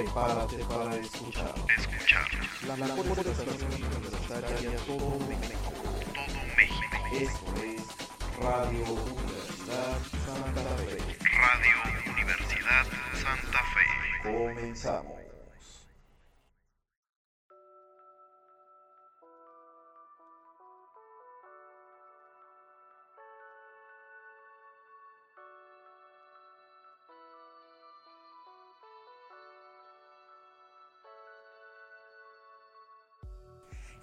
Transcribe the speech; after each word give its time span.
Prepárate 0.00 0.56
para 0.64 0.96
escuchar. 0.96 1.54
Escuchar. 1.76 2.26
La, 2.66 2.74
la 2.74 2.94
mejor 2.94 3.18
estación 3.18 3.70
universitaria 3.70 4.70
de 4.70 4.78
todo 4.78 5.18
México. 5.28 5.72
Todo 6.14 6.40
México. 6.56 6.96
Esto 7.12 7.62
es 7.62 7.82
Radio 8.42 8.84
Universidad 8.94 9.98
Santa 10.24 10.62
Fe. 10.78 10.96
Radio 11.36 12.12
Universidad 12.14 12.86
Santa 13.12 13.62
Fe. 13.74 14.32
Comenzamos. 14.32 15.19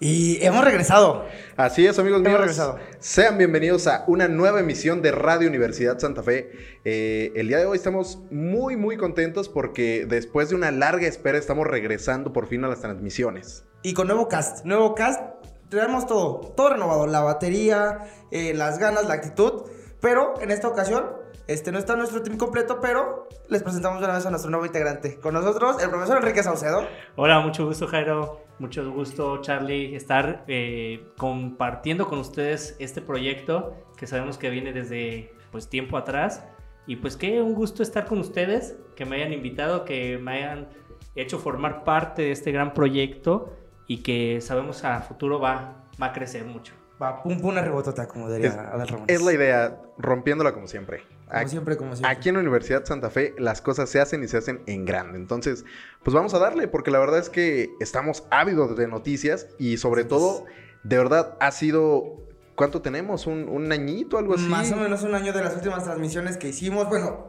Y 0.00 0.44
hemos 0.44 0.64
regresado. 0.64 1.24
Así 1.56 1.84
es, 1.84 1.98
amigos 1.98 2.20
Hemos 2.20 2.28
míos. 2.28 2.40
regresado. 2.40 2.78
Sean 3.00 3.36
bienvenidos 3.36 3.88
a 3.88 4.04
una 4.06 4.28
nueva 4.28 4.60
emisión 4.60 5.02
de 5.02 5.10
Radio 5.10 5.48
Universidad 5.48 5.98
Santa 5.98 6.22
Fe. 6.22 6.52
Eh, 6.84 7.32
el 7.34 7.48
día 7.48 7.58
de 7.58 7.66
hoy 7.66 7.76
estamos 7.76 8.20
muy, 8.30 8.76
muy 8.76 8.96
contentos 8.96 9.48
porque 9.48 10.06
después 10.08 10.50
de 10.50 10.54
una 10.54 10.70
larga 10.70 11.08
espera 11.08 11.36
estamos 11.36 11.66
regresando 11.66 12.32
por 12.32 12.46
fin 12.46 12.64
a 12.64 12.68
las 12.68 12.80
transmisiones. 12.80 13.64
Y 13.82 13.92
con 13.94 14.06
nuevo 14.06 14.28
cast. 14.28 14.64
Nuevo 14.64 14.94
cast. 14.94 15.20
Traemos 15.68 16.06
todo. 16.06 16.52
Todo 16.56 16.70
renovado. 16.70 17.08
La 17.08 17.20
batería, 17.22 18.04
eh, 18.30 18.54
las 18.54 18.78
ganas, 18.78 19.04
la 19.08 19.14
actitud. 19.14 19.64
Pero 20.00 20.34
en 20.40 20.52
esta 20.52 20.68
ocasión, 20.68 21.06
este 21.48 21.72
no 21.72 21.78
está 21.80 21.96
nuestro 21.96 22.22
team 22.22 22.36
completo, 22.38 22.78
pero 22.80 23.26
les 23.48 23.64
presentamos 23.64 24.00
una 24.00 24.14
vez 24.14 24.24
a 24.24 24.30
nuestro 24.30 24.48
nuevo 24.48 24.64
integrante. 24.64 25.18
Con 25.18 25.34
nosotros, 25.34 25.82
el 25.82 25.90
profesor 25.90 26.18
Enrique 26.18 26.44
Saucedo. 26.44 26.86
Hola, 27.16 27.40
mucho 27.40 27.66
gusto 27.66 27.88
Jairo, 27.88 28.40
mucho 28.58 28.90
gusto 28.90 29.40
Charlie 29.40 29.94
estar 29.94 30.44
eh, 30.48 31.06
compartiendo 31.16 32.06
con 32.06 32.18
ustedes 32.18 32.76
este 32.78 33.00
proyecto 33.00 33.74
que 33.96 34.06
sabemos 34.06 34.38
que 34.38 34.50
viene 34.50 34.72
desde 34.72 35.32
pues 35.50 35.68
tiempo 35.68 35.96
atrás. 35.96 36.44
Y 36.86 36.96
pues 36.96 37.16
qué 37.16 37.42
un 37.42 37.54
gusto 37.54 37.82
estar 37.82 38.06
con 38.06 38.18
ustedes, 38.18 38.78
que 38.96 39.04
me 39.04 39.16
hayan 39.16 39.32
invitado, 39.32 39.84
que 39.84 40.18
me 40.18 40.32
hayan 40.32 40.68
hecho 41.14 41.38
formar 41.38 41.84
parte 41.84 42.22
de 42.22 42.32
este 42.32 42.50
gran 42.50 42.72
proyecto 42.72 43.52
y 43.86 43.98
que 43.98 44.40
sabemos 44.40 44.84
a 44.84 45.00
futuro 45.02 45.38
va, 45.38 45.87
va 46.00 46.06
a 46.06 46.12
crecer 46.12 46.44
mucho. 46.44 46.74
Va, 47.00 47.22
pum 47.22 47.40
pum, 47.40 47.50
una 47.50 47.62
rebotota, 47.62 48.08
como 48.08 48.28
diría 48.30 48.48
Es, 48.48 48.54
Adal 48.56 48.88
Ramones. 48.88 49.14
es 49.16 49.22
la 49.22 49.32
idea, 49.32 49.80
rompiéndola 49.98 50.52
como 50.52 50.66
siempre. 50.66 51.02
Como 51.28 51.38
Aquí- 51.40 51.50
siempre, 51.50 51.76
como 51.76 51.94
siempre. 51.94 52.10
Aquí 52.16 52.28
en 52.28 52.34
la 52.34 52.40
Universidad 52.40 52.84
Santa 52.84 53.08
Fe 53.10 53.34
las 53.38 53.60
cosas 53.60 53.88
se 53.88 54.00
hacen 54.00 54.24
y 54.24 54.28
se 54.28 54.36
hacen 54.38 54.62
en 54.66 54.84
grande. 54.84 55.16
Entonces, 55.18 55.64
pues 56.02 56.12
vamos 56.14 56.34
a 56.34 56.38
darle, 56.40 56.66
porque 56.66 56.90
la 56.90 56.98
verdad 56.98 57.18
es 57.20 57.28
que 57.30 57.70
estamos 57.78 58.24
ávidos 58.30 58.76
de 58.76 58.88
noticias 58.88 59.46
y 59.58 59.76
sobre 59.76 60.04
todo, 60.04 60.44
de 60.82 60.98
verdad, 60.98 61.36
ha 61.40 61.50
sido... 61.52 62.16
¿Cuánto 62.56 62.82
tenemos? 62.82 63.28
¿Un, 63.28 63.48
un 63.48 63.70
añito, 63.70 64.18
algo 64.18 64.34
así? 64.34 64.42
Más 64.48 64.72
o 64.72 64.76
menos 64.76 65.04
un 65.04 65.14
año 65.14 65.32
de 65.32 65.44
las 65.44 65.54
últimas 65.54 65.84
transmisiones 65.84 66.36
que 66.36 66.48
hicimos. 66.48 66.88
Bueno, 66.88 67.28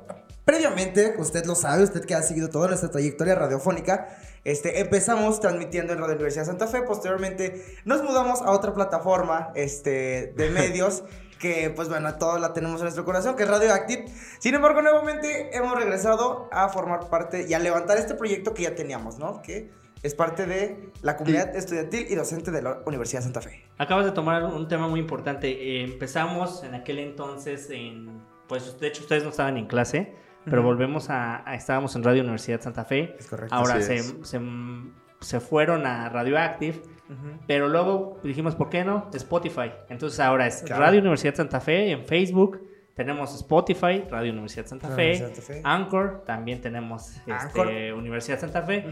previamente, 0.50 1.14
usted 1.20 1.46
lo 1.46 1.54
sabe, 1.54 1.84
usted 1.84 2.04
que 2.06 2.16
ha 2.16 2.24
seguido 2.24 2.50
toda 2.50 2.70
nuestra 2.70 2.90
trayectoria 2.90 3.36
radiofónica, 3.36 4.08
este, 4.44 4.80
empezamos 4.80 5.40
transmitiendo 5.40 5.94
en 5.94 6.00
Radio 6.00 6.16
Universidad 6.16 6.46
Santa 6.46 6.66
Fe. 6.66 6.82
Posteriormente 6.82 7.64
nos 7.86 8.02
mudamos 8.02 8.42
a 8.42 8.50
otra 8.50 8.74
plataforma 8.74 9.52
este, 9.54 10.34
de 10.36 10.50
medios. 10.50 11.04
Que 11.38 11.70
pues 11.70 11.88
bueno, 11.88 12.16
todos 12.16 12.42
la 12.42 12.52
tenemos 12.52 12.82
en 12.82 12.86
nuestro 12.86 13.06
corazón, 13.06 13.36
que 13.36 13.44
es 13.44 13.50
Radioactive. 13.50 14.06
Sin 14.40 14.56
embargo, 14.56 14.82
nuevamente 14.82 15.56
hemos 15.56 15.74
regresado 15.74 16.50
a 16.52 16.68
formar 16.68 17.10
parte 17.10 17.46
y 17.48 17.54
a 17.54 17.60
levantar 17.60 17.98
este 17.98 18.16
proyecto 18.16 18.54
que 18.54 18.64
ya 18.64 18.76
teníamos, 18.76 19.20
¿no? 19.20 19.42
Que 19.42 19.70
es 20.02 20.16
parte 20.16 20.48
de 20.48 20.90
la 21.02 21.16
comunidad 21.16 21.56
estudiantil 21.56 22.08
y 22.10 22.16
docente 22.16 22.52
de 22.52 22.62
la 22.64 22.82
Universidad 22.86 23.22
Santa 23.22 23.40
Fe. 23.40 23.64
Acabas 23.78 24.04
de 24.04 24.12
tomar 24.12 24.44
un 24.44 24.68
tema 24.68 24.90
muy 24.90 25.00
importante. 25.00 25.50
Eh, 25.50 25.84
empezamos 25.84 26.64
en 26.64 26.74
aquel 26.74 27.00
entonces 27.00 27.70
en, 27.70 28.22
pues 28.50 28.78
de 28.80 28.88
hecho 28.88 29.04
ustedes 29.04 29.24
no 29.24 29.30
estaban 29.30 29.56
en 29.56 29.68
clase, 29.68 30.14
pero 30.46 30.64
volvemos 30.64 31.10
a, 31.10 31.48
a- 31.50 31.56
estábamos 31.56 31.96
en 31.96 32.04
Radio 32.04 32.22
Universidad 32.22 32.62
Santa 32.62 32.86
Fe. 32.86 33.16
Es 33.20 33.28
correcto. 33.28 33.54
Ahora 33.56 33.82
se, 33.82 33.96
es. 33.96 34.16
se, 34.24 34.40
se 35.20 35.40
fueron 35.40 35.86
a 35.86 36.10
Radioactive, 36.10 36.82
pero 37.48 37.68
luego 37.68 38.20
dijimos, 38.24 38.56
¿por 38.56 38.70
qué 38.70 38.84
no? 38.86 39.10
Spotify. 39.14 39.72
Entonces 39.90 40.20
ahora 40.20 40.48
es 40.48 40.62
Claro. 40.64 40.84
Radio 40.84 41.00
Universidad 41.02 41.36
Santa 41.36 41.60
Fe 41.60 41.92
en 41.92 42.06
Facebook. 42.06 42.66
Tenemos 42.96 43.34
Spotify, 43.34 44.04
Radio 44.12 44.34
Universidad 44.34 44.66
Santa 44.66 44.90
Fe. 44.90 44.94
Universidad 45.16 45.28
Santa 45.34 45.42
Fe. 45.42 45.62
Anchor, 45.64 46.24
también 46.26 46.60
tenemos 46.60 47.16
este, 47.16 47.32
Anchor. 47.32 47.68
Universidad 47.98 48.40
Santa 48.40 48.62
Fe. 48.64 48.86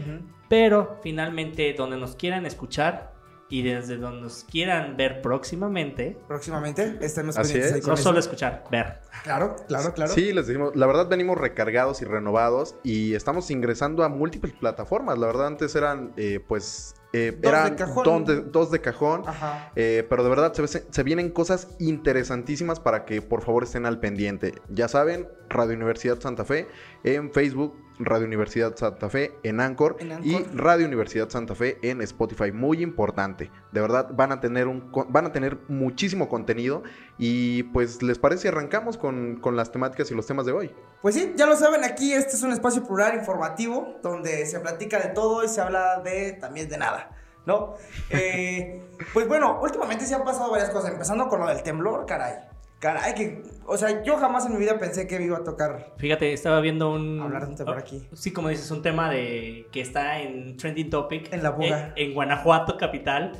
Pero 0.48 0.96
finalmente, 1.02 1.74
donde 1.76 1.98
nos 1.98 2.16
quieran 2.16 2.46
escuchar 2.46 3.12
y 3.50 3.62
desde 3.62 3.96
donde 3.96 4.20
nos 4.22 4.44
quieran 4.44 4.96
ver 4.96 5.22
próximamente, 5.22 6.18
Próximamente 6.28 6.98
estemos 7.00 7.36
Así 7.38 7.54
pendientes 7.54 7.70
es. 7.70 7.74
ahí 7.76 7.80
con 7.80 7.88
no 7.90 7.94
eso. 7.94 8.02
solo 8.02 8.18
escuchar, 8.18 8.64
ver. 8.70 9.00
Claro, 9.24 9.56
claro, 9.66 9.94
claro. 9.94 10.12
Sí, 10.12 10.32
les 10.32 10.46
decimos, 10.46 10.76
la 10.76 10.86
verdad 10.86 11.08
venimos 11.08 11.38
recargados 11.38 12.02
y 12.02 12.04
renovados 12.04 12.76
y 12.84 13.14
estamos 13.14 13.50
ingresando 13.50 14.04
a 14.04 14.08
múltiples 14.08 14.52
plataformas. 14.54 15.18
La 15.18 15.26
verdad 15.26 15.46
antes 15.46 15.74
eran, 15.74 16.12
eh, 16.16 16.40
pues, 16.46 16.94
eh, 17.14 17.32
Dos 17.32 17.40
de 17.40 17.48
eran 17.48 17.74
cajón. 17.76 18.04
dos 18.04 18.26
de, 18.26 18.40
dos 18.42 18.70
de 18.70 18.80
cajón. 18.80 19.22
Ajá. 19.26 19.72
eh, 19.76 20.06
pero 20.08 20.22
de 20.22 20.28
verdad 20.28 20.52
se, 20.52 20.66
se- 20.68 20.84
se 20.90 21.02
vienen 21.02 21.30
cosas 21.30 21.68
interesantísimas 21.78 22.80
para 22.80 23.04
que 23.04 23.22
por 23.22 23.42
favor 23.42 23.64
estén 23.64 23.86
al 23.86 23.98
pendiente. 24.00 24.54
Ya 24.68 24.88
saben, 24.88 25.26
Radio 25.48 25.74
Universidad 25.76 26.20
Santa 26.20 26.44
Fe 26.44 26.66
en 27.04 27.32
Facebook, 27.32 27.76
Radio 27.98 28.26
Universidad 28.26 28.76
Santa 28.76 29.08
Fe 29.08 29.32
en 29.42 29.60
Anchor, 29.60 29.96
En 30.00 30.12
Anchor. 30.12 30.26
y 30.26 30.44
Radio 30.56 30.86
Universidad 30.86 31.28
Santa 31.28 31.54
Fe 31.54 31.78
en 31.82 32.00
Spotify. 32.02 32.52
Muy 32.52 32.82
importante. 32.82 33.50
De 33.72 33.80
verdad 33.80 34.10
van 34.12 34.32
a 34.32 34.40
tener 34.40 34.66
un 34.66 34.90
van 35.08 35.26
a 35.26 35.32
tener 35.32 35.58
muchísimo 35.68 36.28
contenido 36.28 36.82
y 37.18 37.64
pues 37.64 38.02
les 38.02 38.18
parece 38.18 38.48
arrancamos 38.48 38.96
con, 38.96 39.36
con 39.40 39.56
las 39.56 39.72
temáticas 39.72 40.10
y 40.10 40.14
los 40.14 40.26
temas 40.26 40.46
de 40.46 40.52
hoy. 40.52 40.74
Pues 41.02 41.14
sí, 41.14 41.32
ya 41.36 41.46
lo 41.46 41.56
saben, 41.56 41.84
aquí 41.84 42.12
este 42.12 42.36
es 42.36 42.42
un 42.42 42.52
espacio 42.52 42.84
plural 42.86 43.14
informativo 43.16 43.98
donde 44.02 44.46
se 44.46 44.60
platica 44.60 44.98
de 44.98 45.08
todo 45.08 45.44
y 45.44 45.48
se 45.48 45.60
habla 45.60 46.00
de 46.00 46.32
también 46.32 46.68
de 46.68 46.78
nada, 46.78 47.10
¿no? 47.46 47.74
Eh, 48.10 48.82
pues 49.12 49.28
bueno, 49.28 49.60
últimamente 49.62 50.04
se 50.06 50.14
han 50.14 50.24
pasado 50.24 50.50
varias 50.50 50.70
cosas, 50.70 50.90
empezando 50.92 51.28
con 51.28 51.40
lo 51.40 51.46
del 51.46 51.62
temblor, 51.62 52.06
caray. 52.06 52.34
Caray, 52.78 53.14
que, 53.14 53.42
o 53.66 53.76
sea, 53.76 54.04
yo 54.04 54.16
jamás 54.18 54.46
en 54.46 54.52
mi 54.52 54.58
vida 54.58 54.78
pensé 54.78 55.08
que 55.08 55.18
me 55.18 55.24
iba 55.24 55.38
a 55.38 55.42
tocar 55.42 55.94
Fíjate, 55.96 56.32
estaba 56.32 56.60
viendo 56.60 56.92
un... 56.92 57.20
hablar 57.20 57.44
de 57.44 57.50
un 57.50 57.56
temblor 57.56 57.78
aquí. 57.78 58.06
Sí, 58.12 58.32
como 58.32 58.48
dices, 58.50 58.70
un 58.70 58.82
tema 58.82 59.10
de 59.10 59.66
que 59.72 59.80
está 59.80 60.20
en 60.20 60.56
Trending 60.56 60.88
Topic. 60.88 61.32
En 61.32 61.42
la 61.42 61.50
boga. 61.50 61.92
En, 61.96 62.08
en 62.10 62.14
Guanajuato 62.14 62.76
capital. 62.76 63.32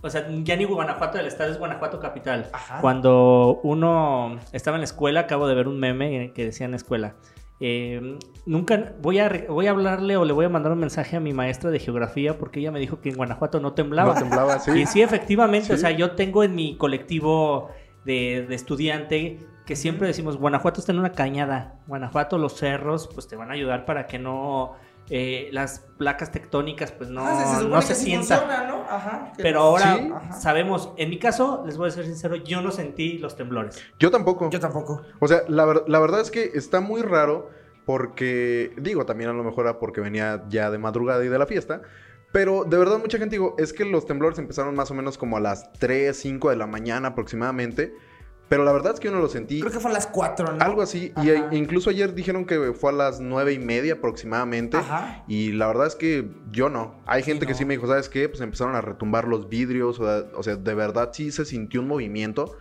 O 0.00 0.10
sea, 0.10 0.28
ya 0.44 0.54
ni 0.54 0.64
Guanajuato 0.64 1.16
del 1.18 1.26
estado 1.26 1.50
es 1.50 1.58
Guanajuato 1.58 1.98
capital. 1.98 2.50
Ajá. 2.52 2.80
Cuando 2.80 3.58
uno 3.64 4.38
estaba 4.52 4.76
en 4.76 4.82
la 4.82 4.84
escuela, 4.84 5.20
acabo 5.20 5.48
de 5.48 5.54
ver 5.54 5.66
un 5.66 5.80
meme 5.80 6.32
que 6.34 6.44
decía 6.44 6.66
en 6.66 6.72
la 6.72 6.76
escuela. 6.76 7.16
eh, 7.58 8.18
nunca 8.46 8.92
voy 9.00 9.18
a, 9.18 9.46
voy 9.48 9.66
a 9.66 9.70
hablarle 9.70 10.16
o 10.16 10.24
le 10.24 10.32
voy 10.34 10.44
a 10.44 10.48
mandar 10.50 10.72
un 10.72 10.78
mensaje 10.78 11.16
a 11.16 11.20
mi 11.20 11.32
maestra 11.32 11.70
de 11.70 11.78
geografía 11.78 12.36
porque 12.36 12.60
ella 12.60 12.70
me 12.70 12.80
dijo 12.80 13.00
que 13.00 13.08
en 13.08 13.16
Guanajuato 13.16 13.60
no 13.60 13.72
temblaba. 13.72 14.14
No 14.14 14.20
temblaba, 14.20 14.58
sí. 14.58 14.72
Y 14.72 14.86
sí, 14.86 15.02
efectivamente, 15.02 15.72
o 15.72 15.76
sea, 15.78 15.90
yo 15.90 16.12
tengo 16.12 16.44
en 16.44 16.54
mi 16.54 16.76
colectivo 16.76 17.70
de, 18.04 18.46
de 18.48 18.54
estudiante 18.54 19.46
que 19.66 19.76
siempre 19.76 20.06
decimos, 20.06 20.36
Guanajuato 20.36 20.80
está 20.80 20.92
en 20.92 20.98
una 20.98 21.12
cañada, 21.12 21.76
Guanajuato, 21.86 22.36
los 22.38 22.54
cerros, 22.56 23.08
pues 23.14 23.26
te 23.28 23.36
van 23.36 23.50
a 23.50 23.54
ayudar 23.54 23.86
para 23.86 24.06
que 24.06 24.18
no, 24.18 24.74
eh, 25.08 25.48
las 25.52 25.80
placas 25.96 26.30
tectónicas, 26.32 26.92
pues 26.92 27.08
no, 27.08 27.24
Ah, 27.26 27.58
se, 27.60 27.66
no 27.68 27.80
se 27.82 27.94
sí 27.94 28.04
sientan. 28.06 28.40
funciona, 28.40 28.66
¿no? 28.68 28.82
Ajá. 28.88 29.32
que- 29.36 29.42
Pero 29.42 29.60
ahora 29.60 29.96
Sí. 29.96 30.10
Ajá. 30.14 30.32
sabemos, 30.34 30.92
en 30.98 31.08
mi 31.08 31.18
caso, 31.18 31.62
les 31.66 31.78
voy 31.78 31.88
a 31.88 31.90
ser 31.92 32.04
sincero, 32.04 32.36
yo 32.36 32.60
no 32.60 32.70
sentí 32.72 33.16
los 33.18 33.36
temblores. 33.36 33.82
Yo 33.98 34.10
tampoco. 34.10 34.50
Yo 34.50 34.60
tampoco. 34.60 35.00
O 35.20 35.28
sea, 35.28 35.42
la, 35.48 35.82
la 35.86 35.98
verdad 35.98 36.20
es 36.20 36.30
que 36.30 36.50
está 36.54 36.80
muy 36.80 37.00
raro 37.00 37.48
porque, 37.98 38.72
digo, 38.78 39.06
también 39.06 39.30
a 39.30 39.32
lo 39.32 39.44
mejor 39.44 39.66
era 39.66 39.78
porque 39.78 40.00
venía 40.00 40.44
ya 40.48 40.70
de 40.70 40.78
madrugada 40.78 41.24
y 41.24 41.28
de 41.28 41.38
la 41.38 41.46
fiesta, 41.46 41.82
pero 42.34 42.64
de 42.64 42.76
verdad 42.76 42.98
mucha 42.98 43.16
gente 43.16 43.36
digo, 43.36 43.54
es 43.58 43.72
que 43.72 43.84
los 43.84 44.06
temblores 44.06 44.40
empezaron 44.40 44.74
más 44.74 44.90
o 44.90 44.94
menos 44.94 45.16
como 45.16 45.36
a 45.36 45.40
las 45.40 45.72
3, 45.74 46.16
5 46.16 46.50
de 46.50 46.56
la 46.56 46.66
mañana 46.66 47.10
aproximadamente, 47.10 47.94
pero 48.48 48.64
la 48.64 48.72
verdad 48.72 48.94
es 48.94 48.98
que 48.98 49.06
yo 49.06 49.14
no 49.14 49.20
lo 49.20 49.28
sentí. 49.28 49.60
Creo 49.60 49.70
que 49.70 49.78
fue 49.78 49.92
a 49.92 49.94
las 49.94 50.08
4, 50.08 50.54
¿no? 50.54 50.64
Algo 50.64 50.82
así, 50.82 51.12
y 51.22 51.30
Ajá. 51.30 51.48
e- 51.52 51.56
incluso 51.56 51.90
ayer 51.90 52.12
dijeron 52.12 52.44
que 52.44 52.72
fue 52.72 52.90
a 52.90 52.92
las 52.92 53.20
nueve 53.20 53.52
y 53.52 53.60
media 53.60 53.92
aproximadamente. 53.92 54.78
Ajá. 54.78 55.22
Y 55.28 55.52
la 55.52 55.68
verdad 55.68 55.86
es 55.86 55.94
que 55.94 56.28
yo 56.50 56.68
no. 56.70 57.00
Hay 57.06 57.22
gente 57.22 57.46
que 57.46 57.52
no. 57.52 57.58
sí 57.58 57.64
me 57.66 57.74
dijo, 57.74 57.86
¿sabes 57.86 58.08
qué? 58.08 58.28
Pues 58.28 58.40
empezaron 58.40 58.74
a 58.74 58.80
retumbar 58.80 59.28
los 59.28 59.48
vidrios. 59.48 60.00
O 60.00 60.42
sea, 60.42 60.56
de 60.56 60.74
verdad 60.74 61.10
sí 61.12 61.30
se 61.30 61.44
sintió 61.44 61.82
un 61.82 61.86
movimiento. 61.86 62.56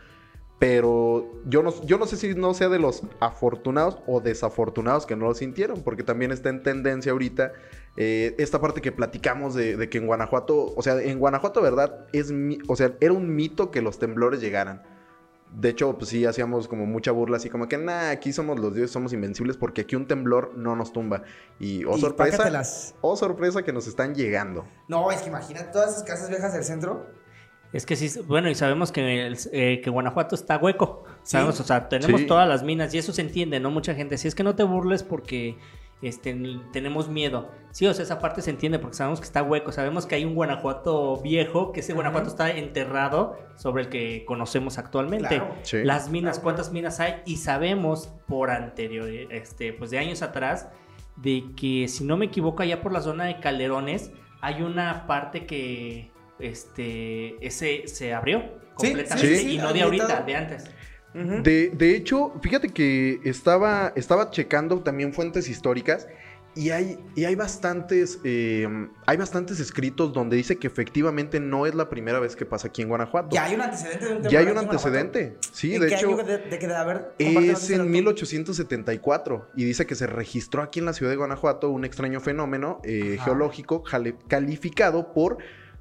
Pero 0.60 1.42
yo 1.46 1.64
no, 1.64 1.74
yo 1.84 1.98
no 1.98 2.06
sé 2.06 2.16
si 2.16 2.36
no 2.36 2.54
sea 2.54 2.70
de 2.70 2.78
los 2.78 3.02
afortunados 3.20 3.98
o 4.06 4.22
desafortunados 4.22 5.08
que 5.08 5.16
no 5.16 5.26
lo 5.26 5.34
sintieron. 5.34 5.82
Porque 5.82 6.04
también 6.04 6.32
está 6.32 6.50
en 6.50 6.62
tendencia 6.62 7.12
ahorita 7.12 7.54
eh, 7.96 8.36
esta 8.40 8.60
parte 8.60 8.82
que 8.82 8.92
platicamos 8.92 9.54
de, 9.56 9.78
de 9.78 9.90
que 9.90 9.98
en 10.00 10.08
Guanajuato, 10.08 10.74
o 10.76 10.82
sea, 10.82 11.00
en 11.02 11.20
Guanajuato, 11.20 11.62
¿verdad? 11.62 12.06
Es, 12.14 12.32
mi- 12.32 12.58
o 12.68 12.76
sea, 12.76 12.94
era 13.00 13.14
un 13.14 13.36
mito 13.36 13.70
que 13.72 13.82
los 13.82 14.00
temblores 14.00 14.42
llegaran. 14.42 14.82
De 15.56 15.70
hecho, 15.70 15.96
pues 16.00 16.10
sí, 16.10 16.26
hacíamos 16.26 16.68
como 16.68 16.88
mucha 16.88 17.12
burla, 17.12 17.38
así 17.38 17.48
como 17.48 17.68
que, 17.68 17.78
nah, 17.78 18.10
aquí 18.10 18.34
somos 18.34 18.60
los 18.60 18.74
dioses, 18.74 18.90
somos 18.90 19.14
invencibles 19.14 19.56
porque 19.56 19.82
aquí 19.82 19.96
un 19.96 20.08
temblor 20.08 20.54
no 20.58 20.76
nos 20.76 20.92
tumba. 20.92 21.22
Y, 21.60 21.86
oh 21.86 21.96
Y 21.96 22.02
sorpresa, 22.02 22.38
pácatelas. 22.38 22.96
oh 23.02 23.16
sorpresa 23.16 23.62
que 23.62 23.72
nos 23.72 23.86
están 23.86 24.16
llegando. 24.16 24.66
No, 24.88 25.12
es 25.12 25.22
que 25.22 25.30
imagínate 25.30 25.72
todas 25.72 25.92
esas 25.92 26.04
casas 26.04 26.30
viejas 26.30 26.54
del 26.54 26.64
centro. 26.64 27.06
Es 27.72 27.86
que 27.86 27.96
sí, 27.96 28.20
bueno, 28.22 28.50
y 28.50 28.56
sabemos 28.56 28.92
que, 28.92 29.28
el- 29.28 29.38
eh, 29.52 29.82
que 29.84 29.90
Guanajuato 29.92 30.34
está 30.34 30.58
hueco. 30.58 31.04
Sí. 31.22 31.34
Sabemos, 31.34 31.60
o 31.60 31.64
sea, 31.64 31.88
tenemos 31.88 32.22
Sí. 32.22 32.26
todas 32.28 32.48
las 32.50 32.64
minas 32.64 32.92
y 32.96 32.98
eso 32.98 33.14
se 33.14 33.22
entiende, 33.22 33.60
¿no? 33.60 33.70
Mucha 33.70 33.94
gente, 33.94 34.18
si 34.18 34.28
es 34.28 34.34
que 34.34 34.44
no 34.44 34.56
te 34.56 34.64
burles 34.64 35.04
porque 35.04 35.58
este, 36.04 36.38
tenemos 36.72 37.10
miedo. 37.10 37.50
Sí, 37.72 37.88
o 37.88 37.94
sea, 37.94 38.04
esa 38.04 38.20
parte 38.20 38.42
se 38.42 38.50
entiende 38.50 38.78
porque 38.78 38.98
sabemos 38.98 39.20
que 39.20 39.26
está 39.26 39.42
hueco. 39.42 39.72
Sabemos 39.72 40.06
que 40.06 40.16
hay 40.16 40.26
un 40.26 40.36
Guanajuato 40.36 41.18
viejo, 41.22 41.72
que 41.72 41.80
ese. 41.80 41.94
Guanajuato 41.94 42.30
está 42.30 42.52
enterrado 42.52 43.38
sobre 43.56 43.84
el 43.84 43.90
que 43.90 44.26
conocemos 44.26 44.78
actualmente. 44.78 45.30
Claro. 45.30 45.56
Sí. 45.64 45.84
Las 45.84 46.10
minas, 46.10 46.40
cuántas 46.40 46.72
minas 46.72 47.00
hay 47.00 47.22
y 47.26 47.38
sabemos 47.38 48.14
por 48.28 48.52
anterior, 48.52 49.10
este, 49.10 49.74
pues 49.74 49.92
de 49.92 50.00
años 50.00 50.22
atrás, 50.22 50.70
de 51.16 51.44
que 51.56 51.88
si 51.88 52.04
no 52.04 52.18
me 52.18 52.26
equivoco 52.26 52.64
allá 52.64 52.82
por 52.82 52.92
la 52.92 53.02
zona 53.02 53.26
de 53.26 53.40
Calderones 53.40 54.12
hay 54.42 54.62
una 54.62 55.08
parte 55.08 55.46
que 55.46 56.12
este 56.40 57.46
ese 57.46 57.88
se 57.88 58.14
abrió 58.14 58.44
completamente 58.74 59.38
sí, 59.38 59.56
y 59.56 59.58
no 59.58 59.72
de 59.72 59.84
ahorita, 59.84 60.22
de 60.24 60.36
antes. 60.36 60.70
De, 61.14 61.70
de 61.70 61.96
hecho, 61.96 62.34
fíjate 62.42 62.70
que 62.70 63.20
estaba, 63.24 63.94
estaba 63.96 64.32
checando 64.32 64.82
también 64.82 65.14
fuentes 65.14 65.48
históricas 65.48 66.08
y 66.56 66.70
hay, 66.70 67.00
y 67.16 67.26
hay 67.26 67.34
bastantes 67.34 68.20
eh, 68.24 68.68
hay 69.08 69.18
bastantes 69.18 69.60
escritos 69.60 70.14
donde 70.14 70.36
dice 70.36 70.58
que 70.58 70.68
efectivamente 70.68 71.40
no 71.40 71.66
es 71.66 71.74
la 71.74 71.90
primera 71.90 72.20
vez 72.20 72.36
que 72.36 72.46
pasa 72.46 72.68
aquí 72.68 72.84
en 72.84 72.90
Guanajuato. 72.90 73.30
Ya 73.32 73.46
hay 73.46 73.56
un 73.56 73.62
antecedente 73.62 74.06
de 74.06 74.16
un 74.16 74.24
Ya 74.24 74.40
hay 74.40 74.46
un 74.48 74.58
antecedente. 74.58 75.38
Sí, 75.52 75.76
¿En 75.76 75.82
de 75.82 75.88
qué 75.88 75.96
hecho. 75.96 76.16
de, 76.16 76.38
de 76.38 76.60
que 76.60 76.66
haber? 76.68 77.14
Es 77.18 77.70
en 77.72 77.80
dato. 77.80 77.90
1874 77.90 79.50
y 79.56 79.66
dice 79.66 79.86
que 79.88 79.96
se 79.96 80.06
registró 80.06 80.62
aquí 80.62 80.80
en 80.80 80.86
la 80.86 80.94
ciudad 80.94 81.12
de 81.12 81.18
Guanajuato 81.18 81.70
un 81.70 81.86
extraño 81.86 82.20
fenómeno 82.20 82.80
eh, 82.84 83.18
geológico 83.24 83.84
calificado 84.28 85.12
por 85.14 85.38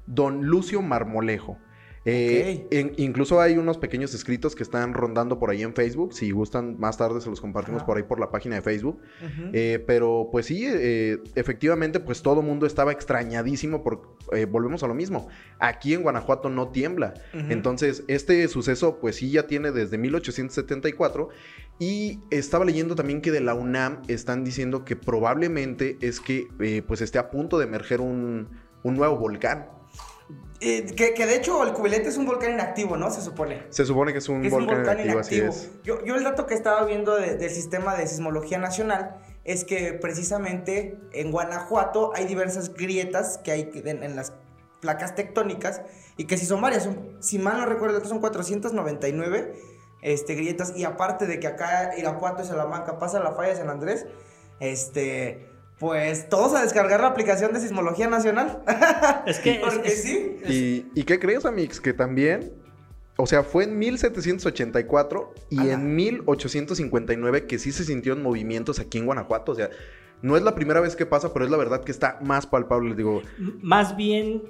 don 0.07 0.45
Lucio 0.45 0.81
Marmolejo. 0.81 1.59
Eh, 2.05 2.67
en- 2.71 2.91
incluso 2.97 3.39
hay 3.39 3.57
unos 3.57 3.77
pequeños 3.77 4.13
escritos 4.13 4.55
que 4.55 4.63
están 4.63 4.93
rondando 4.93 5.39
por 5.39 5.49
ahí 5.49 5.63
en 5.63 5.73
Facebook. 5.73 6.13
Si 6.13 6.31
gustan, 6.31 6.75
más 6.79 6.97
tarde 6.97 7.21
se 7.21 7.29
los 7.29 7.39
compartimos 7.39 7.79
Ajá. 7.79 7.85
por 7.85 7.97
ahí 7.97 8.03
por 8.03 8.19
la 8.19 8.29
página 8.29 8.55
de 8.55 8.61
Facebook. 8.61 8.99
Eh, 9.53 9.81
pero 9.87 10.27
pues 10.31 10.47
sí, 10.47 10.65
eh, 10.67 11.19
efectivamente, 11.35 11.99
pues 12.01 12.21
todo 12.21 12.41
mundo 12.41 12.65
estaba 12.65 12.91
extrañadísimo 12.91 13.83
porque 13.83 14.45
volvemos 14.45 14.83
a 14.83 14.87
lo 14.87 14.93
mismo. 14.93 15.27
Aquí 15.59 15.93
en 15.93 16.03
Guanajuato 16.03 16.49
no 16.49 16.69
tiembla. 16.69 17.13
Entonces, 17.33 18.03
este 18.07 18.45
suceso, 18.49 18.99
pues 18.99 19.15
sí, 19.15 19.31
ya 19.31 19.47
tiene 19.47 19.71
desde 19.71 19.97
1874. 19.97 21.29
Y 21.79 22.19
estaba 22.29 22.65
leyendo 22.65 22.95
también 22.95 23.21
que 23.21 23.31
de 23.31 23.41
la 23.41 23.53
UNAM 23.55 24.01
están 24.07 24.43
diciendo 24.43 24.85
que 24.85 24.95
probablemente 24.95 25.97
es 26.01 26.19
que 26.19 26.47
pues 26.87 27.01
esté 27.01 27.17
a 27.17 27.29
punto 27.31 27.57
de 27.57 27.65
emerger 27.65 28.01
un, 28.01 28.49
un 28.83 28.95
nuevo 28.95 29.17
volcán. 29.17 29.67
Eh, 30.59 30.85
que, 30.95 31.13
que 31.13 31.25
de 31.25 31.35
hecho 31.35 31.61
el 31.65 31.73
cubilete 31.73 32.07
es 32.07 32.15
un 32.17 32.25
volcán 32.25 32.53
inactivo, 32.53 32.95
¿no? 32.95 33.11
Se 33.11 33.21
supone. 33.21 33.63
Se 33.69 33.85
supone 33.85 34.13
que 34.13 34.19
es 34.19 34.29
un, 34.29 34.45
es 34.45 34.51
volcán, 34.51 34.77
un 34.77 34.83
volcán 34.85 35.05
inactivo, 35.05 35.19
así 35.51 35.65
es. 35.65 35.71
Yo, 35.83 36.03
yo 36.05 36.15
el 36.15 36.23
dato 36.23 36.45
que 36.45 36.53
estaba 36.53 36.85
viendo 36.85 37.15
de- 37.17 37.35
del 37.35 37.49
sistema 37.49 37.95
de 37.95 38.07
sismología 38.07 38.59
nacional 38.59 39.17
es 39.43 39.65
que 39.65 39.91
precisamente 39.93 40.97
en 41.11 41.31
Guanajuato 41.31 42.11
hay 42.15 42.25
diversas 42.25 42.73
grietas 42.73 43.39
que 43.43 43.51
hay 43.51 43.69
en, 43.73 44.03
en 44.03 44.15
las 44.15 44.31
placas 44.79 45.15
tectónicas 45.15 45.81
y 46.15 46.25
que 46.27 46.37
si 46.37 46.45
son 46.45 46.61
varias, 46.61 46.83
son- 46.83 47.17
si 47.19 47.39
mal 47.39 47.57
no 47.57 47.65
recuerdo, 47.65 48.03
son 48.05 48.19
499 48.19 49.53
este, 50.01 50.35
grietas 50.35 50.73
y 50.77 50.85
aparte 50.85 51.25
de 51.25 51.39
que 51.41 51.47
acá 51.47 51.91
Irapuato 51.97 52.41
y 52.41 52.45
Salamanca 52.45 52.99
pasa 52.99 53.19
la 53.19 53.33
falla 53.33 53.49
de 53.49 53.55
San 53.57 53.69
Andrés, 53.69 54.05
este... 54.61 55.49
Pues 55.83 56.29
todos 56.29 56.53
a 56.55 56.61
descargar 56.63 57.01
la 57.01 57.07
aplicación 57.07 57.51
de 57.51 57.59
Sismología 57.59 58.07
Nacional. 58.07 58.63
Es 59.27 59.39
que 59.39 59.51
es- 59.55 59.59
Porque 59.59 59.87
es- 59.89 60.01
sí. 60.01 60.37
¿Y, 60.47 60.99
¿Y 61.01 61.03
qué 61.03 61.19
crees, 61.19 61.45
Amix? 61.45 61.81
Que 61.81 61.91
también, 61.91 62.53
o 63.17 63.25
sea, 63.25 63.43
fue 63.43 63.65
en 63.65 63.77
1784 63.77 65.33
y 65.49 65.59
Ajá. 65.59 65.71
en 65.73 65.93
1859 65.95 67.47
que 67.47 67.59
sí 67.59 67.71
se 67.73 67.83
sintieron 67.83 68.23
movimientos 68.23 68.79
aquí 68.79 68.97
en 68.97 69.05
Guanajuato. 69.05 69.51
O 69.51 69.55
sea, 69.55 69.69
no 70.21 70.37
es 70.37 70.43
la 70.43 70.55
primera 70.55 70.79
vez 70.79 70.95
que 70.95 71.05
pasa, 71.05 71.33
pero 71.33 71.43
es 71.43 71.51
la 71.51 71.57
verdad 71.57 71.83
que 71.83 71.91
está 71.91 72.17
más 72.21 72.47
palpable. 72.47 72.87
Les 72.89 72.97
digo, 72.97 73.21
M- 73.37 73.51
Más 73.61 73.95
bien, 73.97 74.41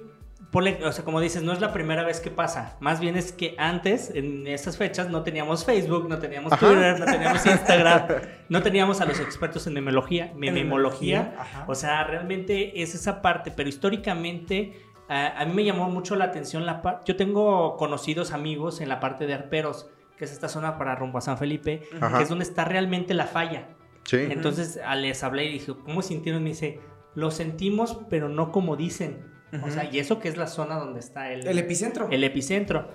ponle- 0.53 0.81
o 0.85 0.91
sea, 0.93 1.03
como 1.03 1.19
dices, 1.19 1.43
no 1.43 1.51
es 1.51 1.59
la 1.59 1.73
primera 1.73 2.03
vez 2.05 2.19
que 2.21 2.29
pasa. 2.31 2.77
Más 2.79 2.99
bien 3.01 3.17
es 3.17 3.31
que 3.33 3.55
antes, 3.57 4.09
en 4.13 4.47
estas 4.47 4.77
fechas, 4.77 5.09
no 5.09 5.23
teníamos 5.23 5.65
Facebook, 5.65 6.07
no 6.07 6.19
teníamos 6.19 6.53
Ajá. 6.53 6.65
Twitter, 6.67 6.99
no 6.99 7.05
teníamos 7.05 7.45
Instagram, 7.45 8.07
no 8.49 8.61
teníamos 8.63 9.01
a 9.01 9.05
los 9.05 9.19
expertos 9.19 9.67
en 9.67 9.73
memología, 9.73 10.31
memología. 10.35 11.35
O 11.67 11.75
sea, 11.75 12.03
realmente 12.05 12.81
es 12.81 12.95
esa 12.95 13.21
parte, 13.21 13.51
pero 13.51 13.67
históricamente 13.69 14.79
a, 15.09 15.41
a 15.41 15.45
mí 15.45 15.53
me 15.53 15.63
llamó 15.65 15.89
mucho 15.89 16.15
la 16.15 16.25
atención 16.25 16.65
la 16.65 16.81
parte. 16.81 17.03
Yo 17.11 17.15
tengo 17.17 17.75
conocidos 17.77 18.31
amigos 18.31 18.79
en 18.81 18.89
la 18.89 18.99
parte 18.99 19.25
de 19.27 19.33
Arperos, 19.33 19.89
que 20.17 20.25
es 20.25 20.31
esta 20.31 20.47
zona 20.47 20.77
para 20.77 20.95
rumbo 20.95 21.17
a 21.17 21.21
San 21.21 21.37
Felipe, 21.37 21.81
Ajá. 21.99 22.17
que 22.17 22.23
es 22.23 22.29
donde 22.29 22.43
está 22.45 22.63
realmente 22.65 23.13
la 23.13 23.25
falla. 23.25 23.67
sí. 24.05 24.17
Entonces 24.29 24.79
a- 24.85 24.95
les 24.95 25.23
hablé 25.23 25.45
y 25.45 25.53
dije, 25.53 25.73
¿cómo 25.83 26.01
sintieron? 26.01 26.43
Me 26.43 26.49
dice, 26.49 26.79
lo 27.15 27.31
sentimos, 27.31 27.97
pero 28.09 28.29
no 28.29 28.51
como 28.51 28.75
dicen. 28.75 29.32
O 29.61 29.69
sea, 29.69 29.89
y 29.91 29.99
eso 29.99 30.19
que 30.19 30.29
es 30.29 30.37
la 30.37 30.47
zona 30.47 30.75
donde 30.75 30.99
está 30.99 31.31
el, 31.31 31.45
El 31.47 31.59
epicentro. 31.59 32.07
el 32.09 32.23
epicentro. 32.23 32.87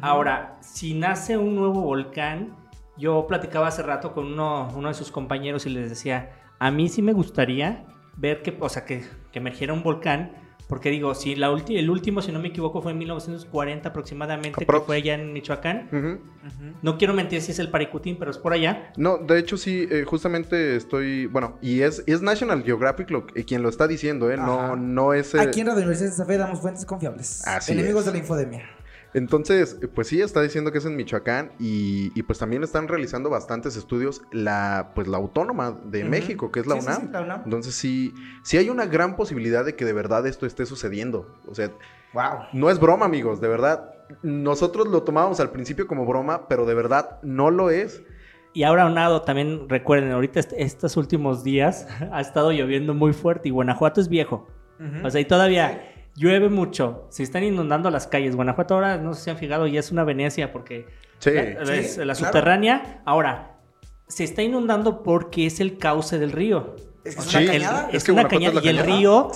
Ahora, 0.00 0.56
si 0.60 0.94
nace 0.94 1.36
un 1.36 1.54
nuevo 1.54 1.82
volcán, 1.82 2.56
yo 2.96 3.26
platicaba 3.26 3.68
hace 3.68 3.82
rato 3.82 4.12
con 4.12 4.32
uno, 4.32 4.68
uno 4.74 4.88
de 4.88 4.94
sus 4.94 5.10
compañeros 5.10 5.66
y 5.66 5.70
les 5.70 5.90
decía, 5.90 6.30
a 6.58 6.70
mí 6.70 6.88
sí 6.88 7.02
me 7.02 7.12
gustaría 7.12 7.84
ver 8.16 8.42
que, 8.42 8.56
o 8.58 8.68
sea, 8.68 8.84
que, 8.84 9.04
que 9.32 9.38
emergiera 9.38 9.72
un 9.72 9.82
volcán, 9.82 10.32
porque 10.68 10.90
digo, 10.90 11.14
si 11.14 11.36
la 11.36 11.50
ulti- 11.52 11.76
el 11.78 11.88
último, 11.90 12.22
si 12.22 12.32
no 12.32 12.40
me 12.40 12.48
equivoco, 12.48 12.82
fue 12.82 12.92
en 12.92 12.98
1940 12.98 13.88
aproximadamente, 13.88 14.52
que 14.58 14.64
Aprox. 14.64 14.86
fue 14.86 14.96
allá 14.96 15.14
en 15.14 15.32
Michoacán. 15.32 15.88
No 16.82 16.98
quiero 16.98 17.14
mentir 17.14 17.40
si 17.42 17.52
es 17.52 17.58
el 17.58 17.70
Paricutín, 17.70 18.16
pero 18.18 18.30
es 18.30 18.38
por 18.38 18.52
allá. 18.52 18.92
No, 18.96 19.18
de 19.18 19.38
hecho 19.38 19.56
sí, 19.56 19.86
eh, 19.90 20.04
justamente 20.06 20.76
estoy, 20.76 21.26
bueno, 21.26 21.58
y 21.62 21.82
es, 21.82 22.02
es 22.06 22.20
National 22.22 22.62
Geographic 22.64 23.10
lo, 23.10 23.26
eh, 23.34 23.44
quien 23.44 23.62
lo 23.62 23.68
está 23.68 23.86
diciendo, 23.86 24.30
¿eh? 24.30 24.34
Ajá. 24.34 24.46
No, 24.46 24.76
no 24.76 25.12
es... 25.14 25.34
eh, 25.34 25.40
Aquí 25.40 25.60
en 25.60 25.66
Radio 25.66 25.78
Universidad 25.78 26.10
de 26.10 26.16
Santa 26.16 26.32
Fe 26.32 26.38
damos 26.38 26.60
fuentes 26.60 26.84
confiables. 26.84 27.46
Así 27.46 27.72
Enemigos 27.72 28.00
es. 28.00 28.06
de 28.06 28.12
la 28.12 28.18
infodemia. 28.18 28.62
Entonces, 29.14 29.78
pues 29.94 30.08
sí, 30.08 30.20
está 30.20 30.42
diciendo 30.42 30.72
que 30.72 30.78
es 30.78 30.84
en 30.84 30.94
Michoacán 30.96 31.52
y, 31.58 32.12
y, 32.18 32.22
pues 32.24 32.38
también 32.38 32.62
están 32.62 32.86
realizando 32.88 33.30
bastantes 33.30 33.76
estudios 33.76 34.22
la, 34.32 34.92
pues 34.94 35.08
la 35.08 35.16
autónoma 35.16 35.70
de. 35.84 36.04
México, 36.04 36.52
que 36.52 36.60
es 36.60 36.66
la 36.66 36.74
Sí, 36.74 36.80
sí, 36.82 36.86
UNAM. 36.88 37.00
sí, 37.02 37.08
la 37.12 37.20
UNAM. 37.22 37.42
Entonces 37.44 37.74
sí, 37.74 38.12
sí 38.42 38.58
hay 38.58 38.68
una 38.68 38.86
gran 38.86 39.16
posibilidad 39.16 39.64
de 39.64 39.74
que 39.74 39.84
de 39.84 39.92
verdad 39.94 40.26
esto 40.26 40.44
esté 40.46 40.66
sucediendo. 40.66 41.34
O 41.48 41.54
sea, 41.54 41.70
Wow. 42.12 42.44
no 42.52 42.70
es 42.70 42.78
broma, 42.78 43.06
amigos, 43.06 43.40
de 43.40 43.48
verdad. 43.48 43.92
Nosotros 44.22 44.86
lo 44.88 45.02
tomábamos 45.02 45.40
al 45.40 45.50
principio 45.50 45.86
como 45.86 46.04
broma, 46.06 46.46
pero 46.48 46.64
de 46.66 46.74
verdad 46.74 47.18
no 47.22 47.50
lo 47.50 47.70
es. 47.70 48.02
Y 48.52 48.62
ahora 48.62 48.84
aunado, 48.84 49.22
también 49.22 49.68
recuerden, 49.68 50.12
ahorita 50.12 50.40
est- 50.40 50.52
estos 50.56 50.96
últimos 50.96 51.42
días 51.44 51.86
ha 52.12 52.20
estado 52.20 52.52
lloviendo 52.52 52.94
muy 52.94 53.12
fuerte 53.12 53.48
y 53.48 53.50
Guanajuato 53.50 54.00
es 54.00 54.08
viejo. 54.08 54.48
O 55.02 55.08
sea, 55.10 55.20
y 55.22 55.24
todavía 55.24 55.95
llueve 56.16 56.48
mucho. 56.48 57.06
Se 57.10 57.22
están 57.22 57.44
inundando 57.44 57.90
las 57.90 58.06
calles. 58.06 58.34
Guanajuato 58.36 58.74
ahora, 58.74 58.98
no 58.98 59.12
sé 59.14 59.20
si 59.20 59.24
se 59.26 59.30
han 59.30 59.38
fijado, 59.38 59.66
ya 59.66 59.80
es 59.80 59.90
una 59.92 60.04
Venecia 60.04 60.52
porque 60.52 60.86
Sí. 61.18 61.30
la, 61.32 61.42
la- 61.42 61.66
Sí, 61.82 61.98
la 61.98 62.02
claro. 62.04 62.14
subterránea. 62.14 63.02
Ahora, 63.04 63.58
se 64.08 64.24
está 64.24 64.42
inundando 64.42 65.02
porque 65.02 65.46
es 65.46 65.60
el 65.60 65.78
cauce 65.78 66.18
del 66.18 66.32
río. 66.32 66.74
Es 67.04 67.14
que 67.14 67.20
es 67.22 67.28
una 67.34 67.40
El- 67.40 67.46
cañada. 67.52 67.88
es, 67.88 67.94
Es 67.94 68.04
que 68.04 68.12
una 68.12 68.26
cañada 68.26 68.54
y 68.62 68.68
el 68.68 68.76
cañada. 68.78 68.96
río 68.98 69.30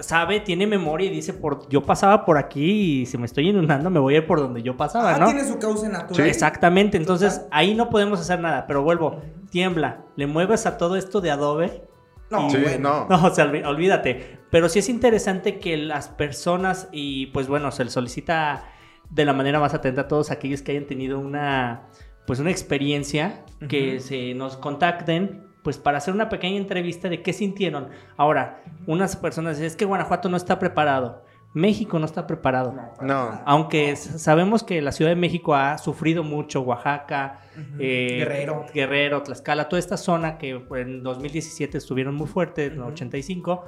sabe, 0.00 0.40
tiene 0.40 0.66
memoria 0.66 1.06
y 1.06 1.10
dice, 1.10 1.34
por, 1.34 1.68
yo 1.68 1.82
pasaba 1.82 2.24
por 2.24 2.38
aquí 2.38 3.02
y 3.02 3.06
si 3.06 3.18
me 3.18 3.26
estoy 3.26 3.50
inundando 3.50 3.90
me 3.90 4.00
voy 4.00 4.14
a 4.14 4.18
ir 4.18 4.26
por 4.26 4.40
donde 4.40 4.62
yo 4.62 4.74
pasaba, 4.76 5.14
Ah, 5.14 5.18
¿no? 5.18 5.26
tiene 5.26 5.44
su 5.44 5.58
cauce 5.58 5.86
natural. 5.90 6.26
Exactamente, 6.26 6.96
entonces 6.96 7.34
Total. 7.34 7.48
ahí 7.52 7.74
no 7.74 7.90
podemos 7.90 8.20
hacer 8.20 8.40
nada, 8.40 8.66
pero 8.66 8.82
vuelvo, 8.82 9.20
tiembla, 9.50 10.04
le 10.16 10.26
mueves 10.26 10.64
a 10.64 10.78
todo 10.78 10.96
esto 10.96 11.20
de 11.20 11.30
Adobe. 11.30 11.82
No, 12.30 12.48
Sí, 12.50 12.58
bueno. 12.58 13.06
no. 13.08 13.16
No, 13.16 13.26
o 13.26 13.34
sea, 13.34 13.46
olví- 13.50 13.64
olvídate. 13.66 14.38
Pero 14.50 14.68
sí 14.68 14.78
es 14.78 14.88
interesante 14.88 15.58
que 15.58 15.76
las 15.76 16.08
personas, 16.08 16.88
y 16.92 17.26
pues 17.28 17.48
bueno, 17.48 17.70
se 17.72 17.84
les 17.84 17.92
solicita 17.92 18.64
de 19.10 19.24
la 19.24 19.32
manera 19.32 19.58
más 19.60 19.74
atenta 19.74 20.02
a 20.02 20.08
todos 20.08 20.30
aquellos 20.30 20.62
que 20.62 20.72
hayan 20.72 20.86
tenido 20.86 21.18
una, 21.18 21.88
pues 22.26 22.38
una 22.38 22.50
experiencia, 22.50 23.44
que 23.68 24.00
se 24.00 24.34
nos 24.34 24.56
contacten, 24.56 25.44
pues 25.62 25.76
para 25.78 25.98
hacer 25.98 26.14
una 26.14 26.28
pequeña 26.28 26.56
entrevista 26.56 27.08
de 27.08 27.22
qué 27.22 27.32
sintieron. 27.32 27.88
Ahora, 28.16 28.62
unas 28.86 29.16
personas 29.16 29.56
dicen, 29.56 29.66
es 29.66 29.76
que 29.76 29.84
Guanajuato 29.84 30.28
no 30.28 30.36
está 30.36 30.58
preparado. 30.58 31.24
México 31.52 31.98
no 31.98 32.06
está 32.06 32.26
preparado. 32.26 32.74
No. 33.00 33.40
Aunque 33.44 33.96
sabemos 33.96 34.62
que 34.62 34.80
la 34.80 34.92
Ciudad 34.92 35.10
de 35.10 35.16
México 35.16 35.54
ha 35.54 35.78
sufrido 35.78 36.22
mucho, 36.22 36.60
Oaxaca, 36.60 37.40
eh, 37.78 38.18
Guerrero. 38.20 38.66
Guerrero, 38.72 39.22
Tlaxcala, 39.22 39.68
toda 39.68 39.80
esta 39.80 39.96
zona 39.96 40.38
que 40.38 40.62
en 40.76 41.02
2017 41.02 41.76
estuvieron 41.78 42.14
muy 42.14 42.28
fuertes, 42.28 42.72
en 42.72 42.80
Ujú. 42.80 42.90
85, 42.90 43.64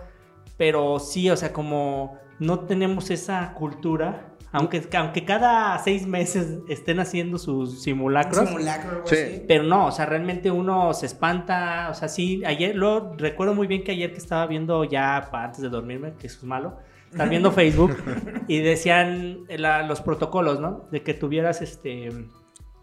pero 0.56 1.00
sí, 1.00 1.28
o 1.28 1.36
sea, 1.36 1.52
como 1.52 2.18
no 2.38 2.60
tenemos 2.60 3.10
esa 3.10 3.52
cultura 3.54 4.28
Aunque, 4.54 4.86
aunque 4.98 5.24
cada 5.24 5.78
seis 5.78 6.06
meses 6.06 6.58
estén 6.68 7.00
haciendo 7.00 7.38
sus 7.38 7.82
simulacros. 7.82 8.46
simulacro 8.46 9.02
Sí. 9.06 9.42
Pero 9.48 9.64
no, 9.64 9.86
o 9.86 9.90
sea, 9.92 10.04
realmente 10.04 10.50
uno 10.50 10.92
se 10.92 11.06
espanta, 11.06 11.88
o 11.90 11.94
sea, 11.94 12.06
sí, 12.08 12.42
ayer, 12.44 12.76
lo 12.76 13.14
recuerdo 13.16 13.54
muy 13.54 13.66
bien 13.66 13.82
que 13.82 13.92
ayer 13.92 14.12
que 14.12 14.18
estaba 14.18 14.46
viendo 14.46 14.84
ya 14.84 15.16
antes 15.32 15.62
de 15.62 15.70
dormirme, 15.70 16.12
que 16.18 16.26
eso 16.26 16.36
es 16.38 16.44
malo, 16.44 16.76
estar 17.12 17.28
viendo 17.28 17.52
Facebook 17.52 17.96
y 18.48 18.58
decían 18.60 19.44
la- 19.48 19.82
los 19.82 20.00
protocolos, 20.00 20.60
¿no? 20.60 20.88
De 20.90 21.02
que 21.02 21.14
tuvieras 21.14 21.62
este 21.62 22.10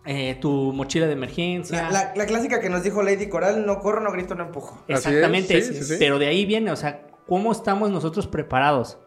eh, 0.05 0.37
tu 0.39 0.71
mochila 0.73 1.05
de 1.07 1.13
emergencia. 1.13 1.83
La, 1.83 1.91
la- 1.91 2.13
la 2.15 2.25
clásica 2.25 2.59
que 2.61 2.69
nos 2.69 2.83
dijo 2.83 3.03
Lady 3.03 3.27
Coral, 3.27 3.65
no 3.65 3.79
corro, 3.79 4.01
no 4.01 4.11
grito, 4.11 4.33
no 4.35 4.45
empujo. 4.45 4.83
Es, 4.87 4.99
Exactamente, 5.05 5.61
sí, 5.61 5.73
sí, 5.73 5.83
sí. 5.83 5.95
pero 5.99 6.17
de 6.19 6.27
ahí 6.27 6.45
viene, 6.45 6.71
o 6.71 6.75
sea, 6.75 7.05
¿cómo 7.27 7.51
estamos 7.51 7.89
nosotros 7.91 8.25
preparados? 8.27 8.97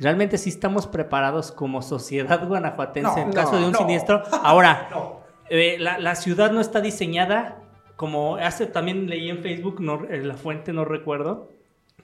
Realmente 0.00 0.38
sí 0.38 0.50
estamos 0.50 0.86
preparados 0.86 1.50
como 1.50 1.82
sociedad 1.82 2.46
guanajuatense 2.46 3.10
No, 3.10 3.18
en 3.26 3.32
caso 3.32 3.52
no, 3.54 3.58
de 3.60 3.66
un 3.66 3.72
no. 3.72 3.78
siniestro. 3.78 4.22
Ahora, 4.42 4.88
No. 4.92 5.20
eh, 5.50 5.76
la, 5.80 5.98
la 5.98 6.14
ciudad 6.14 6.50
no 6.52 6.60
está 6.60 6.80
diseñada 6.80 7.62
como 7.96 8.36
hace 8.36 8.66
también 8.66 9.08
leí 9.08 9.28
en 9.30 9.38
Facebook, 9.42 9.80
no, 9.80 10.04
eh, 10.08 10.22
la 10.22 10.34
fuente 10.34 10.72
no 10.72 10.84
recuerdo, 10.84 11.48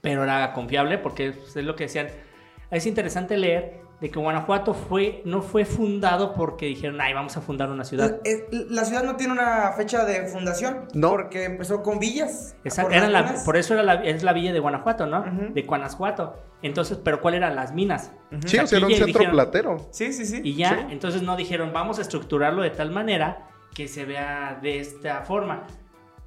pero 0.01 0.25
era 0.25 0.53
confiable 0.55 0.97
porque 0.99 1.29
es 1.29 1.55
lo 1.57 1.77
que 1.77 1.85
decían. 1.85 2.09
Es 2.73 2.87
interesante 2.87 3.37
leer 3.37 3.83
de 4.01 4.11
que 4.11 4.19
Guanajuato 4.19 4.75
fue, 4.75 5.23
no 5.25 5.43
fue 5.43 5.65
fundado 5.65 6.35
porque 6.35 6.67
dijeron, 6.67 7.01
ay, 7.01 7.13
vamos 7.13 7.37
a 7.37 7.41
fundar 7.41 7.71
una 7.71 7.85
ciudad. 7.85 8.19
La, 8.25 8.31
eh, 8.31 8.47
la 8.69 8.85
ciudad 8.85 9.05
no 9.05 9.15
tiene 9.15 9.33
una 9.35 9.71
fecha 9.77 10.05
de 10.05 10.27
fundación. 10.27 10.89
No. 10.95 11.11
Porque 11.11 11.45
empezó 11.45 11.83
con 11.85 12.01
villas. 12.01 12.57
Exacto, 12.65 12.91
por 12.93 13.01
las 13.09 13.13
la- 13.39 13.45
por 13.45 13.57
eso 13.57 13.75
era 13.75 13.85
la, 13.85 13.95
es 14.03 14.25
la 14.25 14.33
villa 14.33 14.53
de 14.53 14.59
Guanajuato, 14.59 15.07
¿no? 15.07 15.23
De 15.55 15.63
Guanajuato. 15.63 16.35
Entonces, 16.63 16.99
pero 17.05 17.21
¿cuál 17.21 17.35
eran 17.35 17.55
las 17.55 17.73
minas? 17.73 18.11
Sí, 18.47 18.59
o 18.59 18.67
sea, 18.67 18.79
era 18.79 18.87
un 18.89 18.93
centro 18.95 19.07
dijeron- 19.21 19.31
platero. 19.33 19.77
Sí, 19.93 20.13
sí, 20.13 20.25
sí. 20.27 20.41
Y 20.43 20.57
ya, 20.57 20.71
Sí. 20.71 20.77
entonces 20.91 21.23
no 21.23 21.37
dijeron, 21.37 21.73
vamos 21.73 21.99
a 22.01 22.03
estructurarlo 22.03 22.63
de 22.63 22.71
tal 22.71 22.91
manera 22.91 23.49
que 23.75 23.87
se 23.87 24.05
vea 24.05 24.59
de 24.61 24.81
esta 24.81 25.23
forma. 25.23 25.67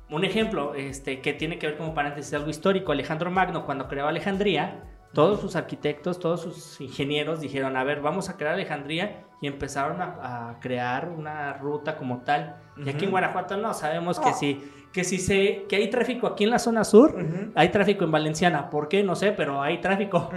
Un 0.10 0.24
ejemplo, 0.24 0.76
este, 0.76 1.20
que 1.20 1.34
tiene 1.34 1.58
que 1.60 1.68
ver 1.68 1.78
como 1.78 1.94
paréntesis 1.94 2.34
algo 2.36 2.50
histórico, 2.50 2.92
Alejandro 2.92 3.32
Magno 3.32 3.66
cuando 3.66 3.88
creó 3.88 4.08
Alejandría, 4.08 4.84
todos 5.16 5.40
sus 5.42 5.56
arquitectos, 5.56 6.20
todos 6.20 6.42
sus 6.42 6.80
ingenieros 6.80 7.40
dijeron, 7.40 7.76
a 7.76 7.84
ver, 7.84 8.02
vamos 8.02 8.30
a 8.30 8.38
crear 8.38 8.54
Alejandría 8.54 9.26
y 9.42 9.48
empezaron 9.48 10.00
a, 10.02 10.50
a 10.52 10.60
crear 10.60 11.10
una 11.10 11.54
ruta 11.54 11.98
como 11.98 12.20
tal. 12.20 12.58
Y 12.78 12.90
aquí 12.90 13.06
en. 13.06 13.12
Guanajuato 13.12 13.58
no, 13.58 13.74
sabemos 13.74 14.20
que 14.20 14.34
sí, 14.34 14.72
que 14.92 15.04
si 15.04 15.18
se, 15.18 15.64
que 15.68 15.78
hay 15.78 15.90
tráfico 15.90 16.28
aquí 16.28 16.44
en 16.44 16.50
la 16.52 16.60
zona 16.60 16.84
sur, 16.84 17.16
hay 17.56 17.70
tráfico 17.70 18.04
en 18.06 18.12
Valenciana. 18.12 18.70
¿Por 18.70 18.88
qué? 18.88 19.04
No 19.04 19.16
sé, 19.16 19.32
pero 19.32 19.62
hay 19.62 19.80
tráfico. 19.82 20.30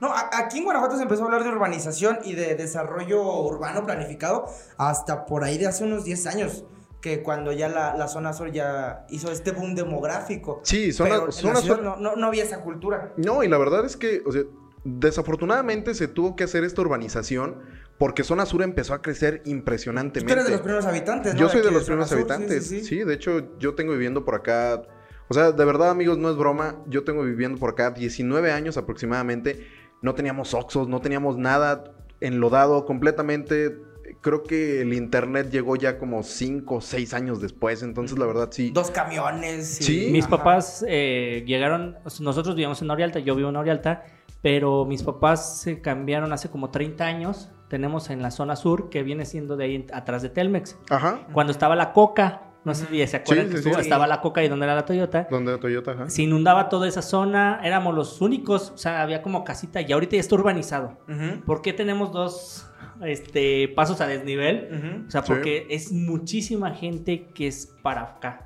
No, 0.00 0.08
a- 0.08 0.30
aquí 0.34 0.58
en 0.58 0.64
Guanajuato 0.64 0.96
se 0.96 1.02
empezó 1.02 1.22
a 1.22 1.26
hablar 1.26 1.42
de 1.42 1.48
urbanización 1.50 2.18
y 2.24 2.34
de 2.34 2.54
desarrollo 2.54 3.22
urbano 3.42 3.84
planificado 3.84 4.44
hasta 4.76 5.24
por 5.26 5.42
ahí 5.44 5.58
de 5.58 5.66
hace 5.66 5.84
unos 5.84 6.04
10 6.04 6.26
años. 6.26 6.64
Que 7.00 7.22
cuando 7.22 7.52
ya 7.52 7.68
la, 7.68 7.96
la 7.96 8.08
zona 8.08 8.32
sur 8.32 8.50
ya 8.50 9.06
hizo 9.08 9.30
este 9.30 9.52
boom 9.52 9.74
demográfico. 9.76 10.60
Sí, 10.64 10.92
zona- 10.92 11.10
Pero 11.10 11.26
en 11.26 11.32
zona 11.32 11.54
la 11.54 11.60
sur- 11.60 11.82
no, 11.82 11.96
no, 11.96 12.16
no 12.16 12.26
había 12.26 12.42
esa 12.44 12.60
cultura. 12.62 13.12
No, 13.16 13.42
y 13.44 13.48
la 13.48 13.56
verdad 13.58 13.84
es 13.84 13.96
que, 13.96 14.22
o 14.26 14.32
sea, 14.32 14.42
desafortunadamente 14.84 15.94
se 15.94 16.08
tuvo 16.08 16.36
que 16.36 16.44
hacer 16.44 16.64
esta 16.64 16.80
urbanización 16.82 17.56
porque 17.98 18.22
Zona 18.22 18.46
Sur 18.46 18.62
empezó 18.62 18.94
a 18.94 19.02
crecer 19.02 19.42
Tú 19.42 19.50
impresionantemente. 19.50 20.32
eres 20.32 20.44
de 20.46 20.50
los 20.52 20.60
primeros 20.60 20.86
habitantes, 20.86 21.34
¿no? 21.34 21.40
Yo 21.40 21.48
soy 21.48 21.62
de 21.62 21.70
los 21.70 21.84
primeros 21.84 22.08
sur, 22.08 22.18
sí, 22.18 22.22
habitantes. 22.22 22.66
sí, 22.68 22.80
Sí, 22.80 22.86
sí. 22.86 23.04
de 23.04 23.14
hecho, 23.14 23.58
yo 23.58 23.74
tengo 23.74 23.92
viviendo 23.92 24.24
por 24.24 24.34
acá. 24.36 24.82
O 25.28 25.34
sea, 25.34 25.52
de 25.52 25.64
verdad, 25.64 25.90
amigos, 25.90 26.16
no 26.16 26.30
es 26.30 26.36
broma. 26.36 26.76
Yo 26.86 27.04
tengo 27.04 27.22
viviendo 27.24 27.58
por 27.58 27.70
acá 27.70 27.90
19 27.90 28.50
años 28.52 28.76
aproximadamente. 28.76 29.66
No 30.00 30.14
teníamos 30.14 30.54
Oxos, 30.54 30.88
no 30.88 31.00
teníamos 31.00 31.36
nada 31.38 31.84
enlodado 32.20 32.84
completamente. 32.86 33.76
Creo 34.20 34.42
que 34.42 34.80
el 34.82 34.92
internet 34.94 35.48
llegó 35.50 35.76
ya 35.76 35.98
como 35.98 36.22
5 36.22 36.76
o 36.76 36.80
6 36.80 37.14
años 37.14 37.40
después. 37.40 37.82
Entonces, 37.82 38.18
la 38.18 38.26
verdad, 38.26 38.48
sí. 38.50 38.70
Dos 38.70 38.90
camiones. 38.90 39.80
y- 39.80 39.84
Sí. 39.84 40.08
Mis 40.12 40.24
Ajá. 40.26 40.36
papás 40.38 40.84
eh, 40.88 41.44
llegaron, 41.46 41.96
nosotros 42.20 42.54
vivíamos 42.56 42.82
en 42.82 42.90
Orialta, 42.90 43.18
yo 43.20 43.34
vivo 43.36 43.48
en 43.48 43.56
Orialta, 43.56 44.04
pero 44.42 44.84
mis 44.84 45.02
papás 45.02 45.60
se 45.60 45.80
cambiaron 45.80 46.32
hace 46.32 46.48
como 46.50 46.70
30 46.70 47.04
años. 47.06 47.50
Tenemos 47.68 48.10
en 48.10 48.22
la 48.22 48.30
zona 48.30 48.56
sur, 48.56 48.88
que 48.88 49.02
viene 49.02 49.24
siendo 49.26 49.56
de 49.56 49.64
ahí 49.64 49.86
atrás 49.92 50.22
de 50.22 50.30
Telmex. 50.30 50.78
Ajá. 50.90 51.20
Cuando 51.32 51.52
estaba 51.52 51.76
la 51.76 51.92
Coca, 51.92 52.42
no 52.64 52.74
sé 52.74 52.86
si 52.86 53.06
se 53.06 53.16
acuerdan 53.18 53.46
Sí, 53.46 53.50
que 53.52 53.56
sí, 53.58 53.62
sí. 53.64 53.68
estuvo- 53.68 53.82
estaba 53.82 54.06
la 54.06 54.20
Coca 54.20 54.42
y 54.42 54.48
donde 54.48 54.64
era 54.64 54.74
la 54.74 54.84
Toyota. 54.84 55.28
Donde 55.30 55.52
era 55.52 55.60
Toyota, 55.60 55.92
ajá. 55.92 56.10
Se 56.10 56.22
inundaba 56.22 56.68
toda 56.70 56.88
esa 56.88 57.02
zona, 57.02 57.60
éramos 57.62 57.94
los 57.94 58.20
únicos, 58.20 58.72
o 58.74 58.78
sea, 58.78 59.02
había 59.02 59.22
como 59.22 59.44
casita 59.44 59.80
y 59.82 59.92
ahorita 59.92 60.16
ya 60.16 60.20
está 60.20 60.34
urbanizado. 60.34 60.98
Ujú, 61.08 61.44
¿Por 61.44 61.62
qué 61.62 61.72
tenemos 61.72 62.10
dos 62.12 62.67
este, 63.04 63.68
pasos 63.68 64.00
a 64.00 64.06
desnivel? 64.06 64.68
ujú. 64.72 65.06
O 65.06 65.10
sea, 65.10 65.22
Sí. 65.22 65.28
porque 65.32 65.66
es 65.70 65.92
muchísima 65.92 66.72
gente 66.74 67.26
que 67.34 67.46
es 67.46 67.66
para 67.82 68.02
acá. 68.02 68.44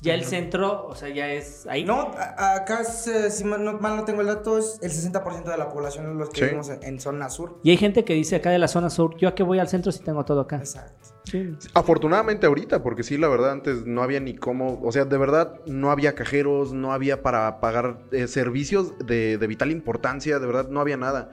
Ya 0.00 0.14
el 0.14 0.24
centro, 0.24 0.88
o 0.88 0.96
sea, 0.96 1.10
ya 1.10 1.32
es 1.32 1.64
ahí. 1.68 1.84
No, 1.84 2.10
acá, 2.36 2.80
es, 2.80 3.06
eh, 3.06 3.30
si 3.30 3.44
mal 3.44 3.64
no, 3.64 3.74
mal 3.74 3.94
no 3.94 4.04
tengo 4.04 4.20
el 4.20 4.26
dato, 4.26 4.58
es 4.58 4.80
el 4.82 4.90
60% 4.90 5.52
de 5.52 5.56
la 5.56 5.68
población 5.68 6.18
los 6.18 6.28
que 6.30 6.38
Sí. 6.40 6.44
vivimos 6.46 6.70
en, 6.70 6.82
en 6.82 6.98
zona 6.98 7.30
sur. 7.30 7.60
Y 7.62 7.70
hay 7.70 7.76
gente 7.76 8.04
que 8.04 8.12
dice 8.14 8.34
acá 8.34 8.50
de 8.50 8.58
la 8.58 8.66
zona 8.66 8.90
sur, 8.90 9.16
yo 9.16 9.28
a 9.28 9.34
qué 9.36 9.44
voy 9.44 9.60
al 9.60 9.68
centro 9.68 9.92
si 9.92 10.02
tengo 10.02 10.24
todo 10.24 10.40
acá. 10.40 10.56
Exacto. 10.56 11.10
Sí. 11.30 11.52
Afortunadamente 11.74 12.46
ahorita, 12.46 12.82
porque 12.82 13.04
sí, 13.04 13.16
la 13.16 13.28
verdad, 13.28 13.52
antes 13.52 13.86
no 13.86 14.02
había 14.02 14.18
ni 14.18 14.34
cómo, 14.34 14.80
o 14.82 14.90
sea, 14.90 15.04
de 15.04 15.16
verdad 15.16 15.60
no 15.66 15.92
había 15.92 16.16
cajeros, 16.16 16.72
no 16.72 16.92
había 16.92 17.22
para 17.22 17.60
pagar 17.60 18.00
eh, 18.10 18.26
servicios 18.26 18.98
de, 19.06 19.38
de 19.38 19.46
vital 19.46 19.70
importancia, 19.70 20.40
de 20.40 20.46
verdad 20.48 20.68
no 20.68 20.80
había 20.80 20.96
nada. 20.96 21.30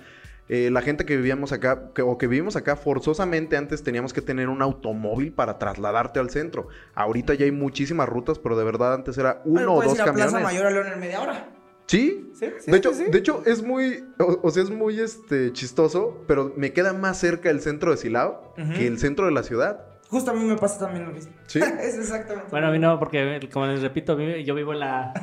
Eh, 0.49 0.69
la 0.71 0.81
gente 0.81 1.05
que 1.05 1.15
vivíamos 1.15 1.51
acá, 1.51 1.91
que- 1.93 2.01
o 2.01 2.17
que 2.17 2.25
vivimos 2.27 2.55
acá, 2.55 2.75
forzosamente 2.75 3.55
antes 3.55 3.83
teníamos 3.83 4.13
que 4.13 4.21
tener 4.21 4.49
un 4.49 4.61
automóvil 4.63 5.31
para 5.31 5.59
trasladarte 5.59 6.19
al 6.19 6.31
centro. 6.31 6.67
Ahorita 6.95 7.35
ya 7.35 7.45
hay 7.45 7.51
muchísimas 7.51 8.09
rutas, 8.09 8.39
pero 8.39 8.57
de 8.57 8.63
verdad 8.65 8.95
antes 8.95 9.17
era 9.19 9.41
uno 9.45 9.53
Bueno, 9.53 9.73
o 9.75 9.83
dos 9.83 9.95
ir 9.95 10.01
a 10.01 10.05
camiones. 10.05 10.31
Plaza 10.33 10.43
Mayor 10.43 10.65
a 10.65 10.71
León 10.71 10.87
en 10.93 10.99
media 10.99 11.21
hora. 11.21 11.49
Sí, 11.85 12.31
Sí, 12.33 12.45
sí, 12.59 12.71
de 12.71 12.77
hecho, 12.77 12.93
sí, 12.93 13.03
de 13.11 13.17
hecho 13.17 13.43
es 13.45 13.61
muy, 13.63 14.05
o, 14.19 14.39
o 14.43 14.51
sea, 14.51 14.63
es 14.63 14.69
muy 14.69 14.99
este 14.99 15.51
chistoso, 15.53 16.23
pero 16.27 16.53
me 16.55 16.71
queda 16.71 16.93
más 16.93 17.19
cerca 17.19 17.49
el 17.49 17.61
centro 17.61 17.91
de 17.91 17.97
Silao 17.97 18.53
que 18.75 18.87
el 18.87 18.97
centro 18.99 19.25
de 19.25 19.31
la 19.31 19.43
ciudad. 19.43 19.85
Justo 20.09 20.31
a 20.31 20.33
mí 20.33 20.43
me 20.43 20.55
pasa 20.55 20.79
también 20.79 21.05
lo 21.05 21.11
mismo. 21.11 21.31
Sí. 21.45 21.59
es 21.81 21.95
exactamente. 21.97 22.47
Bueno, 22.49 22.67
a 22.67 22.71
mí 22.71 22.79
no, 22.79 22.97
porque 22.97 23.39
como 23.53 23.67
les 23.67 23.81
repito, 23.81 24.19
yo 24.19 24.55
vivo 24.55 24.73
en 24.73 24.79
la, 24.79 25.13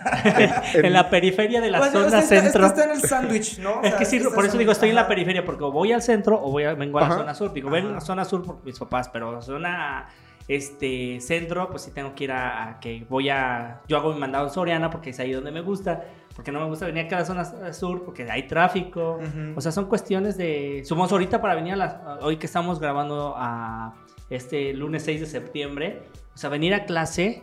en 0.74 0.92
la 0.92 1.10
periferia 1.10 1.60
de 1.60 1.70
la 1.70 1.78
Bueno, 1.78 1.92
zona 1.92 2.06
usted 2.06 2.18
está- 2.20 2.40
centro. 2.42 2.66
Está, 2.66 2.82
está 2.82 2.92
en 2.94 3.00
el 3.02 3.08
sándwich, 3.08 3.58
¿no? 3.58 3.70
O 3.80 3.82
Es 3.82 3.90
sea, 3.90 3.98
que 3.98 4.04
sí, 4.04 4.20
por 4.34 4.44
eso 4.44 4.56
digo, 4.56 4.70
estoy 4.72 4.90
en 4.90 4.94
la 4.94 5.08
periferia, 5.08 5.44
porque 5.44 5.64
o 5.64 5.72
voy 5.72 5.92
al 5.92 6.02
centro 6.02 6.40
o 6.40 6.50
voy 6.52 6.64
a, 6.64 6.74
vengo 6.74 6.98
a 6.98 7.00
la 7.00 7.06
Ajá. 7.08 7.16
zona 7.18 7.34
sur. 7.34 7.52
Digo, 7.52 7.68
ven 7.70 7.86
a 7.86 7.92
la 7.94 8.00
zona 8.00 8.24
sur 8.24 8.44
por 8.44 8.64
mis 8.64 8.78
papás, 8.78 9.08
pero 9.08 9.42
zona 9.42 10.06
este 10.48 11.20
centro, 11.20 11.68
pues 11.70 11.82
sí 11.82 11.90
tengo 11.90 12.14
que 12.14 12.22
ir 12.24 12.30
a, 12.32 12.68
a 12.68 12.80
que 12.80 13.04
voy 13.08 13.28
a. 13.28 13.80
Yo 13.88 13.96
hago 13.96 14.12
mi 14.12 14.20
mandado 14.20 14.46
en 14.46 14.52
Soriana 14.52 14.90
porque 14.90 15.10
es 15.10 15.18
ahí 15.18 15.32
donde 15.32 15.50
me 15.50 15.62
gusta. 15.62 16.04
Porque 16.36 16.52
no 16.52 16.60
me 16.60 16.66
gusta 16.66 16.86
venir 16.86 17.06
acá 17.06 17.16
a 17.16 17.20
la 17.20 17.24
zona 17.24 17.72
sur 17.72 18.04
porque 18.04 18.30
hay 18.30 18.46
tráfico. 18.46 19.18
O 19.56 19.60
sea, 19.60 19.72
son 19.72 19.86
cuestiones 19.86 20.36
de. 20.36 20.82
Somos 20.84 21.10
ahorita 21.10 21.40
para 21.40 21.54
venir 21.56 21.72
a 21.72 21.76
las. 21.76 21.96
Hoy 22.20 22.36
que 22.36 22.46
estamos 22.46 22.78
grabando 22.78 23.34
a 23.36 23.94
este 24.30 24.72
lunes 24.74 25.04
6 25.04 25.20
de 25.20 25.26
septiembre. 25.26 26.02
O 26.34 26.38
sea, 26.38 26.50
venir 26.50 26.74
a 26.74 26.84
clase. 26.84 27.42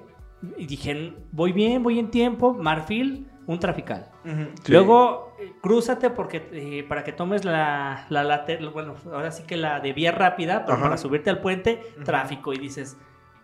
Y 0.57 0.65
dije, 0.65 1.13
voy 1.31 1.53
bien, 1.53 1.83
voy 1.83 1.99
en 1.99 2.11
tiempo. 2.11 2.53
Marfil, 2.53 3.29
un 3.47 3.59
trafical. 3.59 4.09
Ujú. 4.25 4.45
Sí. 4.63 4.71
Luego, 4.71 5.33
eh, 5.39 5.53
crúzate 5.61 6.09
porque 6.09 6.49
eh, 6.51 6.83
para 6.87 7.03
que 7.03 7.13
tomes 7.13 7.45
la, 7.45 8.05
la 8.09 8.23
later- 8.23 8.69
bueno, 8.71 8.95
ahora 9.11 9.31
sí 9.31 9.43
que 9.43 9.55
la 9.57 9.79
de 9.79 9.93
vía 9.93 10.11
rápida, 10.11 10.65
pero 10.65 10.81
para 10.81 10.97
subirte 10.97 11.29
al 11.29 11.39
puente, 11.39 11.81
Ujú. 11.95 12.03
tráfico 12.03 12.51
y 12.53 12.57
dices, 12.57 12.97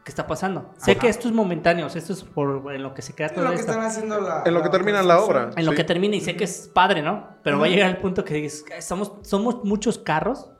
¿qué 0.03 0.11
está 0.11 0.27
pasando? 0.27 0.71
Sé 0.77 0.91
Ajá. 0.91 0.99
que 1.01 1.07
esto 1.07 1.29
es 1.29 1.33
momentáneo, 1.33 1.85
o 1.85 1.89
sea, 1.89 1.99
esto 2.01 2.11
es 2.13 2.23
por 2.23 2.73
en 2.73 2.83
lo 2.83 2.93
que 2.93 3.01
se 3.01 3.15
queda 3.15 3.27
Es 3.27 3.33
todo 3.33 3.45
lo 3.45 3.51
que 3.51 3.55
esto. 3.57 3.71
están 3.71 3.85
haciendo 3.85 4.19
la. 4.19 4.43
En 4.45 4.53
lo 4.53 4.61
que 4.61 4.69
termina 4.69 5.01
la 5.01 5.19
obra. 5.21 5.51
En 5.55 5.65
lo 5.65 5.71
Sí. 5.71 5.77
que 5.77 5.83
termina 5.85 6.17
y 6.17 6.21
sé 6.21 6.35
que 6.35 6.43
es 6.43 6.69
padre, 6.73 7.01
¿no? 7.01 7.29
Pero 7.43 7.59
va 7.59 7.65
a 7.65 7.69
llegar 7.69 7.89
el 7.89 7.97
punto 7.97 8.25
que 8.25 8.33
dices, 8.33 8.65
somos, 8.85 9.13
somos 9.21 9.63
muchos 9.63 9.97
carros, 9.97 10.51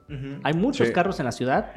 Hay 0.44 0.54
muchos 0.54 0.88
Sí. 0.88 0.94
carros 0.94 1.20
en 1.20 1.26
la 1.26 1.32
ciudad, 1.32 1.74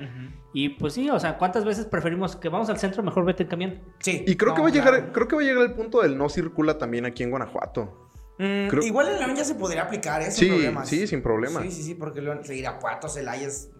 y 0.54 0.70
pues 0.70 0.94
sí, 0.94 1.08
o 1.10 1.18
sea, 1.20 1.36
¿cuántas 1.38 1.64
veces 1.64 1.84
preferimos 1.86 2.36
que 2.36 2.48
vamos 2.48 2.68
al 2.70 2.78
centro, 2.78 3.02
mejor 3.02 3.24
vete 3.24 3.42
en 3.42 3.48
camión? 3.48 3.80
Sí. 4.00 4.24
Y 4.26 4.36
creo 4.36 4.54
que 4.54 4.62
va 4.62 4.68
a 4.68 4.72
llegar, 4.72 4.94
claro. 4.96 5.12
creo 5.12 5.28
que 5.28 5.36
va 5.36 5.42
a 5.42 5.44
llegar 5.44 5.62
el 5.64 5.74
punto 5.74 6.00
del 6.02 6.16
no 6.16 6.28
circula 6.28 6.78
también 6.78 7.04
aquí 7.06 7.22
en 7.22 7.30
Guanajuato. 7.30 8.08
Mm, 8.38 8.68
creo- 8.68 8.82
Igual 8.82 9.08
en 9.08 9.18
León 9.20 9.36
ya 9.36 9.44
se 9.44 9.54
podría 9.54 9.82
aplicar, 9.82 10.22
¿eh? 10.22 10.30
Sí, 10.30 10.46
Sin 10.46 10.48
problemas. 10.54 10.88
sí, 10.88 11.06
sin 11.06 11.22
problema. 11.22 11.62
Sí, 11.62 11.70
sí, 11.70 11.82
sí, 11.82 11.94
porque 11.94 12.22
León, 12.22 12.40
se 12.42 12.56
irá 12.56 12.70
a 12.70 12.78
Cuato, 12.78 13.08
Celaya 13.08 13.46
es- 13.46 13.70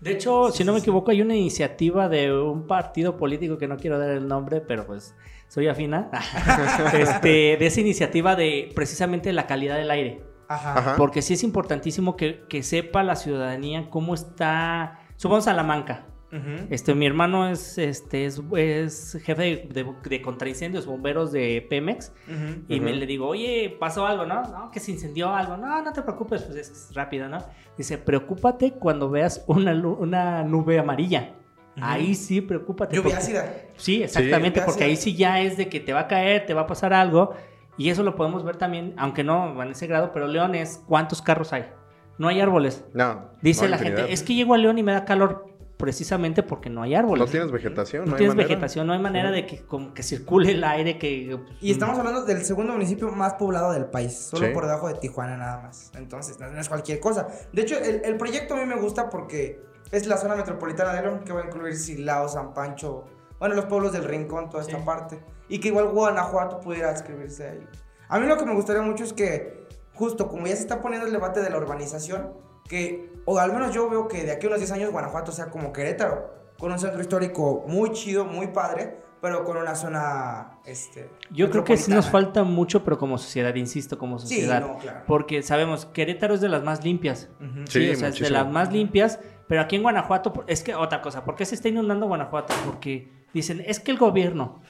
De 0.00 0.10
hecho, 0.12 0.50
si 0.50 0.64
no 0.64 0.72
me 0.72 0.80
equivoco, 0.80 1.10
hay 1.12 1.22
una 1.22 1.34
iniciativa 1.36 2.08
de 2.08 2.32
un 2.32 2.66
partido 2.66 3.16
político 3.16 3.56
que 3.56 3.68
no 3.68 3.76
quiero 3.76 3.98
dar 3.98 4.10
el 4.10 4.26
nombre, 4.28 4.60
pero 4.60 4.84
pues 4.84 5.14
soy 5.48 5.68
afina. 5.68 6.10
este, 6.92 7.56
de 7.58 7.66
esa 7.66 7.80
iniciativa 7.80 8.34
de 8.36 8.70
precisamente 8.74 9.32
la 9.32 9.46
calidad 9.46 9.76
del 9.76 9.90
aire. 9.90 10.20
Ajá. 10.54 10.78
Ajá. 10.78 10.94
Porque 10.96 11.22
sí 11.22 11.34
es 11.34 11.42
importantísimo 11.44 12.16
que, 12.16 12.44
que 12.48 12.62
sepa 12.62 13.02
la 13.02 13.16
ciudadanía 13.16 13.88
cómo 13.90 14.14
está. 14.14 15.00
Supongamos 15.16 15.44
Salamanca. 15.44 16.06
Ujú. 16.32 16.66
Este, 16.70 16.94
mi 16.94 17.04
hermano 17.04 17.46
es, 17.50 17.76
este, 17.76 18.24
es, 18.24 18.40
es 18.56 19.18
jefe 19.22 19.42
de, 19.42 19.68
de, 19.70 19.86
de 20.08 20.22
contraincendios, 20.22 20.86
bomberos 20.86 21.30
de 21.30 21.66
Pemex. 21.68 22.10
Ujú. 22.26 22.64
Y 22.68 22.80
me 22.80 22.94
le 22.94 23.04
digo, 23.04 23.28
oye, 23.28 23.76
pasó 23.78 24.06
algo, 24.06 24.24
¿no? 24.24 24.42
No, 24.44 24.70
que 24.70 24.80
se 24.80 24.92
incendió 24.92 25.28
algo. 25.34 25.58
No, 25.58 25.82
no 25.82 25.92
te 25.92 26.00
preocupes, 26.00 26.42
pues 26.42 26.56
es 26.56 26.94
rápido, 26.94 27.28
¿no? 27.28 27.38
Dice, 27.76 27.98
preocúpate 27.98 28.72
cuando 28.72 29.10
veas 29.10 29.44
una, 29.46 30.42
nube 30.42 30.78
amarilla. 30.78 31.34
Ahí 31.80 32.14
sí, 32.14 32.40
preocúpate. 32.40 32.96
Lluvia 32.96 33.10
porque- 33.16 33.24
ácida. 33.24 33.54
Sí, 33.76 34.02
exactamente, 34.02 34.60
lluvia 34.60 34.64
porque 34.66 34.84
ácida. 34.84 34.86
ahí 34.90 34.96
sí 34.96 35.14
ya 35.14 35.40
es 35.40 35.56
de 35.58 35.68
que 35.68 35.80
te 35.80 35.92
va 35.92 36.00
a 36.00 36.08
caer, 36.08 36.46
te 36.46 36.54
va 36.54 36.62
a 36.62 36.66
pasar 36.66 36.94
algo. 36.94 37.34
Y 37.78 37.88
eso 37.90 38.02
lo 38.02 38.14
podemos 38.16 38.44
ver 38.44 38.56
también, 38.56 38.94
aunque 38.98 39.24
no 39.24 39.62
en 39.62 39.70
ese 39.70 39.86
grado, 39.86 40.12
pero 40.12 40.26
León 40.26 40.54
es 40.54 40.82
cuántos 40.86 41.22
carros 41.22 41.52
hay. 41.52 41.70
No 42.18 42.28
hay 42.28 42.40
árboles. 42.40 42.84
No. 42.92 43.30
Dice 43.40 43.64
no, 43.64 43.70
la 43.70 43.76
infinidad. 43.76 43.98
gente, 44.00 44.12
es 44.12 44.22
que 44.22 44.34
llego 44.34 44.54
a 44.54 44.58
León 44.58 44.78
y 44.78 44.82
me 44.82 44.92
da 44.92 45.04
calor 45.04 45.46
precisamente 45.78 46.42
porque 46.44 46.70
no 46.70 46.82
hay 46.82 46.94
árboles. 46.94 47.24
No 47.24 47.30
tienes 47.30 47.50
vegetación, 47.50 48.04
No 48.04 48.10
no, 48.10 48.12
hay 48.14 48.18
tienes 48.18 48.36
manera. 48.36 48.48
vegetación, 48.48 48.86
no 48.86 48.92
hay 48.92 48.98
manera 49.00 49.30
de 49.32 49.46
que, 49.46 49.62
como 49.64 49.92
que 49.94 50.02
circule 50.04 50.52
el 50.52 50.62
aire 50.62 50.96
que... 50.98 51.36
pues, 51.44 51.56
Y 51.60 51.72
estamos 51.72 51.98
hablando 51.98 52.24
del 52.24 52.44
segundo 52.44 52.74
municipio 52.74 53.10
más 53.10 53.34
poblado 53.34 53.72
del 53.72 53.86
país, 53.86 54.16
solo 54.16 54.46
Sí. 54.46 54.52
por 54.52 54.64
debajo 54.66 54.86
de 54.86 54.94
Tijuana 54.94 55.36
nada 55.36 55.62
más. 55.62 55.90
Entonces, 55.96 56.38
no, 56.38 56.48
no 56.50 56.60
es 56.60 56.68
cualquier 56.68 57.00
cosa. 57.00 57.26
De 57.52 57.62
hecho, 57.62 57.76
el, 57.78 58.02
el 58.04 58.16
proyecto 58.16 58.54
a 58.54 58.58
mí 58.58 58.66
me 58.66 58.76
gusta 58.76 59.10
porque 59.10 59.60
es 59.90 60.06
la 60.06 60.18
zona 60.18 60.36
metropolitana 60.36 60.92
de 60.94 61.02
León, 61.02 61.22
que 61.24 61.32
va 61.32 61.40
a 61.40 61.46
incluir 61.46 61.74
Silao, 61.74 62.28
San 62.28 62.54
Pancho, 62.54 63.06
bueno, 63.40 63.56
los 63.56 63.64
pueblos 63.64 63.92
del 63.92 64.04
Rincón, 64.04 64.50
toda 64.50 64.62
esta 64.62 64.76
Sí. 64.78 64.82
parte. 64.86 65.20
Y 65.52 65.58
que 65.60 65.68
igual 65.68 65.88
Guanajuato 65.88 66.60
pudiera 66.60 66.88
adscribirse 66.88 67.46
ahí. 67.46 67.66
A 68.08 68.18
mí 68.18 68.26
lo 68.26 68.38
que 68.38 68.46
me 68.46 68.54
gustaría 68.54 68.80
mucho 68.80 69.04
es 69.04 69.12
que, 69.12 69.66
justo 69.92 70.26
como 70.28 70.46
ya 70.46 70.56
se 70.56 70.62
está 70.62 70.80
poniendo 70.80 71.06
el 71.06 71.12
debate 71.12 71.40
de 71.40 71.50
la 71.50 71.58
urbanización, 71.58 72.32
que, 72.66 73.12
o 73.26 73.38
al 73.38 73.52
menos 73.52 73.74
yo 73.74 73.90
veo 73.90 74.08
que 74.08 74.24
de 74.24 74.32
aquí 74.32 74.46
a 74.46 74.48
unos 74.48 74.60
10 74.60 74.72
años 74.72 74.90
Guanajuato 74.92 75.30
sea 75.30 75.50
como 75.50 75.70
Querétaro, 75.70 76.32
con 76.58 76.72
un 76.72 76.78
centro 76.78 77.02
histórico 77.02 77.64
muy 77.68 77.90
chido, 77.92 78.24
muy 78.24 78.46
padre, 78.46 78.96
pero 79.20 79.44
con 79.44 79.58
una 79.58 79.74
zona, 79.74 80.58
este... 80.64 81.10
Yo 81.30 81.50
creo 81.50 81.64
que 81.64 81.76
sí 81.76 81.92
nos 81.92 82.08
falta 82.08 82.44
mucho, 82.44 82.82
pero 82.82 82.96
como 82.96 83.18
sociedad, 83.18 83.54
insisto, 83.54 83.98
como 83.98 84.18
Sí, 84.18 84.28
sociedad. 84.28 84.60
no, 84.62 84.78
claro. 84.78 85.00
Porque 85.06 85.42
sabemos, 85.42 85.84
Querétaro 85.84 86.32
es 86.34 86.40
de 86.40 86.48
las 86.48 86.62
más 86.64 86.82
limpias. 86.82 87.28
Ujú. 87.40 87.66
Sí, 87.68 87.80
Sí, 87.84 87.90
o 87.90 87.96
sea, 87.96 88.08
es 88.08 88.18
de 88.18 88.30
las 88.30 88.48
más 88.50 88.72
limpias. 88.72 89.20
Pero 89.48 89.60
aquí 89.60 89.76
en 89.76 89.82
Guanajuato, 89.82 90.32
es 90.46 90.62
que 90.62 90.74
otra 90.74 91.02
cosa, 91.02 91.24
¿por 91.24 91.36
qué 91.36 91.44
se 91.44 91.54
está 91.54 91.68
inundando 91.68 92.06
Guanajuato? 92.06 92.54
Porque 92.64 93.12
dicen, 93.34 93.62
es 93.66 93.80
que 93.80 93.90
el 93.92 93.98
gobierno. 93.98 94.62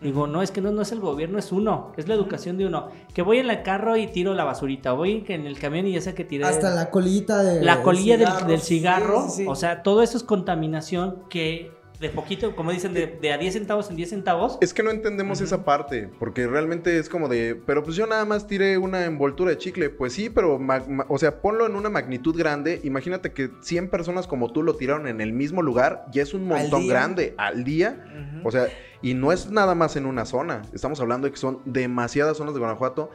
Digo, 0.00 0.26
no, 0.26 0.40
es 0.42 0.50
que 0.50 0.60
no, 0.60 0.70
no 0.72 0.82
es 0.82 0.92
el 0.92 1.00
gobierno, 1.00 1.38
es 1.38 1.52
uno, 1.52 1.92
es 1.96 2.08
la 2.08 2.14
educación 2.14 2.56
de 2.56 2.66
uno. 2.66 2.88
Que 3.14 3.22
voy 3.22 3.38
en 3.38 3.50
el 3.50 3.62
carro 3.62 3.96
y 3.96 4.06
tiro 4.06 4.32
la 4.34 4.44
basurita, 4.44 4.92
voy 4.92 5.24
en 5.28 5.46
el 5.46 5.58
camión 5.58 5.86
y 5.86 5.92
ya 5.92 6.00
sé 6.00 6.14
que 6.14 6.24
tiré 6.24 6.44
Hasta 6.44 6.70
la 6.74 6.90
colillita 6.90 7.42
de. 7.42 7.62
la 7.62 7.82
colilla 7.82 8.16
del, 8.16 8.26
cigarro, 8.28 8.46
del 8.48 8.60
sí, 8.60 8.66
cigarro. 8.78 9.22
sí, 9.28 9.42
sí. 9.42 9.46
O 9.46 9.54
sea, 9.54 9.82
todo 9.82 10.02
eso 10.02 10.16
es 10.16 10.22
contaminación 10.22 11.16
que 11.28 11.70
de 12.00 12.08
poquito, 12.08 12.56
como 12.56 12.72
dicen, 12.72 12.94
de, 12.94 13.18
de 13.20 13.30
a 13.30 13.36
10 13.36 13.52
centavos 13.52 13.90
en 13.90 13.96
10 13.96 14.08
centavos. 14.08 14.56
Es 14.62 14.72
que 14.72 14.82
no 14.82 14.90
entendemos 14.90 15.42
esa 15.42 15.66
parte, 15.66 16.08
porque 16.18 16.46
realmente 16.46 16.98
es 16.98 17.10
como 17.10 17.28
de, 17.28 17.60
pero 17.66 17.82
pues 17.82 17.94
yo 17.94 18.06
nada 18.06 18.24
más 18.24 18.46
tiré 18.46 18.78
una 18.78 19.04
envoltura 19.04 19.50
de 19.50 19.58
chicle, 19.58 19.90
pues 19.90 20.14
sí, 20.14 20.30
pero, 20.30 20.58
ma- 20.58 20.82
ma- 20.88 21.04
o 21.10 21.18
sea, 21.18 21.42
ponlo 21.42 21.66
en 21.66 21.76
una 21.76 21.90
magnitud 21.90 22.34
grande, 22.34 22.80
imagínate 22.84 23.32
que 23.34 23.50
100 23.60 23.90
personas 23.90 24.26
como 24.26 24.50
tú 24.50 24.62
lo 24.62 24.76
tiraron 24.76 25.08
en 25.08 25.20
el 25.20 25.34
mismo 25.34 25.60
lugar, 25.60 26.06
ya 26.10 26.22
es 26.22 26.32
un 26.32 26.46
montón 26.46 26.86
grande 26.88 27.34
al 27.36 27.64
día, 27.64 28.02
o 28.44 28.50
sea, 28.50 28.68
y 29.02 29.14
no 29.14 29.32
es 29.32 29.50
nada 29.50 29.74
más 29.74 29.96
en 29.96 30.06
una 30.06 30.24
zona, 30.24 30.62
estamos 30.72 31.00
hablando 31.00 31.26
de 31.26 31.32
que 31.32 31.38
son 31.38 31.60
demasiadas 31.64 32.36
zonas 32.36 32.54
de 32.54 32.60
Guanajuato, 32.60 33.10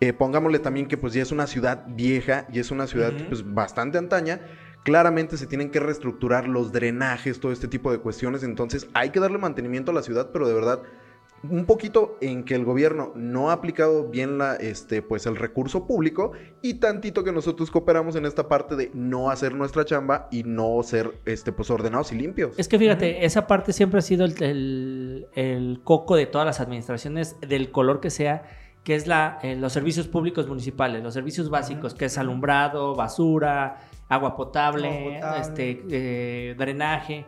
Eh, 0.00 0.12
pongámosle 0.12 0.60
también 0.60 0.86
que 0.86 0.96
pues 0.96 1.12
ya 1.12 1.22
es 1.22 1.32
una 1.32 1.48
ciudad 1.48 1.84
vieja 1.88 2.46
y 2.52 2.60
es 2.60 2.70
una 2.70 2.86
ciudad 2.86 3.12
pues 3.28 3.42
bastante 3.42 3.98
antaña. 3.98 4.38
Claramente 4.84 5.36
se 5.36 5.48
tienen 5.48 5.70
que 5.72 5.80
reestructurar 5.80 6.46
los 6.46 6.70
drenajes, 6.70 7.40
todo 7.40 7.50
este 7.50 7.66
tipo 7.66 7.90
de 7.90 7.98
cuestiones. 7.98 8.44
Entonces 8.44 8.86
hay 8.94 9.10
que 9.10 9.18
darle 9.18 9.38
mantenimiento 9.38 9.90
a 9.90 9.94
la 9.94 10.02
ciudad, 10.02 10.30
pero 10.32 10.46
de 10.46 10.54
verdad 10.54 10.82
un 11.42 11.66
poquito 11.66 12.16
en 12.20 12.44
que 12.44 12.54
el 12.54 12.64
gobierno 12.64 13.12
no 13.14 13.50
ha 13.50 13.52
aplicado 13.52 14.08
bien 14.08 14.38
la, 14.38 14.56
este, 14.56 15.02
pues 15.02 15.26
el 15.26 15.36
recurso 15.36 15.86
público 15.86 16.32
y 16.62 16.74
tantito 16.74 17.22
que 17.22 17.30
nosotros 17.32 17.70
cooperamos 17.70 18.16
en 18.16 18.26
esta 18.26 18.48
parte 18.48 18.74
de 18.74 18.90
no 18.94 19.30
hacer 19.30 19.54
nuestra 19.54 19.84
chamba 19.84 20.26
y 20.32 20.42
no 20.42 20.82
ser, 20.82 21.12
este, 21.26 21.52
pues 21.52 21.70
ordenados 21.70 22.12
y 22.12 22.16
limpios. 22.16 22.58
Es 22.58 22.66
que 22.68 22.78
fíjate, 22.78 23.24
esa 23.24 23.46
parte 23.46 23.72
siempre 23.72 23.98
ha 24.00 24.02
sido 24.02 24.24
el, 24.24 24.42
el- 24.42 25.26
el 25.34 25.80
coco 25.84 26.16
de 26.16 26.26
todas 26.26 26.46
las 26.46 26.60
administraciones, 26.60 27.36
del 27.40 27.70
color 27.70 28.00
que 28.00 28.10
sea, 28.10 28.42
que 28.84 28.94
es 28.94 29.06
la, 29.06 29.38
eh, 29.42 29.54
los 29.54 29.72
servicios 29.72 30.08
públicos 30.08 30.48
municipales, 30.48 31.02
los 31.02 31.12
servicios 31.14 31.50
básicos, 31.50 31.94
que 31.94 32.06
es 32.06 32.16
alumbrado, 32.18 32.94
basura, 32.94 33.76
agua 34.08 34.36
potable, 34.36 34.88
Agua 34.88 35.14
potable. 35.14 35.40
este, 35.40 35.82
eh, 35.90 36.54
drenaje. 36.56 37.26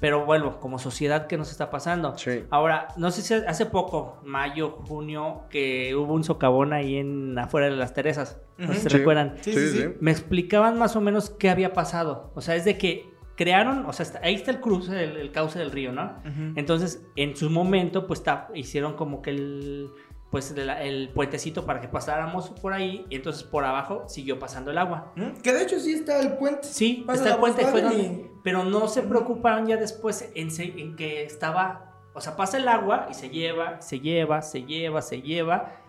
Pero 0.00 0.24
bueno, 0.24 0.58
como 0.60 0.78
sociedad, 0.78 1.26
¿qué 1.26 1.36
nos 1.36 1.50
está 1.50 1.70
pasando? 1.70 2.16
Sí. 2.16 2.44
Ahora, 2.50 2.88
no 2.96 3.10
sé 3.10 3.22
si 3.22 3.34
hace 3.34 3.66
poco, 3.66 4.20
mayo, 4.24 4.70
junio, 4.86 5.42
que 5.50 5.94
hubo 5.94 6.14
un 6.14 6.24
socavón 6.24 6.72
ahí 6.72 6.96
en 6.96 7.38
afuera 7.38 7.66
de 7.68 7.76
las 7.76 7.92
Teresas. 7.94 8.40
No 8.58 8.68
sé 8.68 8.80
si 8.80 8.88
Sí. 8.88 8.96
recuerdan. 8.98 9.34
Sí, 9.42 9.52
sí, 9.52 9.68
sí. 9.68 9.84
Me 10.00 10.10
explicaban 10.10 10.78
más 10.78 10.96
o 10.96 11.00
menos 11.00 11.28
qué 11.30 11.50
había 11.50 11.72
pasado. 11.74 12.30
O 12.34 12.40
sea, 12.40 12.54
es 12.56 12.64
de 12.64 12.78
que 12.78 13.10
crearon, 13.36 13.84
o 13.84 13.92
sea, 13.92 14.04
está- 14.06 14.20
ahí 14.22 14.34
está 14.34 14.50
el 14.50 14.60
cruce, 14.60 15.04
el, 15.04 15.18
el 15.18 15.30
cauce 15.30 15.58
del 15.58 15.70
río, 15.70 15.92
¿no? 15.92 16.14
Entonces, 16.56 17.04
en 17.16 17.36
su 17.36 17.50
momento, 17.50 18.06
pues 18.06 18.22
ta- 18.22 18.48
hicieron 18.54 18.94
como 18.94 19.20
que 19.20 19.28
el, 19.28 19.90
pues, 20.30 20.52
el 20.56 21.10
puentecito 21.14 21.64
para 21.66 21.80
que 21.80 21.88
pasáramos 21.88 22.50
por 22.50 22.72
ahí 22.72 23.06
y 23.08 23.16
entonces 23.16 23.42
por 23.44 23.64
abajo 23.64 24.04
siguió 24.08 24.38
pasando 24.38 24.70
el 24.70 24.78
agua. 24.78 25.12
Ujú. 25.16 25.40
Que 25.42 25.52
de 25.52 25.62
hecho 25.62 25.78
sí 25.80 25.92
está 25.94 26.20
el 26.20 26.36
puente. 26.36 26.64
Sí, 26.64 27.04
Pasa 27.06 27.22
está 27.22 27.34
el 27.34 27.40
puente, 27.40 27.64
fue 27.66 28.30
pero 28.42 28.64
no 28.64 28.86
se 28.88 29.02
preocuparon 29.02 29.66
ya 29.66 29.76
después 29.76 30.28
en, 30.34 30.50
se- 30.50 30.80
en 30.80 30.94
que 30.96 31.24
estaba, 31.24 31.92
o 32.14 32.20
sea, 32.20 32.36
pasa 32.36 32.58
el 32.58 32.68
agua 32.68 33.08
y 33.10 33.14
se 33.14 33.28
lleva, 33.30 33.80
se 33.82 34.00
lleva, 34.00 34.42
se 34.42 34.62
lleva, 34.64 35.02
se 35.02 35.20
lleva, 35.22 35.80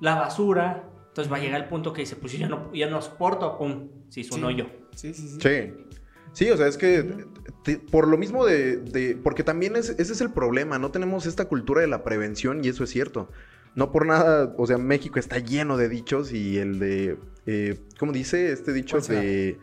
la 0.00 0.16
basura, 0.16 0.84
entonces 1.08 1.32
va 1.32 1.36
a 1.36 1.40
llegar 1.40 1.60
el 1.62 1.68
punto 1.68 1.92
que 1.92 2.00
dice, 2.02 2.16
pues 2.16 2.32
yo 2.32 2.38
ya 2.38 2.48
no, 2.48 2.72
ya 2.74 2.88
no 2.90 3.00
soporto, 3.00 3.56
pum, 3.58 3.88
se 4.08 4.20
hizo 4.20 4.34
un 4.34 4.40
Sí. 4.40 4.46
hoyo. 4.46 4.66
Sí, 4.94 5.14
sí, 5.14 5.28
sí. 5.28 5.38
Sí. 5.40 5.74
Sí, 6.34 6.50
o 6.50 6.56
sea, 6.56 6.66
es 6.66 6.78
que 6.78 7.26
te- 7.62 7.76
por 7.78 8.08
lo 8.08 8.16
mismo 8.16 8.44
de, 8.46 8.78
de- 8.78 9.16
Porque 9.22 9.44
también 9.44 9.76
es, 9.76 9.90
ese 9.90 10.12
es 10.14 10.20
el 10.22 10.30
problema, 10.32 10.78
no 10.78 10.90
tenemos 10.90 11.26
esta 11.26 11.44
cultura 11.46 11.82
de 11.82 11.86
la 11.88 12.02
prevención 12.04 12.64
y 12.64 12.68
eso 12.68 12.84
es 12.84 12.90
cierto. 12.90 13.28
No 13.74 13.90
por 13.90 14.06
nada, 14.06 14.54
o 14.58 14.66
sea, 14.66 14.78
México 14.78 15.18
está 15.18 15.38
lleno 15.38 15.76
de 15.76 15.88
dichos 15.88 16.32
y 16.32 16.58
el 16.58 16.78
de... 16.78 17.18
eh, 17.46 17.80
¿Cómo 17.98 18.12
dice 18.12 18.52
este 18.52 18.72
dicho? 18.72 19.00
De, 19.00 19.58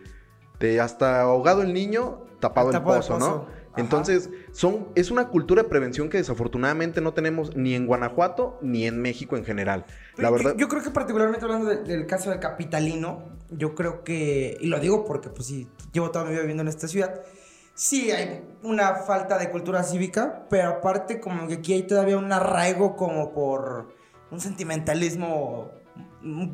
de 0.60 0.82
hasta 0.82 1.22
ahogado 1.22 1.62
el 1.62 1.74
niño, 1.74 2.26
tapado, 2.39 2.72
Tapado 2.72 2.95
el 2.98 3.02
el 3.04 3.08
pozo. 3.08 3.19
¿no? 3.19 3.26
Ajá. 3.43 3.54
Entonces, 3.78 4.30
son, 4.52 4.88
es 4.95 5.12
una 5.12 5.28
cultura 5.30 5.62
de 5.63 5.69
prevención 5.69 6.10
que 6.10 6.17
desafortunadamente 6.17 7.02
no 7.02 7.13
tenemos 7.13 7.56
ni 7.56 7.76
en 7.76 7.86
Guanajuato 7.86 8.58
ni 8.63 8.88
en 8.88 9.00
México 9.00 9.38
en 9.38 9.45
general. 9.45 9.86
La 10.17 10.32
verdad... 10.32 10.56
Yo, 10.58 10.67
creo 10.67 10.82
que 10.82 10.89
particularmente 10.89 11.45
hablando 11.45 11.69
de- 11.69 11.84
del 11.84 12.08
caso 12.08 12.32
del 12.32 12.39
capitalino, 12.39 13.24
yo 13.52 13.76
creo 13.76 14.04
que, 14.04 14.58
y 14.60 14.67
lo 14.67 14.80
digo 14.80 15.06
porque 15.06 15.30
pues 15.30 15.48
sí, 15.48 15.67
llevo 15.93 16.10
toda 16.10 16.26
mi 16.26 16.32
vida 16.32 16.41
viviendo 16.41 16.63
en 16.63 16.67
esta 16.69 16.88
ciudad, 16.88 17.22
sí 17.76 18.10
hay 18.12 18.41
una 18.63 18.95
falta 18.95 19.38
de 19.38 19.50
cultura 19.52 19.84
cívica, 19.84 20.45
pero 20.50 20.69
aparte 20.69 21.19
como 21.22 21.48
que 21.48 21.54
aquí 21.54 21.74
hay 21.74 21.84
todavía 21.84 22.17
un 22.17 22.34
arraigo 22.34 22.95
como 22.98 23.34
por 23.34 23.98
un 24.32 24.39
sentimentalismo 24.39 25.72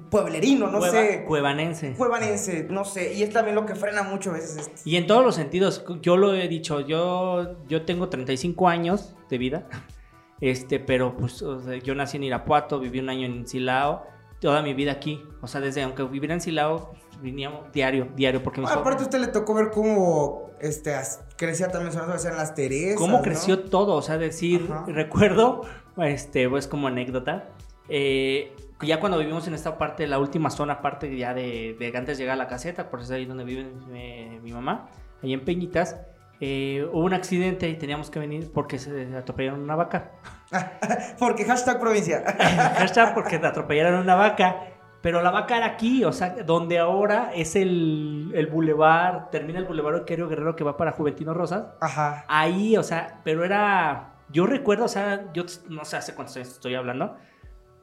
pueblerino, 0.10 0.68
no 0.70 0.78
Cueva- 0.80 0.94
sé, 0.94 1.24
Cuevanense. 1.28 1.94
cuevanense, 1.94 2.68
no 2.70 2.86
sé, 2.86 3.14
y 3.14 3.24
es 3.24 3.32
también 3.32 3.56
lo 3.56 3.66
que 3.66 3.76
frena 3.76 4.04
mucho 4.04 4.30
a 4.30 4.34
veces 4.34 4.58
esto. 4.58 4.82
Y 4.86 4.96
en 4.98 5.08
todos 5.08 5.24
los 5.26 5.36
sentidos, 5.36 5.84
yo 6.02 6.18
lo 6.18 6.34
he 6.34 6.48
dicho, 6.48 6.82
yo, 6.82 7.56
yo 7.68 7.84
tengo 7.84 8.10
35 8.10 8.68
años 8.68 9.16
de 9.30 9.38
vida, 9.38 9.68
este, 10.42 10.80
pero 10.80 11.16
pues 11.18 11.42
o 11.42 11.62
sea, 11.62 11.78
yo 11.78 11.96
nací 11.96 12.18
en 12.18 12.24
Irapuato, 12.26 12.80
viví 12.80 13.00
un 13.00 13.10
año 13.10 13.26
en 13.26 13.48
Silao, 13.48 14.04
toda 14.40 14.62
mi 14.62 14.74
vida 14.74 14.92
aquí, 14.92 15.24
o 15.42 15.48
sea, 15.48 15.62
desde 15.62 15.82
aunque 15.82 16.04
viviera 16.04 16.36
en 16.36 16.42
Silao, 16.42 16.92
pues, 17.10 17.22
veníamos 17.22 17.72
diario, 17.72 18.10
diario, 18.16 18.44
porque 18.44 18.62
aparte 18.62 19.02
a 19.02 19.06
usted 19.06 19.20
le 19.20 19.28
tocó 19.28 19.56
ver 19.56 19.72
cómo 19.72 20.52
este, 20.60 20.94
crecía 21.38 21.70
también 21.70 21.92
su 21.92 22.00
en 22.00 22.36
las 22.38 22.54
Teresas, 22.54 22.98
cómo 23.00 23.18
¿no? 23.18 23.24
creció 23.24 23.62
todo, 23.64 23.96
o 23.96 24.02
sea, 24.04 24.18
decir, 24.20 24.68
Ajá. 24.70 24.86
recuerdo, 24.88 25.62
este, 25.98 26.48
pues 26.50 26.68
como 26.68 26.88
anécdota, 26.88 27.50
eh, 27.90 28.56
ya 28.82 29.00
cuando 29.00 29.18
vivimos 29.18 29.48
en 29.48 29.54
esta 29.54 29.78
parte, 29.78 30.08
la 30.08 30.20
última 30.20 30.50
zona, 30.50 30.82
parte 30.82 31.16
ya 31.16 31.34
de, 31.34 31.76
de 31.80 31.98
antes 31.98 32.18
de 32.18 32.24
llegar 32.24 32.34
a 32.34 32.38
la 32.38 32.48
caseta, 32.48 32.90
por 32.90 33.00
eso 33.00 33.14
es 33.14 33.20
ahí 33.20 33.26
donde 33.26 33.44
vive 33.44 33.68
eh, 33.94 34.40
mi 34.44 34.52
mamá, 34.52 34.90
ahí 35.24 35.34
en 35.34 35.46
Peñitas, 35.46 35.98
eh, 36.42 36.88
hubo 36.92 37.06
un 37.06 37.14
accidente 37.14 37.70
y 37.70 37.76
teníamos 37.76 38.10
que 38.10 38.20
venir 38.20 38.52
porque 38.54 38.78
se 38.78 39.16
atropellaron 39.16 39.62
una 39.62 39.76
vaca. 39.76 40.12
Porque 41.20 41.46
hashtag 41.46 41.80
provincia. 41.80 42.24
Hashtag 42.78 43.14
porque 43.14 43.40
te 43.40 43.48
atropellaron 43.48 44.02
una 44.02 44.16
vaca. 44.16 44.68
Pero 45.02 45.22
la 45.22 45.32
vaca 45.32 45.58
era 45.58 45.66
aquí, 45.66 46.04
o 46.04 46.12
sea, 46.12 46.36
donde 46.46 46.80
ahora 46.80 47.32
es 47.34 47.56
el, 47.56 48.32
el 48.34 48.48
bulevar, 48.48 49.30
termina 49.30 49.60
el 49.60 49.66
bulevar 49.66 50.04
Querio 50.04 50.28
Guerrero 50.28 50.56
que 50.56 50.64
va 50.64 50.78
para 50.78 50.94
Juventino 50.94 51.34
Rosas. 51.34 51.66
Ajá. 51.80 52.26
Ahí, 52.28 52.76
o 52.78 52.84
sea, 52.84 53.22
pero 53.24 53.44
era. 53.46 54.16
Yo 54.30 54.48
recuerdo, 54.48 54.86
o 54.86 54.88
sea, 54.88 55.32
yo 55.34 55.44
no 55.70 55.86
sé 55.86 55.98
hace 55.98 56.16
cuántos 56.16 56.36
años 56.38 56.50
estoy 56.50 56.74
hablando, 56.74 57.18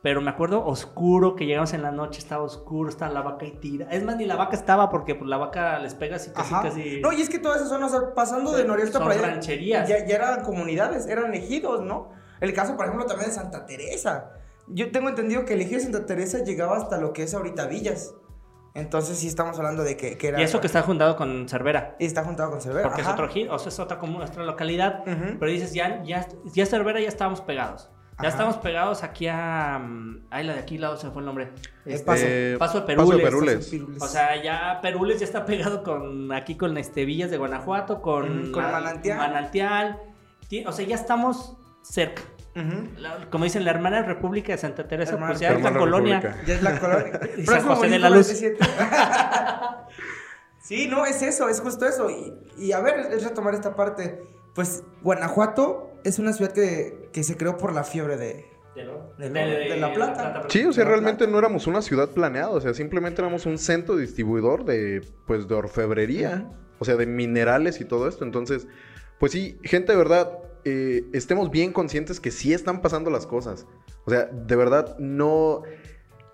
Pero 0.02 0.20
me 0.20 0.30
acuerdo 0.30 0.64
oscuro, 0.66 1.36
que 1.36 1.46
llegamos 1.46 1.72
en 1.74 1.82
la 1.82 1.92
noche, 1.92 2.18
estaba 2.18 2.42
oscuro, 2.42 2.88
estaba 2.88 3.12
la 3.12 3.22
vaca 3.22 3.46
y 3.46 3.52
tira. 3.52 3.86
Es 3.90 4.02
más, 4.02 4.16
ni 4.16 4.26
la 4.26 4.34
vaca 4.34 4.56
estaba 4.56 4.90
porque 4.90 5.14
pues, 5.14 5.30
la 5.30 5.36
vaca 5.36 5.78
les 5.78 5.94
pega 5.94 6.16
así 6.16 6.32
casi, 6.32 6.52
Ajá. 6.52 6.64
casi. 6.64 7.00
No, 7.00 7.12
y 7.12 7.22
es 7.22 7.30
que 7.30 7.38
todas 7.38 7.58
esas 7.58 7.68
zonas, 7.68 7.94
pasando 8.14 8.50
de 8.52 8.64
Norialta 8.64 8.98
Son 8.98 9.06
para 9.06 9.20
allá, 9.20 9.34
rancherías. 9.34 9.88
Ya, 9.88 10.04
ya 10.04 10.16
eran 10.16 10.42
comunidades, 10.42 11.06
eran 11.06 11.32
ejidos, 11.34 11.82
¿no? 11.82 12.10
El 12.40 12.52
caso, 12.52 12.76
por 12.76 12.86
ejemplo, 12.86 13.06
también 13.06 13.30
de 13.30 13.36
Santa 13.36 13.64
Teresa. 13.64 14.32
Yo 14.66 14.90
tengo 14.90 15.08
entendido 15.08 15.44
que 15.44 15.54
el 15.54 15.60
ejido 15.60 15.78
de 15.78 15.84
Santa 15.84 16.04
Teresa 16.04 16.42
llegaba 16.42 16.76
hasta 16.76 16.98
lo 16.98 17.12
que 17.12 17.22
es 17.22 17.32
ahorita 17.32 17.66
Villas. 17.66 18.12
Entonces 18.74 19.18
sí 19.18 19.28
estamos 19.28 19.56
hablando 19.58 19.84
de 19.84 19.96
que, 19.96 20.18
que 20.18 20.28
era... 20.28 20.40
Y 20.40 20.42
eso 20.42 20.60
que 20.60 20.66
está 20.66 20.82
juntado 20.82 21.14
con 21.14 21.48
Cervera. 21.48 21.94
Y 22.00 22.06
está 22.06 22.24
juntado 22.24 22.50
con 22.50 22.60
Cervera. 22.60 22.88
Porque 22.88 23.02
es 23.02 23.06
otro 23.06 23.26
ejido, 23.26 23.54
o 23.54 23.58
sea, 23.60 23.68
es 23.68 23.78
otra, 23.78 24.00
como 24.00 24.18
otra 24.18 24.42
localidad. 24.42 25.04
Pero 25.04 25.46
dices, 25.46 25.72
ya, 25.72 26.02
ya, 26.02 26.26
ya 26.52 26.66
Cervera 26.66 26.98
ya 26.98 27.06
estábamos 27.06 27.40
pegados. 27.40 27.91
Ya 28.20 28.28
Ajá. 28.28 28.28
estamos 28.28 28.56
pegados 28.58 29.02
aquí 29.02 29.26
a. 29.26 29.78
mm, 29.82 30.26
Ay, 30.30 30.44
la 30.44 30.52
de 30.54 30.60
aquí 30.60 30.78
lado 30.78 30.96
se 30.96 31.06
me 31.06 31.12
fue 31.12 31.22
el 31.22 31.26
nombre. 31.26 31.50
Es 31.84 31.94
Este, 31.94 32.06
Paso. 32.06 32.24
Eh, 32.26 32.56
Paso 32.58 32.80
de 32.82 32.94
Paso 32.94 33.10
de 33.16 33.22
Perules. 33.22 33.68
Perules. 33.68 34.02
O 34.02 34.06
sea, 34.06 34.40
ya 34.42 34.80
Perules 34.82 35.18
ya 35.18 35.24
está 35.24 35.44
pegado 35.46 35.82
con 35.82 36.30
aquí 36.32 36.56
con 36.56 36.76
este 36.76 37.04
Villas 37.06 37.30
de 37.30 37.38
Guanajuato, 37.38 38.02
con, 38.02 38.42
Ujú, 38.44 38.52
con 38.52 38.62
Manantial. 38.64 39.16
Manantial. 39.18 39.98
Ti- 40.48 40.64
O 40.66 40.72
sea, 40.72 40.86
ya 40.86 40.94
estamos 40.94 41.56
cerca. 41.82 42.22
La- 42.98 43.30
como 43.30 43.44
dicen, 43.44 43.64
la 43.64 43.70
hermana 43.70 44.02
república 44.02 44.52
de 44.52 44.58
Santa 44.58 44.86
Teresa, 44.86 45.12
Hermana- 45.14 45.32
pues 45.32 45.40
ya 45.40 45.52
es 45.52 45.62
la 45.62 45.72
colonia. 45.72 46.20
República. 46.20 46.46
Ya 46.46 46.54
es 46.54 46.62
la 46.62 46.78
colonia. 46.78 47.20
San 47.46 47.62
José 47.66 47.88
de 47.88 47.98
la 47.98 48.10
Luz. 48.10 48.26
47. 48.26 48.58
sí, 50.60 50.86
no, 50.88 51.06
es 51.06 51.22
eso, 51.22 51.48
es 51.48 51.60
justo 51.60 51.86
eso. 51.86 52.10
Y, 52.10 52.34
y 52.58 52.72
a 52.72 52.80
ver, 52.80 53.10
es 53.12 53.24
retomar 53.24 53.54
esta 53.54 53.74
parte. 53.74 54.22
Pues 54.54 54.84
Guanajuato 55.00 55.91
es 56.04 56.18
una 56.18 56.32
ciudad 56.32 56.52
que, 56.52 57.08
que 57.12 57.22
se 57.24 57.36
creó 57.36 57.56
por 57.56 57.72
la 57.72 57.84
fiebre 57.84 58.16
de... 58.16 58.46
De, 58.74 58.84
lo- 58.84 59.12
De 59.18 59.28
lo- 59.28 59.34
de 59.34 59.76
La 59.76 59.92
Plata. 59.92 60.44
Sí, 60.48 60.64
o 60.64 60.72
sea, 60.72 60.84
realmente 60.84 61.18
Plata. 61.18 61.32
no 61.32 61.38
éramos 61.38 61.66
una 61.66 61.82
ciudad 61.82 62.08
planeada, 62.10 62.50
o 62.50 62.60
sea, 62.60 62.72
simplemente 62.72 63.20
éramos 63.20 63.44
un 63.44 63.58
centro 63.58 63.96
distribuidor 63.96 64.64
de, 64.64 65.02
pues, 65.26 65.46
de 65.46 65.54
orfebrería, 65.54 66.50
o 66.78 66.84
sea, 66.86 66.96
de 66.96 67.04
minerales 67.06 67.80
y 67.82 67.84
todo 67.84 68.08
esto. 68.08 68.24
Entonces, 68.24 68.66
pues 69.20 69.32
sí, 69.32 69.58
gente, 69.62 69.92
de 69.92 69.98
verdad, 69.98 70.38
eh, 70.64 71.04
estemos 71.12 71.50
bien 71.50 71.72
conscientes 71.72 72.18
que 72.18 72.30
sí 72.30 72.54
están 72.54 72.80
pasando 72.80 73.10
las 73.10 73.26
cosas. 73.26 73.66
O 74.06 74.10
sea, 74.10 74.24
de 74.24 74.56
verdad, 74.56 74.96
no... 74.98 75.62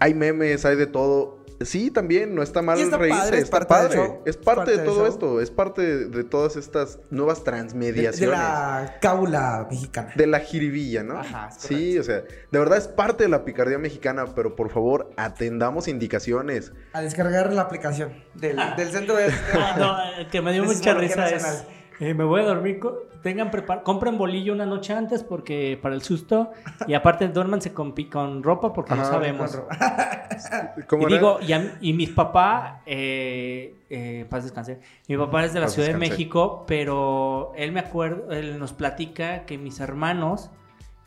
Hay 0.01 0.15
memes, 0.15 0.65
hay 0.65 0.77
de 0.77 0.87
todo. 0.87 1.38
Sí, 1.61 1.91
también, 1.91 2.35
no 2.35 2.43
está 2.43 2.63
mal 2.63 2.79
está 2.79 2.97
reírse, 2.99 3.21
padre, 3.21 3.39
es 3.39 3.45
está 3.45 3.59
parte 3.59 3.75
padre. 3.75 3.97
show, 3.97 4.23
Es 4.25 4.37
parte, 4.37 4.71
de 4.77 4.79
todo 4.79 5.07
esto, 5.07 5.41
es 5.41 5.51
parte 5.51 5.83
de, 5.83 6.05
de 6.09 6.25
todas 6.25 6.57
estas 6.57 7.01
nuevas 7.11 7.43
transmediaciones. 7.45 8.21
de 8.21 8.27
la 8.45 8.97
cábula 9.01 9.67
mexicana. 9.71 10.13
De 10.15 10.27
la 10.27 10.41
jiribilla, 10.41 11.03
¿no? 11.03 11.19
Ajá, 11.19 11.51
sí, 11.51 11.99
o 11.99 12.03
sea, 12.03 12.23
de 12.51 12.59
verdad 12.59 12.79
es 12.79 12.89
parte 12.89 13.25
de 13.25 13.29
la 13.31 13.45
picardía 13.45 13.79
mexicana, 13.79 14.27
pero 14.35 14.55
por 14.55 14.71
favor, 14.71 15.11
atendamos 15.17 15.89
indicaciones. 15.89 16.73
A 16.93 17.01
descargar 17.01 17.53
la 17.53 17.63
aplicación 17.63 18.13
del, 18.35 18.59
del 18.77 18.91
centro 18.91 19.17
de... 19.17 19.29
Ah, 19.55 19.75
no, 19.79 20.21
el 20.21 20.29
que 20.29 20.41
me 20.41 20.53
dio 20.53 20.65
mucha 20.65 20.95
risa 20.95 21.29
es. 21.31 21.65
Eh, 22.01 22.15
me 22.15 22.25
voy 22.25 22.41
a 22.43 22.45
dormir. 22.45 22.81
Tengan 23.23 23.51
prepar 23.51 23.83
compren 23.83 24.17
bolillo 24.17 24.53
una 24.53 24.65
noche 24.65 24.93
antes 24.95 25.25
porque 25.25 25.79
para 25.83 25.95
el 25.97 26.03
susto. 26.03 26.53
Y 26.87 26.95
aparte, 26.95 27.27
duérmanse 27.29 27.73
con, 27.75 27.93
con 28.11 28.43
ropa 28.43 28.73
porque 28.73 28.95
no 28.95 29.05
sabemos. 29.05 29.61
¿Cómo 30.87 31.03
Y 31.03 31.07
era? 31.07 31.15
digo, 31.17 31.39
y, 31.41 31.53
a- 31.53 31.79
y 31.81 31.93
mis 31.95 32.11
papá, 32.11 32.83
eh, 32.87 33.75
eh, 33.91 34.27
paz 34.31 34.45
descanse, 34.45 34.81
mi 35.09 35.17
papá 35.17 35.45
es 35.45 35.53
de 35.53 35.61
la 35.61 35.67
Paz 35.67 35.75
Ciudad 35.75 35.89
de. 35.89 35.99
México, 35.99 36.65
pero 36.67 37.53
él 37.57 37.73
me 37.73 37.81
acuerdo, 37.81 38.31
él 38.33 38.59
nos 38.59 38.73
platica 38.73 39.45
que 39.47 39.59
mis 39.59 39.81
hermanos, 39.81 40.51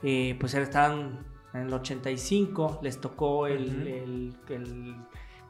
eh, 0.03 0.35
pues 0.39 0.53
estaban 0.53 1.19
en 1.53 1.61
el 1.61 1.73
85, 1.73 2.79
les 2.81 2.99
tocó 2.99 3.47
el, 3.47 3.67
Ujú. 3.67 3.87
el, 3.87 4.35
el- 4.49 4.95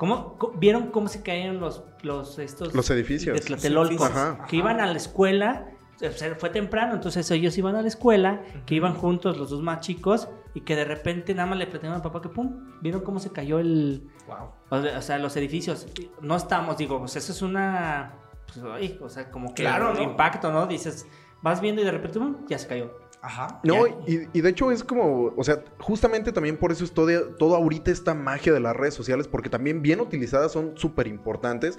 ¿cómo, 0.02 0.36
¿Vieron 0.56 0.88
cómo 0.88 1.08
se 1.08 1.22
caían 1.22 1.60
los, 1.60 1.84
los, 2.02 2.40
estos 2.40 2.74
Los 2.74 2.90
edificios. 2.90 3.40
de 3.40 3.46
Tlatelolco? 3.46 4.04
Ajá. 4.04 4.48
Que 4.50 4.56
iban 4.56 4.82
a 4.82 4.88
la 4.88 4.98
escuela, 4.98 5.68
o 6.02 6.12
sea, 6.12 6.34
fue 6.34 6.50
temprano, 6.50 6.96
entonces 6.96 7.30
ellos 7.30 7.56
iban 7.60 7.76
a 7.76 7.84
la 7.84 7.88
escuela, 7.88 8.42
que 8.66 8.74
iban 8.74 8.96
juntos 8.96 9.38
los 9.38 9.52
dos 9.52 9.62
más 9.62 9.82
chicos, 9.82 10.28
y 10.56 10.62
que 10.62 10.76
de 10.76 10.86
repente 10.86 11.36
nada 11.36 11.48
más 11.50 11.60
le 11.60 11.68
platicaron 11.68 11.98
al 11.98 12.02
papá 12.02 12.20
que 12.20 12.30
pum, 12.30 12.80
vieron 12.82 13.02
cómo 13.02 13.20
se 13.20 13.32
cayó 13.32 13.60
el, 13.60 14.10
Wow. 14.26 14.50
o 14.72 14.82
sea, 14.82 14.98
o 14.98 15.02
sea, 15.04 15.20
los 15.20 15.38
edificios. 15.38 15.86
No 16.20 16.36
estamos, 16.36 16.78
digo, 16.78 16.98
pues 16.98 17.16
eso 17.16 17.32
es 17.32 17.44
una. 17.44 18.16
Pues, 18.48 18.66
ay, 18.74 18.98
o 19.04 19.08
sea, 19.08 19.30
como 19.30 19.54
que 19.54 19.62
Claro, 19.62 20.02
impacto, 20.02 20.52
¿no? 20.52 20.66
Dices, 20.66 21.06
vas 21.44 21.62
viendo 21.62 21.84
y 21.84 21.86
de 21.86 21.92
repente 21.92 22.18
¡pum! 22.18 22.38
ya 22.48 22.58
se 22.58 22.66
cayó. 22.68 22.92
Ajá. 23.22 23.60
No, 23.64 23.88
y, 24.08 24.28
y 24.34 24.42
de 24.42 24.50
hecho 24.50 24.72
es 24.72 24.84
como, 24.84 25.34
o 25.38 25.44
sea, 25.44 25.64
justamente 25.80 26.32
también 26.32 26.58
por 26.58 26.72
eso 26.72 26.84
es 26.84 26.92
todo, 26.92 27.36
todo 27.38 27.56
ahorita 27.56 27.92
esta 27.92 28.16
magia 28.16 28.52
de 28.52 28.60
las 28.60 28.76
redes 28.76 28.96
sociales, 28.96 29.28
porque 29.28 29.50
también 29.50 29.82
bien 29.82 30.00
utilizadas 30.00 30.52
son 30.52 30.74
súper 30.76 31.08
importantes. 31.08 31.78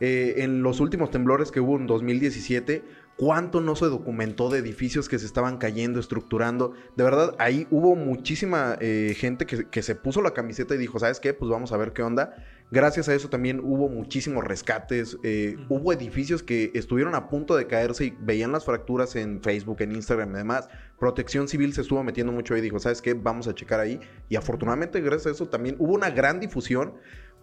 Eh, 0.00 0.42
en 0.42 0.62
los 0.62 0.80
últimos 0.80 1.12
temblores 1.12 1.52
que 1.52 1.60
hubo 1.60 1.76
en 1.76 1.86
2017, 1.86 2.82
¿cuánto 3.16 3.60
no 3.60 3.76
se 3.76 3.86
documentó 3.86 4.50
de 4.50 4.58
edificios 4.58 5.08
que 5.08 5.18
se 5.18 5.26
estaban 5.26 5.58
cayendo, 5.58 6.00
estructurando? 6.00 6.72
De 6.96 7.04
verdad, 7.04 7.36
ahí 7.38 7.68
hubo 7.70 7.94
muchísima 7.94 8.76
eh, 8.80 9.14
gente 9.16 9.46
que, 9.46 9.68
que 9.68 9.82
se 9.82 9.94
puso 9.94 10.20
la 10.20 10.32
camiseta 10.32 10.74
y 10.74 10.78
dijo, 10.78 10.98
¿sabes 10.98 11.20
qué? 11.20 11.34
Pues 11.34 11.50
vamos 11.50 11.72
a 11.72 11.76
ver 11.76 11.92
qué 11.92 12.02
onda. 12.02 12.34
Gracias 12.72 13.06
a 13.10 13.14
eso 13.14 13.28
también 13.28 13.60
hubo 13.62 13.90
muchísimos 13.90 14.44
rescates, 14.44 15.18
eh, 15.22 15.58
hubo 15.68 15.92
edificios 15.92 16.42
que 16.42 16.70
estuvieron 16.72 17.14
a 17.14 17.28
punto 17.28 17.54
de 17.54 17.66
caerse 17.66 18.06
y 18.06 18.16
veían 18.18 18.50
las 18.50 18.64
fracturas 18.64 19.14
en 19.14 19.42
Facebook, 19.42 19.82
en 19.82 19.92
Instagram 19.92 20.30
y 20.30 20.38
demás. 20.38 20.70
Protección 20.98 21.48
Civil 21.48 21.74
se 21.74 21.82
estuvo 21.82 22.02
metiendo 22.02 22.32
mucho 22.32 22.54
ahí 22.54 22.60
y 22.60 22.62
dijo, 22.62 22.78
¿sabes 22.78 23.02
qué? 23.02 23.12
Vamos 23.12 23.46
a 23.46 23.54
checar 23.54 23.78
ahí. 23.78 24.00
Y 24.30 24.36
afortunadamente 24.36 25.02
gracias 25.02 25.26
a 25.26 25.30
eso 25.32 25.48
también 25.50 25.76
hubo 25.78 25.92
una 25.92 26.08
gran 26.08 26.40
difusión, 26.40 26.94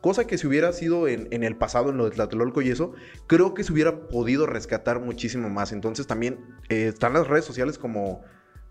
cosa 0.02 0.26
que 0.26 0.40
si 0.40 0.48
hubiera 0.48 0.74
sido 0.74 1.08
en, 1.08 1.28
en 1.30 1.44
el 1.44 1.56
pasado, 1.56 1.92
en 1.92 1.98
lo 1.98 2.06
de 2.06 2.16
Tlatelolco 2.16 2.64
y 2.64 2.72
eso, 2.72 2.94
creo 3.28 3.54
que 3.54 3.64
se 3.64 3.72
hubiera 3.72 4.08
podido 4.08 4.48
rescatar 4.48 5.00
muchísimo 5.00 5.48
más. 5.48 5.74
Entonces 5.74 6.08
también 6.08 6.40
eh, 6.70 6.88
están 6.88 7.14
las 7.14 7.28
redes 7.28 7.46
sociales 7.46 7.78
como... 7.78 8.24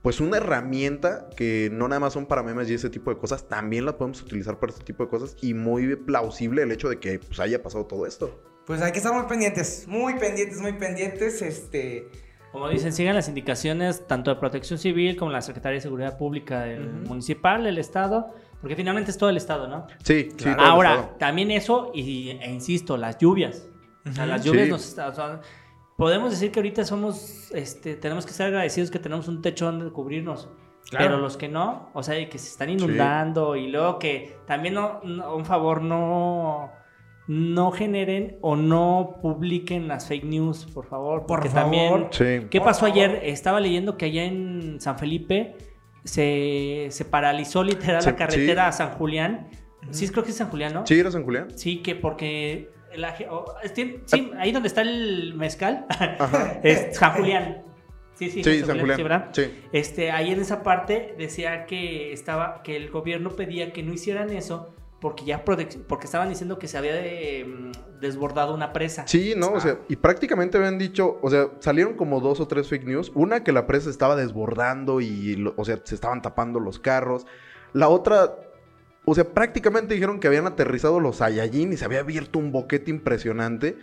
Pues 0.03 0.21
una 0.21 0.37
herramienta 0.37 1.29
que 1.37 1.71
no 1.73 1.89
nada 1.89 1.99
más 2.01 2.13
son 2.13 2.27
para 2.27 2.43
memes 2.43 2.71
y 2.71 2.75
ese 2.75 2.89
tipo 2.89 3.11
de 3.13 3.19
cosas, 3.19 3.49
también 3.49 3.85
la 3.85 3.97
podemos 3.99 4.23
utilizar 4.23 4.59
para 4.59 4.73
este 4.73 4.85
tipo 4.85 5.03
de 5.05 5.11
cosas 5.11 5.37
y 5.43 5.55
muy 5.55 5.97
plausible 5.97 6.63
el 6.63 6.71
hecho 6.71 6.89
de 6.89 6.99
que 7.01 7.19
pues, 7.19 7.41
haya 7.41 7.63
pasado 7.63 7.87
todo 7.87 8.07
esto. 8.07 8.41
Pues 8.65 8.81
hay 8.81 8.93
que 8.93 8.99
estar 8.99 9.13
muy 9.13 9.25
pendientes, 9.27 9.87
muy 9.89 10.15
pendientes, 10.15 10.61
muy 10.61 10.73
pendientes, 10.75 11.43
este... 11.43 12.09
Como 12.53 12.69
dicen, 12.71 12.93
sigan 12.95 13.15
las 13.15 13.29
indicaciones 13.29 14.07
tanto 14.07 14.31
de 14.31 14.37
Protección 14.41 14.79
Civil 14.79 15.17
como 15.17 15.31
la 15.31 15.43
Secretaría 15.43 15.75
de 15.77 15.81
Seguridad 15.83 16.17
Pública 16.17 16.63
del 16.63 16.89
municipal, 16.89 17.63
del 17.65 17.77
Estado, 17.77 18.35
porque 18.61 18.75
finalmente 18.75 19.11
es 19.11 19.19
todo 19.19 19.29
el 19.29 19.37
Estado, 19.37 19.69
¿no? 19.69 19.87
Sí, 20.03 20.29
sí. 20.31 20.37
Claro. 20.37 20.57
todo 20.57 20.65
el 20.65 20.71
Ahora, 20.73 21.19
también 21.19 21.51
eso, 21.51 21.91
y, 21.95 22.31
e 22.31 22.51
insisto, 22.51 22.97
las 22.97 23.19
lluvias. 23.19 23.69
O 24.09 24.13
sea, 24.13 24.25
las 24.25 24.43
lluvias 24.45 24.65
Sí. 24.65 24.71
nos 24.71 24.89
está- 24.89 25.09
o 25.09 25.15
sea, 25.15 25.41
podemos 25.99 26.31
decir 26.31 26.53
que 26.53 26.61
ahorita 26.61 26.85
somos, 26.85 27.51
este, 27.53 27.97
tenemos 27.97 28.25
que 28.25 28.33
ser 28.33 28.47
agradecidos 28.47 28.89
que 28.91 29.01
tenemos 29.01 29.27
un 29.27 29.43
techo 29.43 29.67
donde 29.67 29.91
cubrirnos. 29.91 30.49
Claro. 30.91 31.05
Pero 31.05 31.19
los 31.19 31.37
que 31.37 31.49
no, 31.49 31.91
o 31.93 32.03
sea, 32.05 32.19
y 32.19 32.29
que 32.29 32.39
se 32.39 32.49
están 32.49 32.71
inundando 32.71 33.57
y 33.57 33.67
luego 33.67 33.99
que 33.99 34.39
también 34.47 34.75
no, 34.75 35.01
no- 35.03 35.35
un 35.35 35.45
favor, 35.45 35.83
no, 35.83 36.71
no 37.27 37.73
generen 37.73 38.39
o 38.43 38.55
no 38.57 39.17
publiquen 39.21 39.89
las 39.89 40.07
fake 40.07 40.25
news, 40.25 40.65
por 40.73 40.87
favor. 40.87 41.19
Por 41.23 41.27
Porque 41.27 41.49
favor. 41.51 41.63
también, 41.63 42.07
Sí. 42.13 42.47
¿qué 42.49 42.61
Por 42.61 42.69
pasó 42.69 42.87
ayer? 42.87 43.21
Estaba 43.25 43.59
leyendo 43.61 43.99
que 43.99 44.07
allá 44.07 44.25
en 44.25 44.81
San 44.81 44.99
Felipe 44.99 45.57
se, 46.05 46.87
se 46.91 47.05
paralizó 47.05 47.65
literal 47.65 48.03
la 48.05 48.17
carretera 48.17 48.69
a 48.69 48.73
San 48.73 48.91
Julián. 48.93 49.49
Sí, 49.91 50.09
creo 50.09 50.23
que 50.25 50.31
es 50.31 50.37
San 50.37 50.49
Julián, 50.49 50.73
¿no? 50.75 50.87
¿Sí 50.87 50.99
era 50.99 51.11
San 51.11 51.25
Julián? 51.25 51.49
Sí, 51.59 51.79
que 51.83 51.97
porque 51.97 52.71
la 52.97 53.15
oh, 53.31 53.45
sí, 53.75 54.01
ahí 54.39 54.53
donde 54.53 54.69
está 54.69 54.83
el 54.83 55.35
mezcal 55.35 55.87
Ajá. 55.89 56.61
es 56.63 56.97
San 56.97 57.13
Julián. 57.15 57.63
Sí, 58.15 58.31
sí, 58.31 58.43
Sí, 58.43 58.61
San 58.61 58.79
Julián, 58.81 58.97
sí, 58.99 59.03
Julián. 59.03 59.03
¿verdad? 59.05 59.29
Sí. 59.33 59.65
Este, 59.73 60.11
ahí 60.11 60.33
en 60.33 60.41
esa 60.41 60.63
parte 60.63 61.15
decía 61.19 61.67
que 61.67 62.13
estaba 62.13 62.63
que 62.63 62.77
el 62.77 62.91
gobierno 62.91 63.31
pedía 63.31 63.73
que 63.73 63.83
no 63.83 63.93
hicieran 63.93 64.31
eso 64.31 64.75
porque 65.01 65.25
ya 65.25 65.45
porque 65.45 65.69
estaban 66.07 66.29
diciendo 66.29 66.59
que 66.59 66.67
se 66.67 66.77
había 66.77 66.95
de- 66.95 67.45
mm, 67.47 68.01
desbordado 68.01 68.53
una 68.55 68.73
presa. 68.73 69.07
Sí, 69.07 69.35
no, 69.37 69.53
o 69.53 69.61
sea, 69.61 69.79
y 69.89 69.95
prácticamente 69.97 70.57
habían 70.59 70.79
dicho, 70.79 71.19
o 71.23 71.31
sea, 71.31 71.51
salieron 71.61 71.95
como 71.95 72.21
dos 72.21 72.41
o 72.41 72.49
tres 72.49 72.69
fake 72.69 72.85
news. 72.85 73.13
Una 73.15 73.45
que 73.45 73.53
la 73.53 73.67
presa 73.69 73.91
estaba 73.91 74.17
desbordando 74.17 75.01
y, 75.01 75.53
o 75.57 75.65
sea, 75.65 75.79
se 75.85 75.95
estaban 75.95 76.21
tapando 76.23 76.59
los 76.59 76.81
carros. 76.81 77.27
La 77.73 77.89
otra, 77.89 78.35
o 79.11 79.15
sea, 79.15 79.33
prácticamente 79.33 79.95
dijeron 79.95 80.21
que 80.21 80.27
habían 80.27 80.47
aterrizado 80.47 81.01
los 81.01 81.17
Saiyajin 81.17 81.73
y 81.73 81.79
se 81.79 81.85
había 81.87 82.01
abierto 82.01 82.39
un 82.39 82.53
boquete 82.53 82.91
impresionante. 82.91 83.79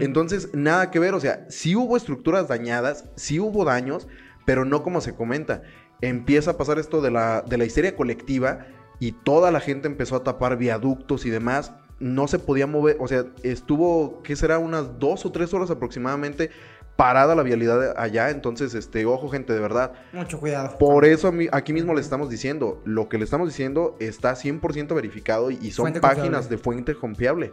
Entonces, 0.00 0.50
nada 0.52 0.90
que 0.90 0.98
ver, 0.98 1.14
o 1.14 1.20
sea, 1.20 1.46
sí 1.48 1.76
hubo 1.76 1.96
estructuras 1.96 2.48
dañadas, 2.48 3.04
sí 3.14 3.38
hubo 3.38 3.64
daños, 3.64 4.08
pero 4.44 4.64
no 4.64 4.82
como 4.82 5.00
se 5.00 5.14
comenta. 5.14 5.62
Empieza 6.00 6.52
a 6.52 6.56
pasar 6.56 6.80
esto 6.80 7.00
de 7.02 7.12
la, 7.12 7.42
de 7.42 7.56
la 7.56 7.64
histeria 7.64 7.94
colectiva 7.94 8.66
y 8.98 9.12
toda 9.12 9.52
la 9.52 9.60
gente 9.60 9.86
empezó 9.86 10.16
a 10.16 10.24
tapar 10.24 10.56
viaductos 10.56 11.24
y 11.24 11.30
demás. 11.30 11.72
No 12.00 12.26
se 12.26 12.40
podía 12.40 12.66
mover, 12.66 12.96
o 12.98 13.06
sea, 13.06 13.26
estuvo, 13.44 14.22
¿qué 14.24 14.34
será? 14.34 14.58
Unas 14.58 14.98
dos 14.98 15.24
o 15.24 15.30
tres 15.30 15.54
horas 15.54 15.70
aproximadamente 15.70 16.50
parada 16.96 17.34
la 17.34 17.42
vialidad 17.42 17.94
allá. 17.96 18.30
Entonces, 18.30 18.74
este, 18.74 19.04
ojo, 19.06 19.28
gente, 19.28 19.52
de 19.52 19.60
verdad. 19.60 19.92
Mucho 20.12 20.38
cuidado. 20.38 20.78
Por 20.78 21.04
eso 21.04 21.32
aquí 21.52 21.72
mismo 21.72 21.94
le 21.94 22.00
estamos 22.00 22.30
diciendo, 22.30 22.80
lo 22.84 23.08
que 23.08 23.18
le 23.18 23.24
estamos 23.24 23.48
diciendo 23.48 23.96
está 24.00 24.34
100% 24.34 24.94
verificado 24.94 25.50
y, 25.50 25.70
son 25.70 25.84
Fuente 25.84 26.00
páginas 26.00 26.24
confiable. 26.46 26.48
de 26.48 26.58
fuente 26.58 26.94
confiable. 26.94 27.52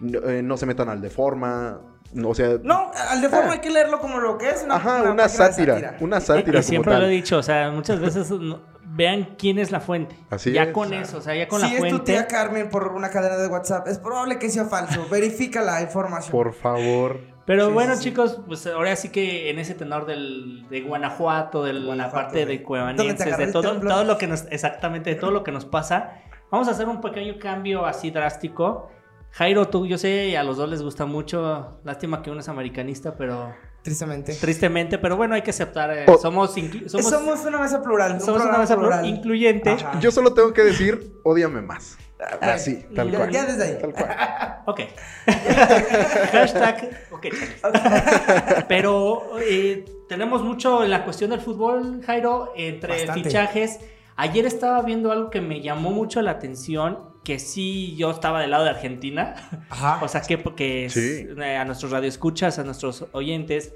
No, 0.00 0.18
eh, 0.30 0.42
no 0.42 0.56
se 0.56 0.64
metan 0.66 0.88
al 0.88 1.02
de 1.02 1.10
forma, 1.10 1.78
no, 2.14 2.30
o 2.30 2.34
sea, 2.34 2.56
No, 2.62 2.90
al 3.10 3.20
de 3.20 3.28
forma 3.28 3.50
Ah. 3.50 3.52
hay 3.52 3.58
que 3.60 3.68
leerlo 3.70 4.00
como 4.00 4.18
lo 4.18 4.38
que 4.38 4.48
es. 4.48 4.62
Una, 4.64 4.76
ajá, 4.76 5.02
una 5.12 5.28
sátira, 5.28 5.96
una 6.00 6.20
sátira 6.20 6.60
Y 6.60 6.62
siempre 6.62 6.92
tal. 6.92 7.02
lo 7.02 7.06
he 7.08 7.10
dicho, 7.10 7.36
o 7.36 7.42
sea, 7.42 7.70
muchas 7.70 8.00
veces 8.00 8.30
no- 8.30 8.62
vean 8.92 9.36
quién 9.38 9.58
es 9.58 9.70
la 9.70 9.78
fuente. 9.80 10.16
Así 10.30 10.52
ya 10.52 10.64
es. 10.64 10.72
con 10.72 10.92
eso, 10.94 11.18
o 11.18 11.20
sea, 11.20 11.34
ya 11.36 11.46
con 11.48 11.60
si 11.60 11.66
la 11.66 11.72
es 11.74 11.78
tu 11.82 11.88
fuente. 11.90 12.12
tía 12.12 12.26
Carmen 12.26 12.70
por 12.70 12.88
una 12.88 13.10
cadena 13.10 13.36
de 13.36 13.46
WhatsApp, 13.46 13.86
es 13.88 13.98
probable 13.98 14.38
que 14.38 14.48
sea 14.50 14.64
falso. 14.64 15.06
Verifica 15.10 15.60
la 15.62 15.82
información. 15.82 16.32
Por 16.32 16.54
favor. 16.54 17.20
Pero 17.50 17.66
Sí, 17.66 17.72
bueno, 17.72 17.96
sí, 17.96 18.04
chicos, 18.04 18.38
pues 18.46 18.64
ahora 18.68 18.94
sí 18.94 19.08
que 19.08 19.50
en 19.50 19.58
ese 19.58 19.74
tenor 19.74 20.06
del, 20.06 20.68
de 20.70 20.82
Guanajuato, 20.82 21.64
de 21.64 21.72
la 21.72 22.08
parte 22.08 22.46
de 22.46 22.58
güey. 22.58 22.58
¿Dónde 22.94 23.14
te 23.14 23.24
Cuevanenses, 23.24 23.36
de 23.38 23.46
todo, 23.52 23.80
todo 23.80 24.04
lo 24.04 24.18
que 24.18 24.28
nos, 24.28 24.44
exactamente, 24.52 25.10
de 25.10 25.16
todo 25.16 25.32
lo 25.32 25.42
que 25.42 25.50
nos 25.50 25.64
pasa, 25.64 26.12
vamos 26.52 26.68
a 26.68 26.70
hacer 26.70 26.86
un 26.86 27.00
pequeño 27.00 27.40
cambio 27.40 27.86
así 27.86 28.12
drástico. 28.12 28.88
Jairo, 29.32 29.66
tú, 29.66 29.84
yo 29.84 29.98
sé, 29.98 30.38
a 30.38 30.44
los 30.44 30.58
dos 30.58 30.68
les 30.70 30.80
gusta 30.80 31.06
mucho. 31.06 31.80
Lástima 31.82 32.22
que 32.22 32.30
uno 32.30 32.38
es 32.38 32.48
americanista, 32.48 33.16
pero 33.16 33.52
Tristemente. 33.82 34.32
tristemente, 34.36 34.98
pero 34.98 35.16
bueno, 35.16 35.34
hay 35.34 35.42
que 35.42 35.50
aceptar. 35.50 35.90
eh, 35.90 36.04
Oh. 36.06 36.18
somos, 36.18 36.54
Somos, 36.86 37.10
somos, 37.10 37.44
una 37.46 37.58
mesa 37.58 37.82
plural. 37.82 38.12
un 38.12 38.20
somos 38.20 38.42
una 38.42 38.42
programa 38.42 38.58
mesa 38.62 38.76
plural. 38.76 39.06
incluyente. 39.06 39.70
Ajá. 39.70 39.98
Yo 39.98 40.12
solo 40.12 40.34
tengo 40.34 40.52
que 40.52 40.62
decir, 40.62 41.14
ódiame 41.24 41.62
más. 41.62 41.98
Así, 42.40 42.84
tal 42.94 43.10
ya, 43.10 43.18
cual. 43.18 43.30
ya 43.30 43.44
desde 43.46 43.64
ahí. 43.64 43.78
Tal 43.80 43.92
cual. 43.92 44.16
Ok. 44.66 44.80
Hashtag. 46.32 46.90
Ok. 47.10 47.26
Pero 48.68 49.22
eh, 49.40 49.84
tenemos 50.08 50.42
mucho 50.42 50.84
en 50.84 50.90
la 50.90 51.04
cuestión 51.04 51.30
del 51.30 51.40
fútbol, 51.40 52.02
Jairo, 52.04 52.52
entre 52.56 52.98
Bastante. 53.06 53.24
fichajes. 53.28 53.80
Ayer 54.16 54.46
estaba 54.46 54.82
viendo 54.82 55.10
algo 55.12 55.30
que 55.30 55.40
me 55.40 55.60
llamó 55.62 55.90
mucho 55.90 56.20
la 56.22 56.32
atención, 56.32 56.98
que 57.24 57.38
sí 57.38 57.96
yo 57.96 58.10
estaba 58.10 58.40
del 58.40 58.50
lado 58.50 58.64
de 58.64 58.70
Argentina. 58.70 59.34
Ajá. 59.70 59.98
O 60.02 60.08
sea, 60.08 60.20
que, 60.20 60.38
que 60.54 60.84
es- 60.86 60.92
Sí. 60.92 61.26
eh, 61.42 61.56
a 61.56 61.64
nuestros 61.64 61.90
radioescuchas, 61.90 62.58
a 62.58 62.64
nuestros 62.64 63.06
oyentes, 63.12 63.72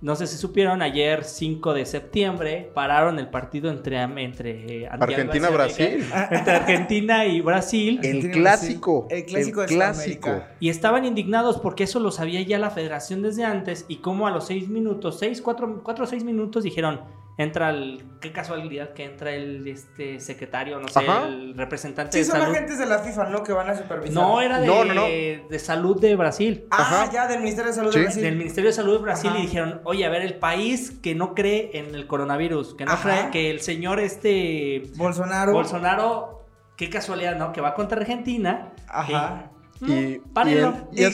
no 0.00 0.14
sé 0.14 0.28
si 0.28 0.36
supieron, 0.36 0.80
ayer 0.80 1.24
5 1.24 1.74
de 1.74 1.84
septiembre 1.84 2.70
pararon 2.72 3.18
el 3.18 3.28
partido 3.28 3.68
entre, 3.68 4.00
entre 4.00 4.82
eh, 4.84 4.88
Argentina-Brasil. 4.88 6.06
Entre 6.30 6.52
Argentina 6.52 7.26
y 7.26 7.40
Brasil. 7.40 7.98
El 8.02 8.16
Argentina, 8.16 8.32
clásico. 8.32 9.06
Brasil. 9.06 9.24
El 9.24 9.30
clásico 9.32 9.60
de 9.62 9.66
clásico. 9.66 10.28
Sudamérica. 10.28 10.56
Y 10.60 10.68
estaban 10.68 11.04
indignados 11.04 11.58
porque 11.58 11.82
eso 11.82 11.98
lo 11.98 12.12
sabía 12.12 12.40
ya 12.42 12.58
la 12.58 12.70
federación 12.70 13.22
desde 13.22 13.44
antes 13.44 13.86
y 13.88 13.96
como 13.96 14.28
a 14.28 14.30
los 14.30 14.46
seis 14.46 14.68
minutos, 14.68 15.18
seis, 15.18 15.42
cuatro, 15.42 15.82
cuatro 15.82 16.04
o 16.04 16.06
seis 16.06 16.22
minutos 16.22 16.62
dijeron, 16.62 17.00
entra 17.38 17.70
el, 17.70 18.02
qué 18.20 18.32
casualidad 18.32 18.92
que 18.94 19.04
entra 19.04 19.30
el 19.32 19.66
este 19.68 20.18
secretario, 20.18 20.80
no 20.80 20.88
sé, 20.88 20.98
Ajá. 20.98 21.28
el 21.28 21.54
representante 21.56 22.12
Sí, 22.12 22.18
de 22.18 22.24
son 22.24 22.40
salud. 22.40 22.52
agentes 22.54 22.78
de 22.80 22.86
la 22.86 22.98
FIFA, 22.98 23.28
¿no? 23.30 23.44
Que 23.44 23.52
van 23.52 23.70
a 23.70 23.76
supervisar. 23.76 24.12
No, 24.12 24.40
era 24.42 24.58
de, 24.58 24.66
No, 24.66 24.84
no, 24.84 24.92
no. 24.92 25.02
de 25.04 25.58
salud 25.60 26.00
de 26.00 26.16
Brasil. 26.16 26.66
Ah, 26.72 26.76
Ajá. 27.04 27.10
ya, 27.12 27.26
del 27.28 27.38
Ministerio 27.38 27.70
de 27.70 27.76
Salud 27.76 27.92
Sí. 27.92 27.98
de 28.00 28.04
Brasil. 28.06 28.22
Del 28.24 28.36
Ministerio 28.36 28.70
de 28.70 28.74
Salud 28.74 28.96
de 28.96 29.02
Brasil 29.02 29.30
Ajá. 29.30 29.38
y 29.38 29.42
dijeron, 29.42 29.80
oye, 29.84 30.04
a 30.04 30.08
ver, 30.10 30.22
el 30.22 30.34
país 30.34 30.90
que 31.00 31.14
no 31.14 31.34
cree 31.36 31.70
en 31.74 31.94
el 31.94 32.08
coronavirus, 32.08 32.74
que 32.74 32.84
no 32.84 32.90
Ajá. 32.92 33.02
cree 33.08 33.30
que 33.30 33.50
el 33.52 33.60
señor 33.60 34.00
este 34.00 34.82
Bolsonaro. 34.96 35.52
Bolsonaro, 35.52 36.44
qué 36.76 36.90
casualidad, 36.90 37.36
¿no? 37.36 37.52
Que 37.52 37.60
va 37.60 37.74
contra 37.74 38.00
Argentina. 38.00 38.72
Ajá. 38.88 39.52
Y, 39.80 40.18
párenlo. 40.32 40.88
y, 40.92 41.02
de- 41.04 41.08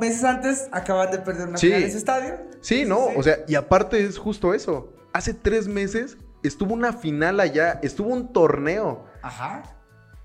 meses 0.00 0.24
antes 0.24 0.68
acaban 0.72 1.10
de 1.10 1.18
perder 1.18 1.48
una 1.48 1.58
Sí. 1.58 1.66
final 1.68 1.82
en 1.84 1.90
su 1.92 1.98
estadio. 1.98 2.34
Sí, 2.60 2.84
no, 2.84 3.08
sí. 3.10 3.14
o 3.16 3.22
sea, 3.22 3.38
y 3.46 3.54
aparte 3.54 4.04
es 4.04 4.18
justo 4.18 4.54
eso. 4.54 4.92
Hace 5.12 5.34
tres 5.34 5.68
meses 5.68 6.18
estuvo 6.42 6.74
una 6.74 6.92
final 6.92 7.40
allá, 7.40 7.78
estuvo 7.82 8.08
un 8.12 8.32
torneo. 8.32 9.04
Ajá. 9.22 9.62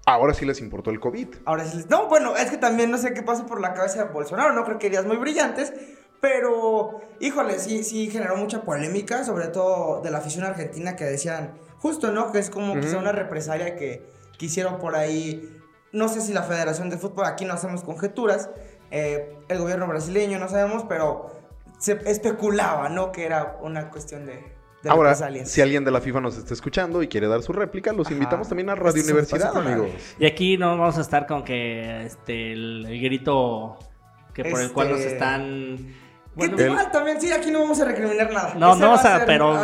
Ahora 0.05 0.33
sí 0.33 0.45
les 0.45 0.59
importó 0.59 0.89
el 0.89 0.99
COVID. 0.99 1.27
Ahora 1.45 1.63
sí 1.65 1.77
les... 1.77 1.89
No, 1.89 2.07
bueno, 2.07 2.35
es 2.35 2.49
que 2.49 2.57
también 2.57 2.89
no 2.89 2.97
sé 2.97 3.13
qué 3.13 3.21
pasa 3.21 3.45
por 3.45 3.61
la 3.61 3.73
cabeza 3.73 4.03
de 4.05 4.11
Bolsonaro. 4.11 4.53
No 4.53 4.65
creo 4.65 4.79
que 4.79 4.87
ideas 4.87 5.05
muy 5.05 5.17
brillantes. 5.17 5.71
Pero, 6.19 7.01
híjole, 7.19 7.57
sí, 7.59 7.83
sí 7.83 8.09
generó 8.11 8.35
mucha 8.37 8.61
polémica, 8.63 9.23
sobre 9.23 9.47
todo 9.47 10.01
de 10.01 10.11
la 10.11 10.19
afición 10.19 10.43
argentina 10.45 10.95
que 10.95 11.03
decían, 11.05 11.53
justo, 11.79 12.11
¿no? 12.11 12.31
Que 12.31 12.39
es 12.39 12.49
como 12.51 12.75
quizá 12.75 12.91
Ujú. 12.93 12.99
una 12.99 13.11
represalia 13.11 13.75
que, 13.75 14.05
que 14.37 14.45
hicieron 14.45 14.77
por 14.77 14.95
ahí. 14.95 15.57
No 15.93 16.07
sé 16.07 16.21
si 16.21 16.33
la 16.33 16.43
Federación 16.43 16.89
de 16.89 16.97
Fútbol, 16.97 17.25
aquí 17.25 17.45
no 17.45 17.53
hacemos 17.53 17.83
conjeturas, 17.83 18.49
eh, 18.91 19.35
el 19.49 19.57
gobierno 19.59 19.87
brasileño, 19.87 20.39
no 20.39 20.47
sabemos, 20.47 20.85
pero 20.87 21.29
se 21.79 21.99
especulaba, 22.05 22.89
¿no? 22.89 23.11
Que 23.11 23.25
era 23.25 23.57
una 23.61 23.89
cuestión 23.89 24.25
de, 24.25 24.33
de 24.83 24.89
Ahora, 24.89 25.15
si 25.45 25.61
alguien 25.61 25.83
de 25.83 25.91
la 25.91 25.99
FIFA 26.01 26.21
nos 26.21 26.37
está 26.37 26.53
escuchando 26.53 27.01
y 27.03 27.07
quiere 27.07 27.27
dar 27.27 27.41
su 27.41 27.51
réplica, 27.53 27.91
los 27.91 28.07
Ajá. 28.07 28.13
invitamos 28.13 28.47
también 28.47 28.69
a 28.69 28.75
Radio 28.75 28.99
Este 29.01 29.11
Universidad, 29.11 29.55
amigos. 29.57 29.89
Y 30.19 30.25
aquí 30.25 30.57
no 30.57 30.77
vamos 30.77 30.97
a 30.97 31.01
estar 31.01 31.27
con 31.27 31.43
que 31.43 32.05
este 32.05 32.53
el, 32.53 32.85
el 32.87 33.01
grito 33.01 33.77
que 34.33 34.45
por 34.45 34.61
el 34.61 34.71
cual 34.71 34.91
nos 34.91 34.99
Este- 35.01 35.13
están 35.13 35.77
Que 35.77 35.93
bueno, 36.35 36.55
te- 36.55 36.63
el- 36.63 36.69
igual 36.71 36.91
también, 36.91 37.19
sí, 37.19 37.31
aquí 37.31 37.51
no 37.51 37.59
vamos 37.59 37.81
a 37.81 37.85
recriminar 37.85 38.31
nada. 38.31 38.53
No, 38.55 38.71
Ese 38.71 38.79
no, 38.81 38.93
o 38.93 38.97
sea, 38.97 39.25
pero-. 39.25 39.61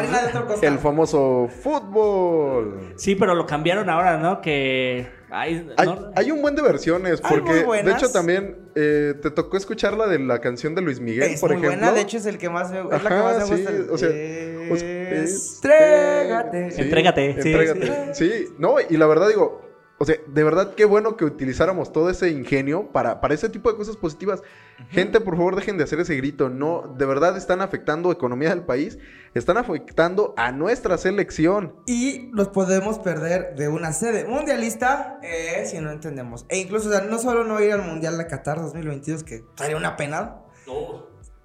El 0.61 0.79
famoso 0.79 1.47
fútbol. 1.63 2.93
Sí, 2.97 3.15
pero 3.15 3.33
lo 3.35 3.45
cambiaron 3.45 3.89
ahora, 3.89 4.17
¿no? 4.17 4.41
Que 4.41 5.07
ay, 5.29 5.69
Hay, 5.77 5.85
no- 5.87 6.11
hay 6.15 6.31
un 6.31 6.41
buen 6.41 6.55
de 6.55 6.61
versiones, 6.61 7.19
Hay 7.23 7.41
muy 7.41 7.41
porque 7.63 7.83
de 7.83 7.91
hecho 7.91 8.09
también 8.11 8.57
eh, 8.75 9.13
te 9.21 9.29
tocó 9.31 9.57
escuchar 9.57 9.93
la 9.95 10.07
de 10.07 10.19
la 10.19 10.39
canción 10.39 10.73
de 10.75 10.81
Luis 10.81 10.99
Miguel, 10.99 11.31
es 11.31 11.39
por 11.41 11.49
muy 11.51 11.57
ejemplo. 11.59 11.79
buena, 11.79 11.93
de 11.95 12.01
hecho 12.01 12.17
es 12.17 12.25
el 12.25 12.37
que 12.37 12.49
más 12.49 12.71
me, 12.71 12.79
es 12.79 13.03
la 13.03 13.09
que 13.09 13.15
más 13.15 13.49
me 13.49 13.57
sí, 13.57 13.63
gusta. 13.63 13.93
o 13.93 13.97
sea, 13.97 14.09
Estrégate. 15.23 16.71
Sí, 16.71 16.81
Entrégate, 16.81 17.41
sí, 17.41 17.49
entrégate. 17.53 18.13
Sí, 18.15 18.45
no, 18.57 18.75
y 18.87 18.97
la 18.97 19.07
verdad 19.07 19.27
digo, 19.29 19.61
o 19.99 20.05
sea, 20.05 20.15
de 20.27 20.43
verdad 20.43 20.75
qué 20.75 20.85
bueno 20.85 21.17
que 21.17 21.25
utilizáramos 21.25 21.91
todo 21.91 22.09
ese 22.09 22.29
ingenio 22.29 22.91
para, 22.91 23.19
para 23.19 23.33
ese 23.33 23.49
tipo 23.49 23.71
de 23.71 23.77
cosas 23.77 23.97
positivas. 23.97 24.43
Gente, 24.89 25.19
por 25.19 25.35
favor, 25.35 25.55
dejen 25.55 25.77
de 25.77 25.85
hacer 25.85 25.99
ese 25.99 26.15
grito. 26.15 26.49
No, 26.49 26.93
de 26.97 27.05
verdad 27.07 27.35
están 27.35 27.61
afectando 27.61 28.11
economía 28.11 28.49
del 28.49 28.61
país, 28.61 28.99
están 29.33 29.57
afectando 29.57 30.35
a 30.37 30.51
nuestra 30.51 30.99
selección. 30.99 31.75
Y 31.87 32.29
nos 32.33 32.49
podemos 32.49 32.99
perder 32.99 33.55
de 33.55 33.69
una 33.69 33.91
sede 33.91 34.25
mundialista 34.25 35.19
eh, 35.23 35.65
si 35.65 35.79
no 35.79 35.89
entendemos. 35.91 36.45
E 36.49 36.59
incluso, 36.59 36.89
o 36.89 36.91
sea, 36.91 37.01
no 37.01 37.17
solo 37.17 37.43
no 37.43 37.59
ir 37.59 37.73
al 37.73 37.81
Mundial 37.81 38.19
de 38.19 38.27
Qatar 38.27 38.61
2022, 38.61 39.23
que 39.23 39.45
sería 39.55 39.77
una 39.77 39.97
pena, 39.97 40.41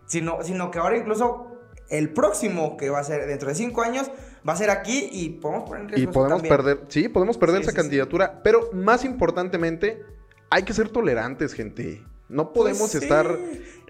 sino, 0.06 0.42
sino 0.42 0.70
que 0.70 0.78
ahora 0.78 0.98
incluso 0.98 1.48
el 1.88 2.12
próximo, 2.12 2.76
que 2.76 2.90
va 2.90 2.98
a 2.98 3.04
ser 3.04 3.26
dentro 3.26 3.48
de 3.48 3.54
cinco 3.54 3.80
años, 3.80 4.10
va 4.48 4.52
a 4.55 4.57
ser 4.57 4.70
aquí 4.70 5.09
y 5.12 5.31
podemos 5.31 5.64
poner 5.68 5.83
en 5.85 5.88
Y 5.88 5.92
riesgo 5.92 6.11
eso 6.11 6.12
podemos 6.20 6.42
también. 6.42 6.57
perder, 6.57 6.81
sí, 6.88 7.09
podemos 7.09 7.38
perder 7.38 7.57
Sí, 7.59 7.62
esa 7.62 7.70
sí, 7.70 7.76
sí. 7.76 7.83
candidatura, 7.83 8.40
pero 8.42 8.70
más 8.72 9.05
importantemente, 9.05 10.02
hay 10.50 10.62
que 10.64 10.72
ser 10.74 10.88
tolerantes, 10.88 11.55
gente. 11.55 12.02
No 12.28 12.52
podemos 12.52 12.78
Pues 12.90 12.92
sí. 12.92 12.98
estar... 12.98 13.38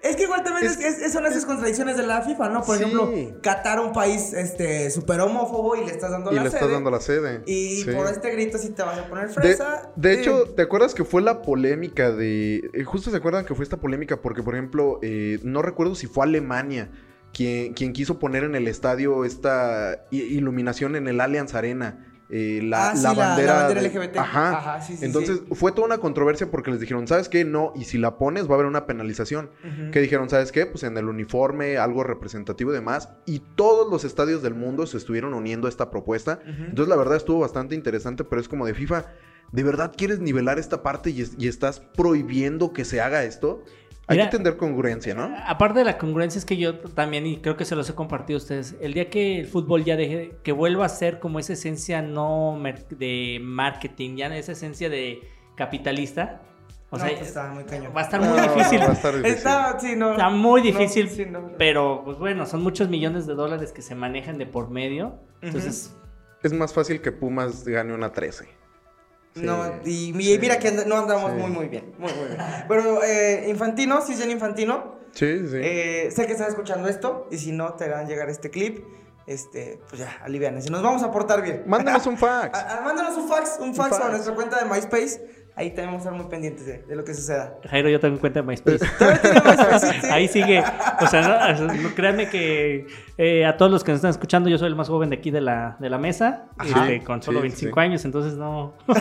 Es 0.02 0.16
que 0.16 0.24
igual 0.24 0.42
también 0.42 0.66
Es- 0.66 0.80
es- 0.80 0.98
es- 1.00 1.12
son 1.12 1.24
esas 1.26 1.46
contradicciones 1.46 1.96
de 1.96 2.04
la 2.04 2.22
FIFA, 2.22 2.48
¿no? 2.48 2.64
Por 2.64 2.74
ejemplo, 2.76 3.08
Qatar, 3.40 3.78
un 3.78 3.92
país 3.92 4.32
este 4.32 4.90
súper 4.90 5.20
homófobo 5.20 5.76
y 5.76 5.84
le 5.84 5.92
estás 5.92 6.10
dando 6.10 6.32
Y 6.32 6.34
la 6.34 6.40
le 6.42 6.48
estás 6.48 6.62
sede. 6.64 6.72
dando 6.72 6.90
la 6.90 6.98
sede. 7.00 7.42
Y 7.46 7.84
por 7.84 8.08
este 8.08 8.32
grito 8.32 8.58
sí 8.58 8.70
te 8.70 8.82
vas 8.82 8.98
a 8.98 9.06
poner 9.08 9.28
fresa. 9.28 9.92
de 9.94 10.14
hecho, 10.14 10.42
¿te 10.56 10.62
acuerdas 10.62 10.92
que 10.94 11.04
fue 11.04 11.22
la 11.22 11.40
polémica 11.42 12.10
de... 12.10 12.68
eh, 12.72 12.82
justo 12.82 13.12
se 13.12 13.16
acuerdan 13.16 13.44
que 13.44 13.54
fue 13.54 13.62
esta 13.62 13.76
polémica 13.76 14.20
porque, 14.20 14.42
por 14.42 14.54
ejemplo, 14.54 14.98
eh, 15.02 15.38
no 15.44 15.62
recuerdo 15.62 15.94
si 15.94 16.08
fue 16.08 16.24
Alemania 16.24 16.90
quien, 17.32 17.72
quien 17.74 17.92
quiso 17.92 18.18
poner 18.18 18.44
en 18.44 18.54
el 18.54 18.68
estadio 18.68 19.24
esta 19.24 20.04
iluminación 20.10 20.96
en 20.96 21.08
el 21.08 21.20
Allianz 21.20 21.54
Arena. 21.54 22.06
eh, 22.34 22.62
la, 22.62 22.92
Ah, 22.92 22.96
sí, 22.96 23.02
la 23.02 23.10
la- 23.10 23.14
la 23.18 23.26
bandera, 23.28 23.52
bandera 23.54 23.82
de- 23.82 23.88
LGBT. 23.88 24.16
Ajá. 24.18 24.56
Ajá, 24.56 24.80
sí, 24.80 24.96
sí, 24.96 25.04
Entonces 25.04 25.42
fue 25.52 25.70
toda 25.72 25.84
una 25.86 25.98
controversia 25.98 26.50
porque 26.50 26.70
les 26.70 26.80
dijeron, 26.80 27.06
¿sabes 27.06 27.28
qué? 27.28 27.44
No, 27.44 27.74
y 27.76 27.84
si 27.84 27.98
la 27.98 28.16
pones 28.16 28.46
va 28.46 28.52
a 28.52 28.54
haber 28.54 28.64
una 28.66 28.86
penalización. 28.86 29.50
Ujú. 29.62 29.90
Que 29.90 30.00
dijeron, 30.00 30.30
¿sabes 30.30 30.50
qué? 30.50 30.64
Pues 30.64 30.82
en 30.84 30.96
el 30.96 31.08
uniforme, 31.10 31.76
algo 31.76 32.04
representativo 32.04 32.70
y 32.70 32.74
demás. 32.74 33.10
Y 33.26 33.40
todos 33.54 33.90
los 33.90 34.04
estadios 34.04 34.42
del 34.42 34.54
mundo 34.54 34.86
se 34.86 34.96
estuvieron 34.96 35.34
uniendo 35.34 35.66
a 35.66 35.68
esta 35.68 35.90
propuesta. 35.90 36.40
Entonces, 36.46 36.88
la 36.88 36.96
verdad 36.96 37.16
estuvo 37.18 37.38
bastante 37.40 37.74
interesante, 37.74 38.24
pero 38.24 38.40
es 38.40 38.48
como 38.48 38.64
de 38.64 38.72
FIFA. 38.72 39.04
¿De 39.50 39.62
verdad 39.62 39.92
quieres 39.94 40.18
nivelar 40.18 40.58
esta 40.58 40.82
parte 40.82 41.10
y, 41.10 41.20
es- 41.20 41.32
y 41.36 41.48
estás 41.48 41.80
prohibiendo 41.80 42.72
que 42.72 42.86
se 42.86 43.02
haga 43.02 43.24
esto? 43.24 43.62
Hay 44.08 44.16
Mira- 44.18 44.30
que 44.30 44.36
tener 44.36 44.56
congruencia, 44.56 45.14
¿no? 45.14 45.32
Aparte 45.46 45.78
de 45.78 45.84
la 45.84 45.96
congruencia 45.96 46.38
es 46.38 46.44
que 46.44 46.56
yo 46.56 46.78
también, 46.80 47.24
y 47.26 47.36
creo 47.38 47.56
que 47.56 47.64
se 47.64 47.76
los 47.76 47.88
he 47.88 47.94
compartido 47.94 48.36
a 48.38 48.42
ustedes, 48.42 48.74
el 48.80 48.94
día 48.94 49.08
que 49.10 49.38
el 49.40 49.46
fútbol 49.46 49.84
ya 49.84 49.96
deje, 49.96 50.34
que 50.42 50.50
vuelva 50.52 50.84
a 50.86 50.88
ser 50.88 51.20
como 51.20 51.38
esa 51.38 51.52
esencia 51.52 52.02
no 52.02 52.60
de 52.90 53.38
marketing, 53.42 54.16
ya 54.16 54.36
esa 54.36 54.52
esencia 54.52 54.90
de 54.90 55.20
capitalista, 55.56 56.42
o 56.90 56.98
No, 56.98 57.04
sea, 57.06 57.16
pues 57.16 57.28
está 57.28 57.48
muy 57.52 57.64
cañón. 57.64 57.92
va 57.96 58.00
a 58.00 58.04
estar 58.04 58.20
No, 58.20 58.30
muy 58.30 58.40
difícil. 58.42 58.80
va 58.80 58.86
a 58.88 58.92
estar 58.92 59.14
difícil. 59.14 59.36
Está, 59.36 59.78
sí, 59.80 59.94
no. 59.96 60.10
Está 60.10 60.28
muy 60.30 60.60
no, 60.60 60.66
difícil, 60.66 61.08
sí, 61.08 61.24
no, 61.26 61.40
no. 61.42 61.50
pero 61.56 62.02
pues 62.04 62.18
bueno, 62.18 62.44
son 62.44 62.62
muchos 62.62 62.88
millones 62.88 63.26
de 63.26 63.34
dólares 63.34 63.72
que 63.72 63.82
se 63.82 63.94
manejan 63.94 64.36
de 64.36 64.46
por 64.46 64.68
medio. 64.68 65.14
Entonces, 65.40 65.96
Es 66.42 66.52
más 66.52 66.74
fácil 66.74 67.00
que 67.00 67.12
Pumas 67.12 67.64
gane 67.66 67.94
una 67.94 68.10
13. 68.12 68.48
No, 69.34 69.64
Sí, 69.84 70.08
y 70.08 70.12
mi- 70.12 70.24
sí. 70.24 70.38
mira 70.38 70.58
que 70.58 70.70
no 70.72 70.96
andamos 70.98 71.32
Sí. 71.32 71.38
muy, 71.38 71.50
muy 71.50 71.68
bien. 71.68 71.94
Muy, 71.98 72.12
muy 72.12 72.26
bien. 72.26 72.38
Pero 72.68 73.02
eh, 73.02 73.46
Infantino, 73.48 74.02
si 74.02 74.12
es 74.12 74.18
Jen 74.20 74.30
Infantino, 74.30 74.96
Sí, 75.12 75.38
sí. 75.48 75.56
eh, 75.56 76.10
sé 76.14 76.26
que 76.26 76.32
estás 76.32 76.48
escuchando 76.48 76.88
esto 76.88 77.28
y 77.30 77.38
si 77.38 77.52
no 77.52 77.74
te 77.74 77.84
harán 77.84 78.06
llegar 78.08 78.28
este 78.28 78.50
clip, 78.50 78.84
este, 79.26 79.80
pues 79.88 80.00
ya, 80.00 80.18
alivianes. 80.24 80.66
Y 80.66 80.70
nos 80.70 80.82
vamos 80.82 81.02
a 81.02 81.10
portar 81.10 81.42
bien. 81.42 81.62
Mándanos 81.66 82.06
un 82.06 82.18
fax. 82.18 82.58
Ah, 82.58 82.82
Mándanos 82.84 83.16
un 83.16 83.28
fax, 83.28 83.56
un 83.60 83.74
fax, 83.74 83.90
fax. 83.96 84.04
a 84.04 84.08
nuestra 84.10 84.34
cuenta 84.34 84.58
de 84.62 84.64
MySpace. 84.68 85.41
Ahí 85.54 85.70
tenemos 85.72 85.96
que 85.96 86.08
estar 86.08 86.14
muy 86.14 86.30
pendientes 86.30 86.64
de, 86.64 86.78
de 86.82 86.96
lo 86.96 87.04
que 87.04 87.12
suceda. 87.12 87.58
Jairo, 87.68 87.90
yo 87.90 88.00
tengo 88.00 88.18
cuenta 88.18 88.40
de 88.40 88.46
MySpace. 88.46 88.84
Ahí 90.10 90.26
sigue. 90.26 90.62
O 91.00 91.06
sea, 91.06 91.54
no, 91.54 91.94
créanme 91.94 92.30
que 92.30 92.86
eh, 93.18 93.44
a 93.44 93.56
todos 93.58 93.70
los 93.70 93.84
que 93.84 93.92
nos 93.92 93.98
están 93.98 94.12
escuchando, 94.12 94.48
yo 94.48 94.56
soy 94.56 94.68
el 94.68 94.76
más 94.76 94.88
joven 94.88 95.10
de 95.10 95.16
aquí 95.16 95.30
de 95.30 95.42
la, 95.42 95.76
de 95.78 95.90
la 95.90 95.98
mesa, 95.98 96.46
Ajá. 96.56 96.90
este, 96.90 97.04
con 97.04 97.22
solo 97.22 97.38
Sí, 97.40 97.42
25 97.42 97.74
sí. 97.74 97.80
años, 97.80 98.04
entonces 98.06 98.34
no. 98.34 98.74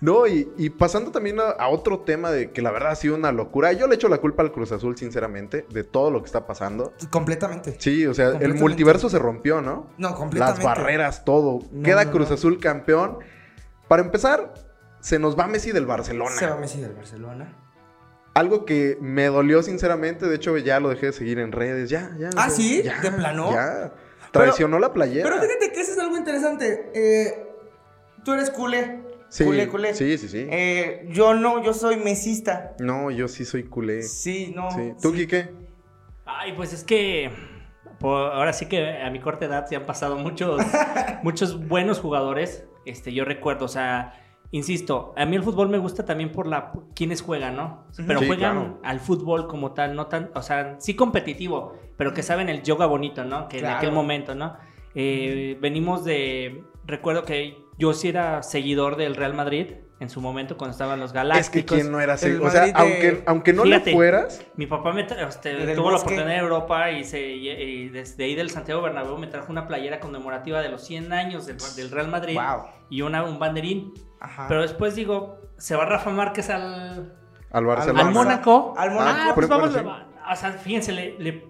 No, 0.00 0.28
y, 0.28 0.48
y 0.56 0.70
pasando 0.70 1.10
también 1.10 1.40
a, 1.40 1.50
a 1.50 1.68
otro 1.70 1.98
tema 2.00 2.30
de 2.30 2.52
que 2.52 2.62
la 2.62 2.70
verdad 2.70 2.92
ha 2.92 2.94
sido 2.94 3.16
una 3.16 3.32
locura. 3.32 3.72
Yo 3.72 3.88
le 3.88 3.96
echo 3.96 4.08
la 4.08 4.18
culpa 4.18 4.44
al 4.44 4.52
Cruz 4.52 4.70
Azul, 4.70 4.96
sinceramente, 4.96 5.66
de 5.70 5.82
todo 5.82 6.12
lo 6.12 6.20
que 6.20 6.26
está 6.26 6.46
pasando. 6.46 6.92
Completamente. 7.10 7.74
Sí, 7.80 8.06
o 8.06 8.14
sea, 8.14 8.28
el 8.38 8.54
multiverso 8.54 9.08
se 9.10 9.18
rompió, 9.18 9.60
¿no? 9.60 9.88
No, 9.98 10.14
completamente. 10.14 10.62
Las 10.64 10.76
barreras, 10.78 11.24
todo. 11.24 11.58
No, 11.72 11.82
Queda 11.82 12.04
no, 12.04 12.10
Cruz 12.12 12.28
no. 12.28 12.36
Azul 12.36 12.60
campeón. 12.60 13.18
Para 13.88 14.02
empezar, 14.02 14.54
se 15.00 15.18
nos 15.18 15.38
va 15.38 15.46
Messi 15.46 15.72
del 15.72 15.86
Barcelona. 15.86 16.30
Se 16.36 16.46
va 16.46 16.56
Messi 16.56 16.80
del 16.80 16.92
Barcelona. 16.94 17.56
Algo 18.34 18.64
que 18.64 18.96
me 19.00 19.26
dolió 19.26 19.62
sinceramente, 19.62 20.26
de 20.28 20.36
hecho 20.36 20.56
ya 20.58 20.78
lo 20.78 20.90
dejé 20.90 21.06
de 21.06 21.12
seguir 21.12 21.38
en 21.40 21.50
redes, 21.52 21.90
ya, 21.90 22.14
ya. 22.18 22.28
¿Ah, 22.36 22.46
ya, 22.48 22.50
sí? 22.50 22.82
ya, 22.84 23.00
¿De 23.00 23.10
plano? 23.10 23.50
Ya. 23.52 23.92
Traicionó 24.30 24.78
la 24.78 24.92
playera. 24.92 25.28
Pero 25.28 25.42
fíjate 25.42 25.72
que 25.72 25.80
eso 25.80 25.92
es 25.92 25.98
algo 25.98 26.16
interesante. 26.16 26.90
Eh, 26.94 27.48
tú 28.24 28.34
eres 28.34 28.50
culé. 28.50 29.00
sí, 29.28 29.44
culé, 29.44 29.68
culé. 29.68 29.94
Sí, 29.94 30.18
sí, 30.18 30.28
sí. 30.28 30.46
Eh, 30.50 31.08
yo 31.10 31.34
no, 31.34 31.62
yo 31.64 31.72
soy 31.74 31.96
mesista. 31.96 32.76
No, 32.78 33.10
yo 33.10 33.26
sí 33.26 33.44
soy 33.44 33.64
culé. 33.64 34.02
Sí. 34.02 34.46
Sí, 34.46 34.52
no. 34.54 34.68
¿Tú, 35.00 35.10
sí. 35.10 35.16
Quique? 35.16 35.48
Ay, 36.26 36.52
pues 36.52 36.72
es 36.74 36.84
que 36.84 37.30
por- 37.98 38.32
ahora 38.34 38.52
sí 38.52 38.66
que 38.66 39.02
a 39.02 39.10
mi 39.10 39.18
corta 39.18 39.46
edad 39.46 39.66
se 39.66 39.74
han 39.74 39.86
pasado 39.86 40.14
muchos, 40.16 40.60
muchos 41.24 41.66
buenos 41.66 41.98
jugadores. 41.98 42.64
Este, 42.88 43.12
yo 43.12 43.24
recuerdo, 43.24 43.66
o 43.66 43.68
sea, 43.68 44.14
insisto, 44.50 45.12
a 45.16 45.26
mí 45.26 45.36
el 45.36 45.42
fútbol 45.42 45.68
me 45.68 45.78
gusta 45.78 46.04
también 46.04 46.32
por 46.32 46.46
la 46.46 46.72
quienes 46.94 47.22
juegan, 47.22 47.56
¿no? 47.56 47.84
Pero 48.06 48.20
Sí, 48.20 48.26
juegan 48.26 48.56
claro. 48.56 48.80
al 48.82 49.00
fútbol 49.00 49.46
como 49.46 49.72
tal, 49.72 49.94
no 49.94 50.06
tan, 50.06 50.30
o 50.34 50.42
sea, 50.42 50.76
sí 50.78 50.94
competitivo, 50.94 51.74
pero 51.96 52.14
que 52.14 52.22
saben 52.22 52.48
el 52.48 52.62
yoga 52.62 52.86
bonito, 52.86 53.24
¿no? 53.24 53.48
Que 53.48 53.58
en 53.58 53.66
aquel 53.66 53.92
momento, 53.92 54.34
¿no? 54.34 54.56
Eh, 54.94 55.58
venimos 55.60 56.04
de, 56.04 56.64
recuerdo 56.86 57.24
que 57.24 57.56
yo 57.78 57.92
sí 57.92 58.08
era 58.08 58.42
seguidor 58.42 58.96
del 58.96 59.14
Real 59.14 59.34
Madrid 59.34 59.74
en 60.00 60.08
su 60.08 60.20
momento 60.20 60.56
cuando 60.56 60.72
estaban 60.72 61.00
los 61.00 61.10
Es 61.10 61.14
Galácticos. 61.14 61.50
que 61.52 61.64
quién 61.64 61.90
no 61.90 62.00
era 62.00 62.14
así. 62.14 62.30
O 62.30 62.48
sea, 62.50 62.66
de- 62.66 62.72
aunque, 62.74 63.22
aunque 63.26 63.52
no 63.52 63.64
Fíjate. 63.64 63.90
le 63.90 63.96
fueras, 63.96 64.40
Mi 64.56 64.66
papá 64.66 64.92
me 64.92 65.06
tra- 65.06 65.26
este, 65.28 65.54
tuvo 65.74 65.86
la 65.90 65.96
bosque. 65.96 66.14
oportunidad 66.14 66.26
de 66.26 66.36
Europa 66.36 66.90
y, 66.92 67.04
se, 67.04 67.20
y, 67.26 67.48
y 67.50 67.88
desde 67.88 68.24
ahí 68.24 68.34
del 68.36 68.50
Santiago 68.50 68.80
Bernabéu 68.82 69.18
me 69.18 69.26
trajo 69.26 69.50
una 69.50 69.66
playera 69.66 69.98
conmemorativa 69.98 70.60
de 70.62 70.68
los 70.68 70.84
100 70.86 71.12
años 71.12 71.46
del, 71.46 71.56
del 71.76 71.90
Real 71.90 72.08
Madrid 72.08 72.36
Wow. 72.36 72.64
y 72.90 73.02
una, 73.02 73.24
un 73.24 73.38
banderín. 73.40 73.92
Ajá. 74.20 74.46
Pero 74.48 74.62
después 74.62 74.94
digo, 74.94 75.40
se 75.56 75.74
va 75.74 75.84
Rafa 75.84 76.10
Márquez 76.10 76.48
al, 76.50 77.14
al 77.50 77.64
Barcelona. 77.66 78.00
al 78.08 78.14
Mónaco. 78.14 78.74
Al 78.76 78.90
Mónaco. 78.92 79.18
Ah, 79.20 79.32
pues 79.34 79.48
vamos. 79.48 79.70
pero 79.74 79.96
O 80.30 80.36
sea, 80.36 80.52
fíjense, 80.52 80.92
le, 80.92 81.18
le- 81.18 81.44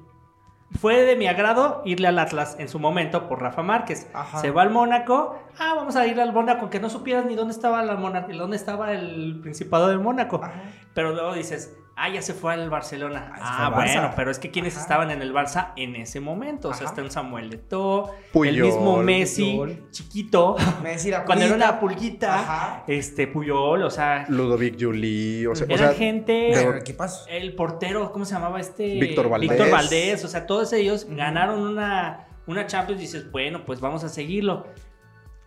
fue 0.72 1.02
de 1.02 1.16
mi 1.16 1.26
agrado 1.26 1.82
irle 1.84 2.08
al 2.08 2.18
Atlas 2.18 2.56
en 2.58 2.68
su 2.68 2.78
momento 2.78 3.28
por 3.28 3.40
Rafa 3.40 3.62
Márquez. 3.62 4.08
Ajá. 4.12 4.38
Se 4.38 4.50
va 4.50 4.62
al 4.62 4.70
Mónaco. 4.70 5.38
Ah, 5.58 5.74
vamos 5.74 5.96
a 5.96 6.06
ir 6.06 6.20
al 6.20 6.32
Mónaco, 6.32 6.70
que 6.70 6.78
no 6.78 6.90
supieras 6.90 7.24
ni 7.24 7.34
dónde 7.34 7.52
estaba 7.54 7.82
la 7.82 7.96
Mónaco, 7.96 8.32
dónde 8.32 8.56
estaba 8.56 8.92
el 8.92 9.40
Principado 9.40 9.88
del 9.88 9.98
Mónaco. 9.98 10.40
Ajá. 10.42 10.62
Pero 10.94 11.12
luego 11.12 11.32
dices, 11.34 11.76
ah, 11.98 12.08
ya 12.08 12.22
se 12.22 12.32
fue 12.34 12.52
al 12.54 12.70
Barcelona. 12.70 13.32
Ah, 13.34 13.66
Ah, 13.66 13.70
bueno, 13.70 14.12
pero 14.16 14.30
es 14.30 14.38
que 14.38 14.50
quienes 14.50 14.76
estaban 14.76 15.10
en 15.10 15.20
el 15.22 15.32
Barça 15.34 15.72
en 15.76 15.96
ese 15.96 16.20
momento. 16.20 16.68
O 16.68 16.74
sea, 16.74 16.86
está 16.86 17.02
un 17.02 17.10
Samuel 17.10 17.52
Eto'o, 17.52 18.10
el 18.12 18.30
Puyol. 18.32 18.66
mismo 18.66 18.96
Messi, 19.02 19.56
Puyol. 19.56 19.90
chiquito, 19.90 20.56
Me 20.82 20.90
decía 20.90 21.24
cuando 21.24 21.44
era 21.44 21.54
una 21.54 21.80
pulguita, 21.80 22.38
Ajá. 22.40 22.84
este, 22.86 23.26
Puyol, 23.26 23.82
o 23.82 23.90
sea, 23.90 24.24
Ludovic 24.28 24.80
Juli. 24.82 25.46
O 25.46 25.54
sea, 25.54 25.66
o 25.66 25.70
era 25.70 25.88
sea, 25.88 25.94
gente... 25.96 26.50
Pero, 26.54 26.76
equipazo. 26.76 27.26
El 27.28 27.54
portero, 27.54 28.12
¿cómo 28.12 28.24
se 28.24 28.34
llamaba 28.34 28.60
este? 28.60 28.98
Víctor 29.00 29.28
Valdés. 29.28 29.50
Víctor 29.50 29.70
Valdés, 29.70 30.24
o 30.24 30.28
sea, 30.28 30.46
todos 30.46 30.72
ellos 30.72 31.06
ganaron 31.10 31.60
una, 31.60 32.26
una 32.46 32.66
Champions 32.66 33.00
y 33.00 33.04
dices, 33.06 33.30
bueno, 33.30 33.64
pues 33.64 33.80
vamos 33.80 34.04
a 34.04 34.08
seguirlo. 34.08 34.66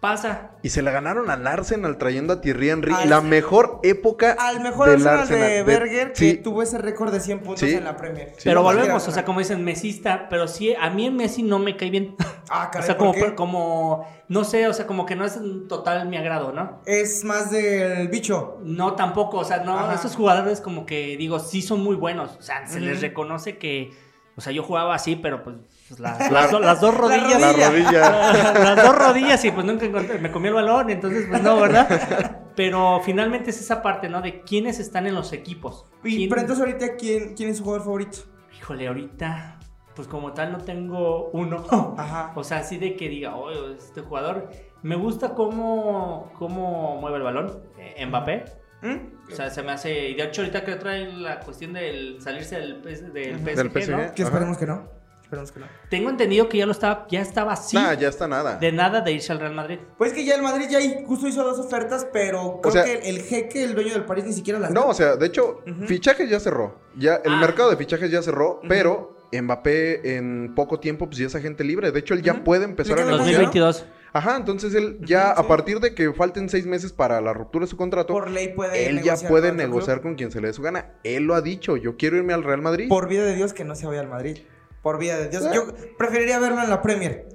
Pasa. 0.01 0.49
y 0.63 0.69
se 0.69 0.81
la 0.81 0.89
ganaron 0.91 1.29
al 1.29 1.45
Arsenal 1.45 1.97
trayendo 1.99 2.33
a 2.33 2.41
Thierry 2.41 2.71
Henry. 2.71 2.91
Al- 2.91 3.09
la 3.09 3.21
mejor 3.21 3.79
época 3.83 4.35
Al 4.39 4.59
mejor 4.61 4.89
del 4.89 5.07
Arsenal, 5.07 5.27
de 5.27 5.35
de- 5.57 5.63
Berger 5.63 6.09
que 6.13 6.15
sí, 6.15 6.37
tuvo 6.37 6.63
ese 6.63 6.79
récord 6.79 7.13
de 7.13 7.19
100 7.19 7.39
puntos 7.39 7.59
Sí. 7.59 7.73
en 7.75 7.83
la 7.83 7.95
Premier. 7.97 8.29
Sí. 8.35 8.41
pero 8.45 8.63
volvemos, 8.63 9.07
o 9.07 9.11
sea, 9.11 9.23
como 9.23 9.39
dicen, 9.39 9.63
mesista, 9.63 10.27
pero 10.27 10.47
sí, 10.47 10.73
a 10.73 10.89
mí 10.89 11.05
en 11.05 11.15
Messi 11.17 11.43
no 11.43 11.59
me 11.59 11.77
cae 11.77 11.91
bien. 11.91 12.15
Ah, 12.53 12.65
o 12.67 12.71
caray, 12.71 12.85
sea, 12.85 12.97
¿por 12.97 13.07
como, 13.13 13.25
qué? 13.25 13.35
como, 13.35 14.07
no 14.27 14.43
sé, 14.43 14.67
o 14.67 14.73
sea, 14.73 14.85
como 14.85 15.05
que 15.05 15.15
no 15.15 15.23
es 15.23 15.37
en 15.37 15.69
total 15.69 16.09
mi 16.09 16.17
agrado, 16.17 16.51
¿no? 16.51 16.81
Es 16.85 17.23
más 17.23 17.49
del 17.49 18.09
bicho. 18.09 18.57
No, 18.63 18.95
tampoco, 18.95 19.37
o 19.37 19.45
sea, 19.45 19.59
no, 19.63 19.79
Ajá. 19.79 19.93
esos 19.93 20.17
jugadores 20.17 20.59
como 20.59 20.85
que 20.85 21.15
digo, 21.15 21.39
sí 21.39 21.61
son 21.61 21.81
muy 21.81 21.95
buenos, 21.95 22.35
o 22.37 22.41
sea, 22.41 22.67
se 22.67 22.81
les 22.81 22.99
reconoce 22.99 23.57
que, 23.57 23.93
o 24.35 24.41
sea, 24.41 24.51
yo 24.53 24.63
jugaba 24.63 24.95
así, 24.95 25.15
pero 25.15 25.43
pues 25.43 25.57
pues, 25.87 25.99
la- 25.99 26.17
La- 26.19 26.29
las, 26.29 26.51
do- 26.51 26.59
las 26.59 26.81
dos 26.81 26.95
rodillas. 26.97 27.39
la 27.41 27.51
rodilla. 27.53 28.53
las 28.53 28.75
dos 28.85 28.97
rodillas 28.97 29.43
y 29.45 29.51
pues 29.51 29.65
nunca 29.65 29.85
encontré, 29.85 30.19
me 30.19 30.31
comí 30.31 30.47
el 30.47 30.53
balón, 30.55 30.89
entonces 30.89 31.25
pues 31.29 31.41
no, 31.43 31.59
¿verdad? 31.59 32.37
Pero 32.55 33.01
finalmente 33.03 33.49
es 33.51 33.59
esa 33.61 33.81
parte, 33.81 34.09
¿no? 34.09 34.21
De 34.21 34.41
quiénes 34.41 34.79
están 34.79 35.07
en 35.07 35.15
los 35.15 35.31
equipos. 35.33 35.85
Y, 36.03 36.17
¿Quién- 36.17 36.29
pero 36.29 36.41
entonces 36.41 36.65
ahorita, 36.65 36.95
¿quién, 36.97 37.33
¿quién 37.35 37.49
es 37.49 37.57
su 37.57 37.63
jugador 37.63 37.83
favorito? 37.85 38.17
Híjole, 38.57 38.87
ahorita, 38.87 39.59
pues 39.95 40.07
como 40.07 40.33
tal 40.33 40.51
no 40.51 40.57
tengo 40.59 41.29
uno. 41.31 41.65
Ajá. 41.97 42.33
O 42.35 42.43
sea, 42.43 42.57
así 42.59 42.77
de 42.77 42.95
que 42.95 43.09
diga, 43.09 43.35
oh, 43.35 43.49
este 43.71 44.01
jugador, 44.01 44.49
me 44.83 44.95
gusta 44.95 45.33
cómo, 45.33 46.31
cómo 46.37 46.97
mueve 46.99 47.17
el 47.17 47.23
balón, 47.23 47.63
eh, 47.77 48.05
Mbappé. 48.05 48.45
¿Mm? 48.81 49.20
O 49.31 49.35
sea, 49.35 49.49
se 49.49 49.63
me 49.63 49.71
hace, 49.71 50.09
y 50.09 50.15
de 50.15 50.23
hecho 50.23 50.41
ahorita 50.41 50.63
que 50.65 50.75
trae 50.75 51.11
la 51.13 51.39
cuestión 51.39 51.73
del 51.73 52.21
salirse 52.21 52.57
del, 52.59 52.75
PS 52.81 53.11
del. 53.13 53.35
PSG, 53.39 53.55
Del 53.55 53.71
PSG. 53.71 53.91
¿no? 53.91 53.97
Que 54.15 54.21
Ajá. 54.23 54.31
esperemos 54.31 54.57
que 54.57 54.65
no. 54.65 55.01
Esperemos 55.23 55.51
que 55.53 55.59
no. 55.61 55.65
Tengo 55.89 56.09
entendido 56.09 56.49
que 56.49 56.57
ya 56.57 56.65
lo 56.65 56.73
estaba, 56.73 57.07
ya 57.09 57.21
estaba 57.21 57.53
así, 57.53 57.77
Nah, 57.77 57.93
ya 57.93 58.09
está 58.09 58.27
nada. 58.27 58.57
de 58.57 58.71
nada 58.73 58.99
de 58.99 59.13
irse 59.13 59.31
al 59.31 59.39
Real 59.39 59.53
Madrid. 59.53 59.79
Pues 59.97 60.11
que 60.11 60.25
ya 60.25 60.35
el 60.35 60.41
Madrid 60.41 60.65
ya 60.69 60.79
justo 61.05 61.25
hizo 61.27 61.41
dos 61.43 61.57
ofertas, 61.57 62.05
pero 62.11 62.59
creo 62.61 62.73
sea- 62.73 62.83
que 62.83 62.95
el, 62.95 63.15
el 63.17 63.21
jeque, 63.23 63.63
el 63.63 63.73
dueño 63.73 63.93
del 63.93 64.03
París, 64.03 64.25
ni 64.25 64.33
siquiera 64.33 64.59
las 64.59 64.71
No, 64.71 64.87
o 64.87 64.93
sea, 64.93 65.15
de 65.15 65.25
hecho, 65.27 65.61
fichajes 65.87 66.29
ya 66.29 66.39
cerró. 66.41 66.79
Ya, 66.97 67.15
el 67.23 67.31
Ah. 67.31 67.37
mercado 67.39 67.69
de 67.69 67.77
fichajes 67.77 68.11
ya 68.11 68.21
cerró, 68.21 68.59
pero 68.67 69.15
Mbappé 69.31 70.17
en 70.17 70.53
poco 70.53 70.81
tiempo, 70.81 71.05
pues 71.05 71.17
ya 71.19 71.27
es 71.27 71.35
agente 71.35 71.63
libre. 71.63 71.93
De 71.93 71.99
hecho, 71.99 72.13
él 72.13 72.21
ya 72.21 72.43
puede 72.43 72.65
empezar 72.65 72.99
a 72.99 73.05
negociar. 73.05 73.25
2022. 73.41 73.85
Ajá, 74.13 74.36
entonces 74.36 74.74
él 74.76 74.97
ya, 75.02 75.32
a 75.32 75.47
partir 75.47 75.80
de 75.80 75.95
que 75.95 76.12
falten 76.13 76.50
seis 76.50 76.65
meses 76.65 76.91
para 76.91 77.21
la 77.21 77.32
ruptura 77.34 77.63
de 77.65 77.69
su 77.69 77.78
contrato, 77.78 78.12
Por 78.13 78.30
ley 78.30 78.50
puede 78.50 78.89
él 78.89 79.02
ya 79.02 79.15
puede 79.15 79.47
con 79.50 79.58
negociar 79.58 80.02
con 80.02 80.15
quien 80.15 80.32
se 80.32 80.41
le 80.41 80.47
dé 80.47 80.54
su 80.54 80.62
gana. 80.62 80.93
Él 81.04 81.24
lo 81.24 81.34
ha 81.36 81.41
dicho, 81.41 81.78
yo 81.78 81.95
quiero 81.95 82.17
irme 82.17 82.34
al 82.34 82.43
Real 82.43 82.62
Madrid. 82.62 82.89
Por 82.89 83.08
vida 83.08 83.24
de 83.24 83.36
Dios 83.36 83.54
que 83.54 83.63
no 83.63 83.74
se 83.76 83.88
vaya 83.88 84.02
al 84.02 84.10
Madrid. 84.10 84.39
Por 84.82 84.97
vida 84.97 85.17
de 85.17 85.30
Dios. 85.30 85.45
Ah. 85.45 85.52
Yo 85.54 85.67
preferiría 85.97 86.39
verlo 86.39 86.62
en 86.62 86.69
la 86.69 86.82
Premier. 86.82 87.30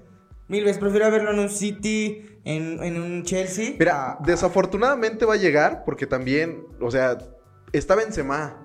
Mil 0.48 0.64
veces. 0.64 0.78
Preferiría 0.78 1.10
verlo 1.10 1.30
en 1.32 1.38
un 1.38 1.48
City, 1.48 2.40
en, 2.44 2.82
en 2.82 3.00
un 3.00 3.22
Chelsea. 3.24 3.74
Mira, 3.78 4.12
a- 4.12 4.18
desafortunadamente 4.24 5.24
va 5.24 5.34
a 5.34 5.38
llegar 5.38 5.82
porque 5.84 6.06
también, 6.06 6.66
o 6.80 6.90
sea, 6.90 7.16
está 7.72 7.94
Benzema. 7.94 8.62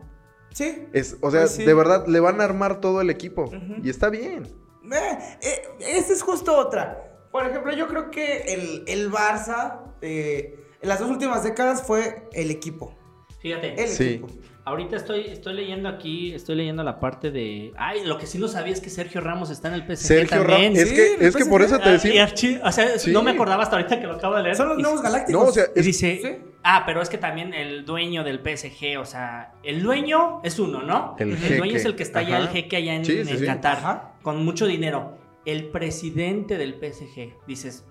Sí. 0.54 0.86
Es, 0.94 1.16
o 1.22 1.32
sea, 1.32 1.42
Pues 1.42 1.52
sí. 1.54 1.64
de 1.64 1.74
verdad, 1.74 2.06
le 2.08 2.20
van 2.20 2.42
a 2.42 2.44
armar 2.44 2.82
todo 2.82 3.00
el 3.02 3.10
equipo. 3.10 3.50
Y 3.84 3.90
está 3.90 4.10
bien. 4.10 4.44
Eh, 4.92 5.38
eh, 5.42 5.62
esta 5.80 6.12
es 6.14 6.22
justo 6.22 6.58
otra. 6.58 7.08
Por 7.32 7.46
ejemplo, 7.48 7.74
yo 7.74 7.88
creo 7.88 8.12
que 8.12 8.40
el, 8.54 8.84
el 8.88 9.12
Barça 9.12 9.82
eh, 10.02 10.56
en 10.82 10.90
las 10.90 11.00
dos 11.00 11.10
últimas 11.10 11.44
décadas 11.44 11.84
fue 11.86 12.28
el 12.34 12.52
equipo. 12.52 12.96
Fíjate. 13.42 13.82
El 13.82 13.88
Sí. 13.88 14.04
equipo. 14.10 14.28
Ahorita 14.64 14.96
estoy, 14.96 15.22
estoy 15.22 15.56
leyendo 15.56 15.90
aquí, 15.90 16.36
estoy 16.36 16.56
leyendo 16.56 16.84
la 16.84 17.00
parte 17.00 17.32
de. 17.32 17.74
Ay, 17.78 18.06
lo 18.06 18.20
que 18.20 18.28
sí 18.28 18.38
no 18.38 18.48
sabía 18.48 18.72
es 18.74 18.80
que 18.80 18.92
Sergio 18.92 19.20
Ramos 19.20 19.50
está 19.50 19.70
en 19.70 19.74
el 19.74 19.82
PSG 19.88 20.06
Sergio 20.06 20.38
también. 20.38 20.76
Ramos. 20.76 20.78
Es 20.80 20.90
Sí, 20.90 20.96
que, 20.96 21.26
es 21.26 21.36
que 21.36 21.46
por 21.46 21.64
eso 21.64 21.80
te 21.80 21.90
Ah, 21.90 21.92
decía. 21.94 22.28
Archie- 22.28 22.62
o 22.64 22.72
sea, 22.72 23.00
Sí. 23.00 23.12
no 23.12 23.24
me 23.24 23.32
acordaba 23.32 23.64
hasta 23.64 23.78
ahorita 23.78 24.00
que 24.00 24.06
lo 24.06 24.14
acabo 24.18 24.36
de 24.36 24.44
leer. 24.44 24.56
Son 24.56 24.70
los 24.70 24.78
nuevos 24.78 25.02
galácticos. 25.02 25.42
No, 25.44 25.50
o 25.50 25.52
sea, 25.52 25.64
es- 25.76 25.84
dice, 25.86 26.20
Sí. 26.22 26.52
ah, 26.62 26.84
pero 26.86 27.02
es 27.02 27.10
que 27.10 27.18
también 27.18 27.56
el 27.56 27.86
dueño 27.86 28.24
del 28.24 28.40
PSG, 28.40 28.98
o 29.00 29.06
sea, 29.06 29.54
el 29.64 29.82
dueño 29.82 30.42
es 30.44 30.60
uno, 30.60 30.84
¿no? 30.84 31.16
El 31.18 31.40
dueño 31.58 31.78
es 31.78 31.86
el 31.86 31.96
que 31.96 32.04
está 32.04 32.20
allá, 32.20 32.38
el 32.38 32.50
jeque 32.50 32.76
allá 32.76 32.94
en, 32.94 33.04
Sí, 33.06 33.24
sí, 33.24 33.32
en 33.32 33.40
sí. 33.40 33.46
Qatar, 33.48 33.78
Ajá. 33.78 34.12
con 34.22 34.46
mucho 34.46 34.68
dinero. 34.68 35.18
El 35.46 35.70
presidente 35.72 36.58
del 36.58 36.76
PSG, 36.76 37.34
dices, 37.48 37.86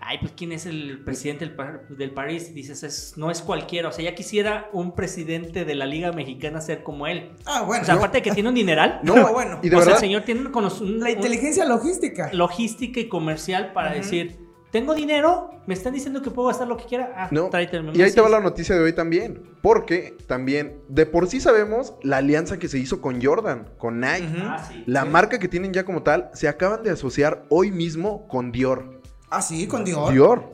ay, 0.00 0.18
pues 0.20 0.32
¿quién 0.36 0.52
es 0.52 0.66
el 0.66 1.02
presidente 1.04 1.44
del, 1.46 1.54
Par- 1.54 1.88
del 1.88 2.10
París? 2.12 2.54
Dices, 2.54 2.82
es, 2.82 3.14
no 3.16 3.30
es 3.30 3.42
cualquiera, 3.42 3.88
o 3.88 3.92
sea, 3.92 4.04
ya 4.04 4.14
quisiera 4.14 4.68
un 4.72 4.94
presidente 4.94 5.64
de 5.64 5.74
la 5.74 5.86
Liga 5.86 6.12
Mexicana 6.12 6.60
ser 6.60 6.82
como 6.82 7.06
él. 7.06 7.32
Ah, 7.46 7.62
bueno. 7.62 7.82
O 7.82 7.84
sea, 7.86 7.94
yo- 7.94 8.00
aparte 8.00 8.18
de 8.18 8.22
que 8.22 8.30
tiene 8.32 8.48
un 8.48 8.54
dineral, 8.54 9.00
No, 9.04 9.32
bueno. 9.32 9.60
y 9.62 9.68
de 9.68 9.76
o 9.76 9.82
sea, 9.82 9.94
el 9.94 9.98
señor 9.98 10.22
tiene 10.22 10.40
un, 10.42 10.52
cono- 10.52 10.72
un- 10.80 11.00
la 11.00 11.10
inteligencia 11.10 11.64
logística. 11.66 12.30
logística 12.32 13.00
y 13.00 13.08
comercial 13.08 13.72
para 13.72 13.92
decir, 13.92 14.38
tengo 14.74 14.92
dinero, 14.92 15.50
me 15.68 15.74
están 15.74 15.92
diciendo 15.92 16.20
que 16.20 16.32
puedo 16.32 16.48
gastar 16.48 16.66
lo 16.66 16.76
que 16.76 16.84
quiera. 16.86 17.12
Ah, 17.16 17.28
No. 17.30 17.48
tráete 17.48 17.76
el 17.76 17.96
Y 17.96 18.02
ahí 18.02 18.10
te 18.10 18.20
va 18.20 18.28
la 18.28 18.40
noticia 18.40 18.74
de 18.74 18.82
hoy 18.82 18.92
también. 18.92 19.40
Porque 19.62 20.16
también, 20.26 20.80
de 20.88 21.06
por 21.06 21.28
sí 21.28 21.40
sabemos 21.40 21.94
la 22.02 22.16
alianza 22.16 22.58
que 22.58 22.66
se 22.66 22.78
hizo 22.80 23.00
con 23.00 23.22
Jordan, 23.22 23.70
con 23.78 24.00
Nike. 24.00 24.26
Ah, 24.42 24.66
sí. 24.68 24.82
La 24.86 25.04
Sí. 25.04 25.08
marca 25.10 25.38
que 25.38 25.46
tienen 25.46 25.72
ya 25.72 25.84
como 25.84 26.02
tal, 26.02 26.28
se 26.34 26.48
acaban 26.48 26.82
de 26.82 26.90
asociar 26.90 27.44
hoy 27.50 27.70
mismo 27.70 28.26
con 28.26 28.50
Dior. 28.50 29.00
Ah, 29.30 29.42
sí, 29.42 29.68
con 29.68 29.84
Dior. 29.84 30.12
Dior. 30.12 30.52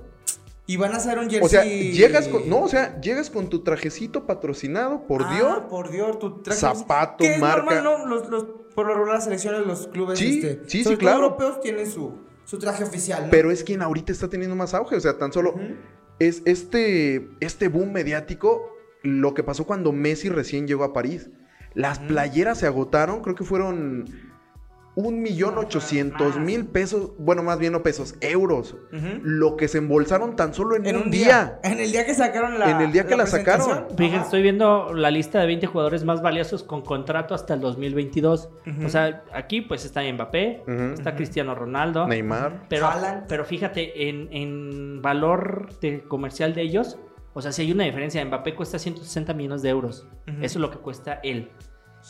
Y 0.66 0.76
van 0.76 0.92
a 0.92 0.98
hacer 0.98 1.18
un 1.18 1.30
jersey. 1.30 1.40
O 1.42 1.48
sea, 1.48 1.64
llegas 1.64 2.28
con. 2.28 2.46
No, 2.46 2.60
o 2.60 2.68
sea, 2.68 3.00
llegas 3.00 3.30
con 3.30 3.48
tu 3.48 3.64
trajecito 3.64 4.26
patrocinado 4.26 5.06
por 5.06 5.22
Ah, 5.24 5.34
Dior. 5.34 5.68
Por 5.68 5.90
Dior, 5.90 6.18
tu 6.18 6.42
traje. 6.42 6.60
Zapato, 6.60 7.24
es 7.24 7.40
marca. 7.40 7.80
normal, 7.80 7.84
¿no? 7.84 8.06
Los, 8.06 8.28
los, 8.28 8.44
por 8.74 8.84
lo 8.86 8.92
regular, 8.92 9.14
las 9.14 9.24
selecciones, 9.24 9.66
los 9.66 9.86
clubes. 9.88 10.18
Sí, 10.18 10.40
este, 10.44 10.68
sí, 10.68 10.84
sí, 10.84 10.96
claro. 10.98 11.24
europeos 11.24 11.60
tienen 11.62 11.90
su, 11.90 12.28
su 12.50 12.58
traje 12.58 12.82
oficial. 12.82 13.26
¿no? 13.26 13.30
Pero 13.30 13.52
es 13.52 13.62
quien 13.62 13.80
ahorita 13.80 14.10
está 14.10 14.28
teniendo 14.28 14.56
más 14.56 14.74
auge. 14.74 14.96
O 14.96 15.00
sea, 15.00 15.18
tan 15.18 15.32
solo. 15.32 15.54
Es 16.18 16.42
este, 16.46 17.30
este 17.38 17.68
boom 17.68 17.92
mediático. 17.92 18.76
Lo 19.02 19.34
que 19.34 19.44
pasó 19.44 19.64
cuando 19.64 19.92
Messi 19.92 20.28
recién 20.28 20.66
llegó 20.66 20.82
a 20.82 20.92
París. 20.92 21.30
Las 21.74 22.00
playeras 22.00 22.58
se 22.58 22.66
agotaron, 22.66 23.22
creo 23.22 23.36
que 23.36 23.44
fueron 23.44 24.29
un 25.08 25.22
millón 25.22 25.58
ochocientos 25.58 26.38
mil 26.38 26.66
pesos, 26.66 27.12
bueno, 27.18 27.42
más 27.42 27.58
bien 27.58 27.72
no 27.72 27.82
pesos, 27.82 28.14
euros. 28.20 28.76
Lo 29.22 29.56
que 29.56 29.68
se 29.68 29.78
embolsaron 29.78 30.36
tan 30.36 30.54
solo 30.54 30.76
en, 30.76 30.86
En 30.86 30.96
un, 30.96 31.10
día. 31.10 31.24
día. 31.24 31.60
En 31.72 31.78
el 31.80 31.90
día 31.92 32.06
que 32.06 32.14
sacaron 32.14 32.58
la. 32.58 32.70
En 32.70 32.80
el 32.80 32.92
día 32.92 33.06
que 33.06 33.16
la 33.16 33.26
sacaron. 33.26 33.86
Fíjense, 33.96 34.24
estoy 34.24 34.42
viendo 34.42 34.92
la 34.94 35.10
lista 35.10 35.40
de 35.40 35.46
20 35.46 35.66
jugadores 35.66 36.04
más 36.04 36.22
valiosos 36.22 36.62
con 36.62 36.82
contrato 36.82 37.34
hasta 37.34 37.54
el 37.54 37.60
2022. 37.60 38.48
Ujú. 38.66 38.86
O 38.86 38.88
sea, 38.88 39.24
aquí 39.32 39.60
pues 39.60 39.84
está 39.84 40.02
Mbappé, 40.02 40.62
está 40.94 41.14
Cristiano 41.14 41.54
Ronaldo. 41.54 42.06
Neymar. 42.06 42.66
Pero, 42.68 42.88
pero 43.28 43.44
fíjate, 43.44 44.08
en, 44.08 44.28
en 44.32 45.02
valor 45.02 45.68
de 45.80 46.02
comercial 46.02 46.54
de 46.54 46.62
ellos, 46.62 46.98
o 47.32 47.40
sea, 47.42 47.52
si 47.52 47.62
hay 47.62 47.72
una 47.72 47.84
diferencia. 47.84 48.24
Mbappé 48.24 48.54
cuesta 48.54 48.78
160 48.78 49.34
millones 49.34 49.62
de 49.62 49.68
euros. 49.68 50.06
Eso 50.26 50.42
es 50.42 50.56
lo 50.56 50.70
que 50.70 50.78
cuesta 50.78 51.20
él. 51.22 51.50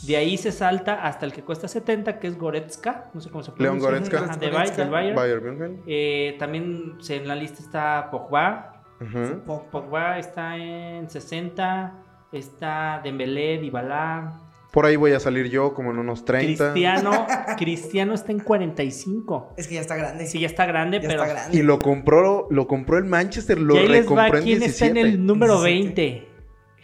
De 0.07 0.16
ahí 0.16 0.36
se 0.36 0.53
salta 0.53 1.03
hasta 1.05 1.26
el 1.26 1.32
que 1.32 1.43
cuesta 1.43 1.68
70, 1.68 2.18
que 2.18 2.26
es 2.28 2.38
Goretzka. 2.38 3.11
No 3.12 3.20
sé 3.20 3.28
cómo 3.30 3.43
se 3.43 3.53
pronuncia. 3.53 3.91
León 3.91 4.01
Goretzka. 4.01 4.24
Ajá, 4.24 4.36
de 4.36 4.51
Goretzka. 4.51 4.84
Bayern. 4.88 5.16
Bayern. 5.16 5.82
Eh, 5.86 6.36
también 6.38 6.95
en 7.09 7.28
la 7.28 7.34
lista 7.34 7.61
está 7.62 8.09
Pogba. 8.11 8.82
Ujú. 9.01 9.41
Po- 9.45 9.66
Pogba 9.70 10.18
está 10.18 10.57
en 10.57 11.09
60. 11.11 11.95
Está 12.32 13.01
Dembélé, 13.03 13.59
Dybala. 13.59 14.41
Por 14.72 14.86
ahí 14.86 14.95
voy 14.95 15.11
a 15.12 15.18
salir 15.18 15.51
yo, 15.51 15.74
como 15.74 15.91
en 15.91 15.99
unos 15.99 16.24
30. 16.24 16.72
Cristiano, 16.72 17.26
Cristiano 17.59 18.14
está 18.14 18.30
en 18.30 18.38
45. 18.38 19.55
Es 19.57 19.66
que 19.66 19.74
ya 19.74 19.80
está 19.80 19.97
grande. 19.97 20.26
Sí, 20.26 20.38
ya 20.38 20.47
está 20.47 20.64
grande, 20.66 21.01
ya 21.01 21.09
pero 21.09 21.22
está 21.24 21.34
grande. 21.34 21.59
Y 21.59 21.62
lo 21.62 21.80
compró, 21.80 22.47
lo 22.51 22.68
compró 22.68 22.97
el 22.99 23.05
Manchester, 23.05 23.59
lo 23.59 23.74
recompró 23.74 24.38
en 24.38 24.45
quién 24.45 24.62
está 24.62 24.86
en 24.86 24.95
17. 24.95 25.01
el 25.01 25.26
número 25.26 25.61
17. 25.61 26.03
20. 26.12 26.28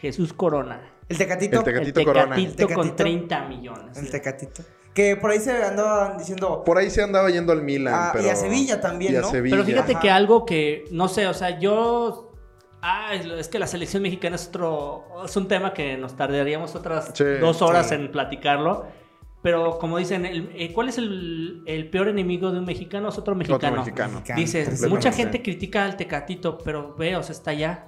Jesús 0.00 0.32
Corona. 0.32 0.80
El 1.08 1.18
tecatito. 1.18 1.58
El 1.58 1.64
Tecatito 1.64 1.88
el 1.88 1.92
Tecatito 1.92 2.04
Corona. 2.04 2.36
El 2.36 2.54
Tecatito. 2.56 2.74
con 2.74 2.96
30 2.96 3.40
millones. 3.48 3.96
El 3.98 4.10
tecatito. 4.10 4.62
Que 4.92 5.16
por 5.16 5.30
ahí 5.30 5.38
se 5.40 5.52
andaban 5.62 6.16
diciendo. 6.18 6.64
Por 6.64 6.78
ahí 6.78 6.90
se 6.90 7.02
andaba 7.02 7.28
yendo 7.30 7.52
al 7.52 7.62
Milan. 7.62 7.94
Ah, 7.94 8.10
y 8.14 8.18
pero... 8.18 8.30
a 8.30 8.34
Sevilla 8.36 8.80
también, 8.80 9.12
y 9.12 9.16
a 9.16 9.20
¿no? 9.20 9.30
Sevilla. 9.30 9.56
Pero 9.56 9.66
fíjate 9.66 9.92
Ajá. 9.92 10.00
que 10.00 10.10
algo 10.10 10.46
que, 10.46 10.84
no 10.90 11.08
sé, 11.08 11.26
o 11.26 11.34
sea, 11.34 11.58
yo... 11.58 12.32
Ah, 12.82 13.14
es 13.14 13.48
que 13.48 13.58
la 13.58 13.66
selección 13.66 14.02
mexicana 14.02 14.36
es 14.36 14.48
otro... 14.48 15.04
Es 15.24 15.36
un 15.36 15.48
tema 15.48 15.74
que 15.74 15.96
nos 15.96 16.16
tardaríamos 16.16 16.74
otras 16.74 17.10
Sí, 17.14 17.24
dos 17.40 17.60
horas 17.62 17.88
sí. 17.88 17.94
en 17.96 18.10
platicarlo. 18.10 18.86
Pero 19.42 19.78
como 19.78 19.98
dicen, 19.98 20.24
el- 20.24 20.50
eh, 20.56 20.72
¿cuál 20.72 20.88
es 20.88 20.98
el, 20.98 21.62
el 21.66 21.88
peor 21.90 22.08
enemigo 22.08 22.50
de 22.50 22.58
un 22.58 22.64
mexicano? 22.64 23.10
Es 23.10 23.18
otro 23.18 23.34
mexicano. 23.34 23.82
Otro 23.82 23.94
mexicano. 23.94 24.22
Dices, 24.34 24.88
mucha 24.88 25.12
gente 25.12 25.42
critica 25.42 25.84
al 25.84 25.96
Tecatito, 25.96 26.58
pero 26.58 26.94
ve, 26.96 27.16
o 27.16 27.22
sea, 27.22 27.32
está 27.32 27.50
allá. 27.52 27.86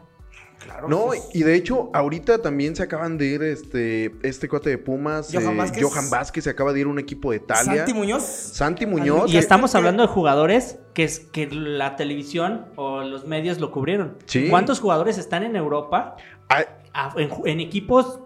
Claro. 0.64 0.88
No, 0.88 1.06
pues, 1.06 1.28
y 1.32 1.42
de 1.44 1.54
hecho, 1.54 1.88
ahorita 1.94 2.42
también 2.42 2.74
se 2.76 2.82
acaban 2.82 3.16
de 3.16 3.26
ir 3.26 3.42
este, 3.42 4.12
este 4.22 4.48
cuate 4.48 4.70
de 4.70 4.78
Pumas, 4.78 5.30
Johan 5.32 5.54
eh, 5.54 5.56
Vázquez. 5.56 5.82
Johan 5.84 6.10
Vázquez, 6.10 6.44
se 6.44 6.50
acaba 6.50 6.72
de 6.72 6.80
ir 6.80 6.86
a 6.86 6.90
un 6.90 6.98
equipo 6.98 7.30
de 7.30 7.36
Italia. 7.38 7.76
Santi 7.76 7.94
Muñoz. 7.94 8.22
Santi 8.24 8.84
Muñoz. 8.86 9.28
Y 9.30 9.32
que- 9.32 9.38
estamos 9.38 9.74
hablando 9.74 10.02
de 10.02 10.08
jugadores 10.08 10.78
que, 10.94 11.04
es, 11.04 11.20
que 11.20 11.46
la 11.46 11.96
televisión 11.96 12.66
o 12.76 13.02
los 13.02 13.24
medios 13.26 13.60
lo 13.60 13.70
cubrieron. 13.70 14.18
Sí. 14.26 14.48
¿Cuántos 14.50 14.80
jugadores 14.80 15.16
están 15.16 15.42
en 15.44 15.54
Europa 15.56 16.16
Hay- 16.48 16.64
a- 16.92 17.14
en, 17.16 17.60
equipos 17.60 18.20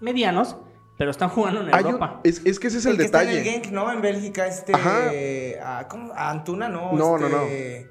medianos, 0.00 0.56
pero 0.98 1.10
están 1.10 1.30
jugando 1.30 1.60
en 1.62 1.68
un- 1.68 1.74
Europa? 1.74 2.20
es, 2.24 2.42
es 2.44 2.60
que 2.60 2.66
ese 2.68 2.78
es 2.78 2.86
el, 2.86 2.96
que 2.98 3.04
está 3.04 3.22
en 3.22 3.28
detalle. 3.30 3.48
el 3.56 3.62
Genk, 3.62 3.72
¿no? 3.72 3.90
En 3.90 4.02
Bélgica, 4.02 4.46
este. 4.46 4.74
Ajá. 4.74 5.10
ah, 5.62 5.88
¿cómo? 5.88 6.12
Ah, 6.14 6.30
Antuna, 6.30 6.68
¿no? 6.68 6.92
No, 6.92 7.18
no, 7.18 7.26
Este, 7.26 7.80
Eh, 7.80 7.90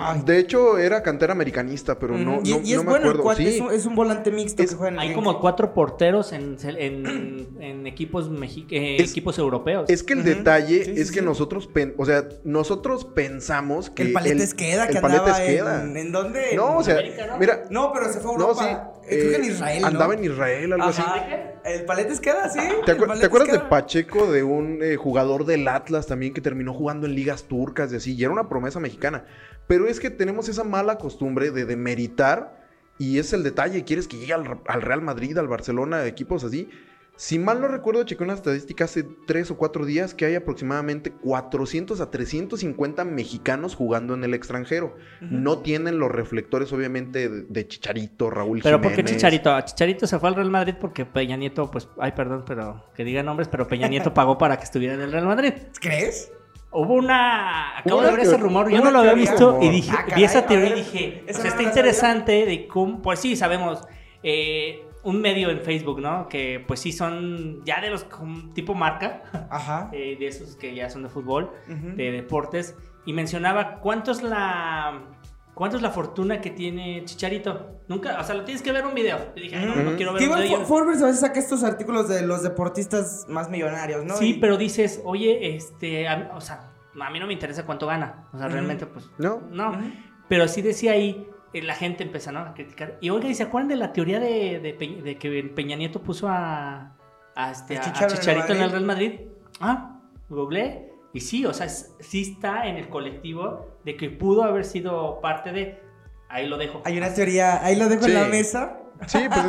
ay. 0.00 0.22
de 0.24 0.38
hecho, 0.38 0.78
era 0.78 1.02
cantera 1.02 1.32
americanista, 1.32 1.98
pero 1.98 2.16
no, 2.16 2.40
y, 2.44 2.50
no, 2.50 2.60
y 2.62 2.72
es 2.72 2.76
no 2.76 2.84
me 2.84 2.90
bueno 2.90 3.10
el 3.12 3.18
acuerdo. 3.18 3.36
Sí. 3.36 3.46
es, 3.48 3.60
un, 3.60 3.72
es 3.72 3.86
un 3.86 3.94
volante 3.94 4.30
mixto 4.30 4.62
Es- 4.62 4.70
que 4.70 4.76
juega 4.76 4.88
en 4.88 4.94
el 4.94 5.00
Hay 5.00 5.08
Genk. 5.08 5.16
como 5.24 5.40
cuatro 5.40 5.74
porteros 5.74 6.32
en, 6.32 6.56
en- 6.64 7.48
en 7.60 7.86
equipos, 7.86 8.30
mexi- 8.30 8.66
eh, 8.70 8.96
Es- 9.00 9.10
equipos 9.10 9.38
europeos. 9.38 9.88
Es 9.88 10.02
que 10.02 10.12
el 10.14 10.24
detalle 10.24 10.84
Sí, 10.84 10.90
es 10.96 11.08
sí, 11.08 11.14
que 11.14 11.20
sí. 11.20 11.24
nosotros, 11.24 11.66
pen- 11.66 11.94
o 11.98 12.04
sea, 12.06 12.28
nosotros 12.44 13.04
pensamos 13.04 13.90
que 13.90 14.02
el 14.02 14.12
Paletes 14.12 14.54
queda, 14.54 14.86
que 14.88 14.96
el 14.96 15.00
Paletes 15.02 15.28
andaba 15.34 15.46
queda. 15.46 15.82
en, 15.84 15.96
¿en 15.96 16.12
dónde? 16.12 16.54
No, 16.54 16.78
o 16.78 16.82
sea, 16.84 16.94
América, 16.94 17.26
¿no? 17.26 17.38
mira, 17.38 17.64
No, 17.70 17.92
pero 17.92 18.12
se 18.12 18.20
fue 18.20 18.34
a 18.34 18.38
no, 18.38 18.44
Europa. 18.48 18.62
sí, 18.64 18.90
Eh, 19.03 19.03
Creo 19.06 19.30
que 19.30 19.36
en 19.36 19.44
eh, 19.44 19.48
Israel, 19.48 19.82
¿no? 19.82 19.86
andaba 19.88 20.14
en 20.14 20.24
Israel, 20.24 20.72
algo 20.72 20.86
así. 20.86 21.02
Ajá. 21.02 21.26
El 21.64 21.84
Paletes 21.84 22.20
queda, 22.20 22.48
sí. 22.48 22.60
¿Te, 22.84 22.94
te 22.94 23.26
acuerdas 23.26 23.52
de. 23.52 23.60
Pacheco, 23.60 24.30
de 24.30 24.42
un 24.42 24.82
eh, 24.82 24.96
jugador 24.96 25.46
del 25.46 25.66
Atlas 25.68 26.06
también 26.06 26.34
que 26.34 26.40
terminó 26.40 26.74
jugando 26.74 27.06
en 27.06 27.14
ligas 27.14 27.44
turcas 27.44 27.92
y 27.92 27.96
así? 27.96 28.14
Y 28.14 28.22
era 28.22 28.32
una 28.32 28.48
promesa 28.48 28.80
mexicana. 28.80 29.24
Pero 29.66 29.86
es 29.86 29.98
que 29.98 30.10
tenemos 30.10 30.48
esa 30.48 30.64
mala 30.64 30.98
costumbre 30.98 31.50
de 31.50 31.64
demeritar 31.64 32.64
y 32.98 33.18
es 33.18 33.32
el 33.32 33.42
detalle. 33.42 33.84
Quieres 33.84 34.08
que 34.08 34.18
llegue 34.18 34.34
al, 34.34 34.60
al 34.66 34.82
Real 34.82 35.00
Madrid, 35.00 35.36
al 35.38 35.48
Barcelona, 35.48 36.06
equipos 36.06 36.44
así. 36.44 36.68
Si 37.16 37.38
mal 37.38 37.60
no 37.60 37.68
recuerdo, 37.68 38.02
chequé 38.02 38.24
una 38.24 38.34
estadística 38.34 38.84
hace 38.84 39.04
tres 39.26 39.48
o 39.52 39.56
cuatro 39.56 39.84
días 39.86 40.14
que 40.14 40.24
hay 40.26 40.34
aproximadamente 40.34 41.12
400 41.12 42.00
a 42.00 42.10
350 42.10 43.04
mexicanos 43.04 43.76
jugando 43.76 44.14
en 44.14 44.24
el 44.24 44.34
extranjero. 44.34 44.96
No 45.20 45.58
tienen 45.58 46.00
los 46.00 46.10
reflectores, 46.10 46.72
obviamente, 46.72 47.28
de, 47.28 47.68
Chicharito, 47.68 48.30
Raúl 48.30 48.60
Pero 48.64 48.80
¿por 48.80 48.92
qué. 48.94 49.04
Chicharito? 49.04 49.54
A 49.54 49.64
Chicharito 49.64 50.08
se 50.08 50.18
fue 50.18 50.28
al 50.28 50.34
Real 50.34 50.50
Madrid 50.50 50.74
porque 50.80 51.06
Peña 51.06 51.36
Nieto, 51.36 51.70
pues, 51.70 51.88
ay, 52.00 52.12
perdón, 52.12 52.44
pero 52.46 52.84
que 52.96 53.04
diga 53.04 53.22
nombres, 53.22 53.46
pero 53.48 53.68
Peña 53.68 53.86
Nieto 53.86 54.12
pagó 54.14 54.36
para 54.36 54.56
que 54.56 54.64
estuviera 54.64 54.94
en 54.94 55.00
el 55.02 55.12
Real 55.12 55.26
Madrid. 55.26 55.52
¿Crees? 55.80 56.32
Hubo 56.72 56.94
una. 56.94 57.78
Acabo 57.78 58.00
Una 58.00 58.08
de 58.08 58.16
ver 58.16 58.26
ese 58.26 58.36
rumor, 58.36 58.68
yo 58.68 58.82
no 58.82 58.90
lo 58.90 58.98
había 58.98 59.14
visto 59.14 59.58
y 59.62 59.66
Rumor. 59.66 59.70
dije, 59.72 59.92
Ah, 59.96 60.06
vi 60.16 60.24
esa 60.24 60.44
teoría 60.44 60.70
y 60.70 60.74
dije, 60.80 61.22
esa 61.28 61.38
o 61.38 61.42
sea, 61.42 61.50
está 61.52 61.62
interesante 61.62 62.44
de 62.44 62.66
cómo. 62.66 63.00
Pues 63.00 63.20
sí, 63.20 63.36
sabemos. 63.36 63.80
eh, 64.24 64.83
un 65.04 65.20
medio 65.20 65.50
en 65.50 65.60
Facebook, 65.60 66.00
¿no? 66.00 66.28
Que 66.28 66.64
pues 66.66 66.80
sí 66.80 66.92
son 66.92 67.62
ya 67.64 67.80
de 67.80 67.90
los 67.90 68.06
tipo 68.54 68.74
marca, 68.74 69.22
Ajá. 69.50 69.88
eh, 69.92 70.16
de 70.18 70.26
esos 70.26 70.56
que 70.56 70.74
ya 70.74 70.90
son 70.90 71.02
de 71.04 71.08
fútbol, 71.08 71.50
de 71.68 72.10
deportes, 72.10 72.76
y 73.06 73.12
mencionaba 73.12 73.80
cuánto 73.80 74.10
es 74.12 74.22
la. 74.22 75.10
¿Cuánto 75.54 75.76
es 75.76 75.84
la 75.84 75.90
fortuna 75.90 76.40
que 76.40 76.50
tiene 76.50 77.04
Chicharito? 77.04 77.78
Nunca, 77.86 78.18
o 78.18 78.24
sea, 78.24 78.34
lo 78.34 78.42
tienes 78.44 78.60
que 78.60 78.72
ver 78.72 78.84
un 78.84 78.92
video. 78.92 79.18
Y 79.36 79.42
dije, 79.42 79.54
ay, 79.56 79.66
no, 79.66 79.76
no 79.76 79.82
Ujú. 79.90 79.96
quiero 79.96 80.12
ver 80.12 80.18
Que 80.18 80.24
un 80.24 80.30
igual 80.32 80.42
video. 80.42 80.58
For- 80.62 80.66
Forbes 80.84 81.00
a 81.00 81.06
veces 81.06 81.20
saca 81.20 81.38
estos 81.38 81.62
artículos 81.62 82.08
de 82.08 82.26
los 82.26 82.42
deportistas 82.42 83.24
más 83.28 83.48
millonarios, 83.50 84.04
¿no? 84.04 84.16
Sí, 84.16 84.30
Y- 84.30 84.34
pero 84.40 84.56
dices, 84.56 85.00
oye, 85.04 85.54
este, 85.54 86.08
a 86.08 86.32
o 86.34 86.40
sea, 86.40 86.72
a 87.00 87.10
mí 87.10 87.20
no 87.20 87.28
me 87.28 87.34
interesa 87.34 87.64
cuánto 87.66 87.86
gana. 87.86 88.26
O 88.32 88.38
sea, 88.38 88.48
realmente, 88.48 88.86
pues, 88.86 89.08
No. 89.18 89.42
no. 89.52 89.80
Pero 90.28 90.48
sí 90.48 90.60
decía 90.60 90.90
ahí, 90.90 91.24
la 91.62 91.74
gente 91.74 92.02
empezó 92.02 92.32
¿no? 92.32 92.40
a 92.40 92.54
criticar. 92.54 92.98
Y 93.00 93.10
oiga, 93.10 93.28
¿y 93.28 93.34
se 93.34 93.42
acuerdan 93.44 93.68
de 93.68 93.76
la 93.76 93.92
teoría 93.92 94.20
de, 94.20 94.60
de 94.60 94.74
Pe- 94.74 95.02
de 95.02 95.16
que 95.18 95.42
Peña 95.54 95.76
Nieto 95.76 96.00
puso 96.02 96.28
a, 96.28 96.96
a, 97.34 97.50
este, 97.50 97.78
a- 97.78 97.82
en 97.84 97.92
Chicharito 98.08 98.52
en 98.52 98.62
el? 98.62 98.70
Real 98.70 98.84
Madrid? 98.84 99.20
Ah, 99.60 100.00
googleé. 100.28 100.90
Y 101.12 101.20
sí, 101.20 101.46
o 101.46 101.52
sea, 101.52 101.66
es- 101.66 101.94
sí 102.00 102.22
está 102.36 102.66
en 102.66 102.76
el 102.76 102.88
colectivo 102.88 103.78
de 103.84 103.96
que 103.96 104.10
pudo 104.10 104.42
haber 104.44 104.64
sido 104.64 105.20
parte 105.20 105.52
de... 105.52 105.80
Ahí 106.28 106.48
lo 106.48 106.56
dejo. 106.58 106.82
Hay 106.84 106.98
una 106.98 107.12
teoría, 107.14 107.64
ahí 107.64 107.76
lo 107.76 107.88
dejo 107.88 108.04
en 108.04 108.10
Sí. 108.10 108.14
la 108.16 108.24
mesa. 108.26 108.78
Sí, 109.06 109.18
pues 109.28 109.44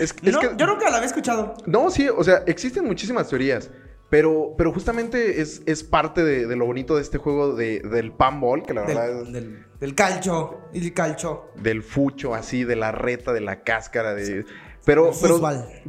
es, 0.00 0.16
es 0.22 0.22
No, 0.32 0.40
que... 0.40 0.48
Yo 0.56 0.66
nunca 0.66 0.90
la 0.90 0.96
había 0.96 1.06
escuchado. 1.06 1.54
No, 1.66 1.90
sí, 1.90 2.08
o 2.08 2.24
sea, 2.24 2.42
existen 2.46 2.84
muchísimas 2.84 3.28
teorías. 3.28 3.70
Pero, 4.08 4.54
pero 4.56 4.72
justamente 4.72 5.40
es, 5.40 5.62
es 5.66 5.82
parte 5.82 6.22
de, 6.22 6.46
de 6.46 6.56
lo 6.56 6.64
bonito 6.66 6.94
de 6.94 7.02
este 7.02 7.18
juego 7.18 7.56
de, 7.56 7.80
del 7.80 8.12
panball, 8.12 8.62
que 8.62 8.72
la 8.72 8.82
verdad 8.82 9.08
Del, 9.08 9.26
es 9.26 9.32
del, 9.32 9.66
del 9.80 9.94
calcho. 9.94 10.60
El 10.72 10.94
calcho. 10.94 11.46
del 11.56 11.82
fucho, 11.82 12.34
así, 12.34 12.62
de 12.64 12.76
la 12.76 12.92
reta, 12.92 13.32
de 13.32 13.40
la 13.40 13.62
cáscara, 13.62 14.14
de. 14.14 14.44
Pero, 14.84 15.10
pero, 15.20 15.40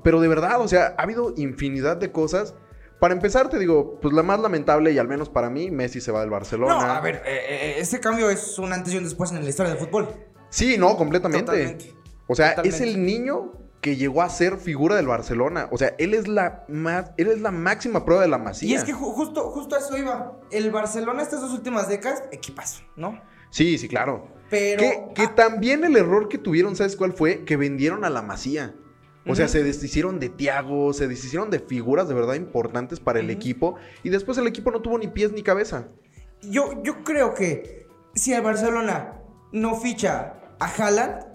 pero 0.04 0.20
de 0.20 0.28
verdad, 0.28 0.60
o 0.60 0.68
sea, 0.68 0.96
ha 0.98 1.04
habido 1.04 1.34
infinidad 1.38 1.98
de 1.98 2.12
cosas. 2.12 2.56
Para 3.00 3.14
empezar, 3.14 3.48
te 3.48 3.60
digo, 3.60 4.00
pues 4.02 4.12
la 4.16 4.24
más 4.24 4.40
lamentable, 4.40 4.92
y 4.92 4.98
al 4.98 5.08
menos 5.08 5.30
para 5.30 5.52
mí, 5.52 5.70
Messi 5.70 6.02
se 6.02 6.12
va 6.12 6.22
del 6.22 6.32
Barcelona. 6.32 6.74
No, 6.74 6.82
a 6.82 7.00
ver, 7.00 7.22
eh, 7.28 7.76
este 7.78 8.00
cambio 8.00 8.32
es 8.32 8.58
un 8.58 8.74
antes 8.74 8.92
y 8.92 8.98
un 8.98 9.04
después 9.04 9.32
en 9.32 9.44
la 9.44 9.50
historia 9.50 9.76
del 9.76 9.80
fútbol. 9.80 10.10
Sí, 10.50 10.78
no, 10.80 10.98
completamente. 10.98 11.46
Totalmente. 11.46 11.94
O 12.26 12.34
sea, 12.34 12.56
Totalmente. 12.56 12.76
es 12.76 12.82
el 12.82 13.06
niño 13.06 13.52
que 13.88 13.96
llegó 13.96 14.22
a 14.22 14.28
ser 14.30 14.58
figura 14.58 14.98
del 14.98 15.08
Barcelona. 15.08 15.70
O 15.72 15.78
sea, 15.78 15.96
él 15.98 16.14
es 16.14 16.28
la 16.28 16.66
más, 16.68 17.12
él 17.16 17.28
es 17.28 17.40
la 17.40 17.52
máxima 17.52 18.04
prueba 18.04 18.22
de 18.22 18.28
la 18.28 18.38
masía. 18.38 18.70
Y 18.70 18.74
es 18.74 18.84
que 18.84 18.94
ju- 18.94 19.14
justo, 19.14 19.50
justo 19.52 19.76
a 19.76 19.80
eso 19.80 19.98
iba. 19.98 20.38
El 20.52 20.72
Barcelona 20.72 21.22
estas 21.24 21.40
dos 21.40 21.54
últimas 21.54 21.88
décadas, 21.88 22.22
equipazo, 22.34 22.84
¿no? 22.98 23.22
Sí, 23.50 23.78
sí, 23.78 23.88
claro. 23.88 24.28
Pero. 24.50 24.80
Que, 24.82 25.08
que 25.16 25.22
ah, 25.22 25.36
también 25.36 25.86
el 25.86 25.96
error 25.96 26.28
que 26.28 26.38
tuvieron, 26.38 26.76
¿sabes 26.76 26.98
cuál 26.98 27.14
fue? 27.14 27.46
Que 27.46 27.56
vendieron 27.56 28.04
a 28.04 28.10
la 28.10 28.22
Masía. 28.22 28.76
O 29.26 29.36
sea, 29.36 29.48
se 29.48 29.64
deshicieron 29.64 30.20
de 30.20 30.28
Tiago, 30.28 30.92
se 30.94 31.08
deshicieron 31.08 31.50
de 31.50 31.60
figuras 31.60 32.10
de 32.10 32.14
verdad 32.14 32.34
importantes 32.36 33.00
para 33.00 33.22
el 33.22 33.30
equipo. 33.30 33.76
Y 34.04 34.10
después 34.10 34.38
el 34.38 34.48
equipo 34.48 34.70
no 34.70 34.82
tuvo 34.82 34.98
ni 34.98 35.08
pies 35.08 35.32
ni 35.32 35.44
cabeza. 35.44 35.88
yo, 36.42 36.82
yo 36.84 37.04
creo 37.06 37.34
que 37.34 37.88
si 38.16 38.34
el 38.34 38.42
Barcelona 38.42 39.22
no 39.54 39.76
ficha 39.76 40.34
a 40.60 40.66
Haaland, 40.66 41.26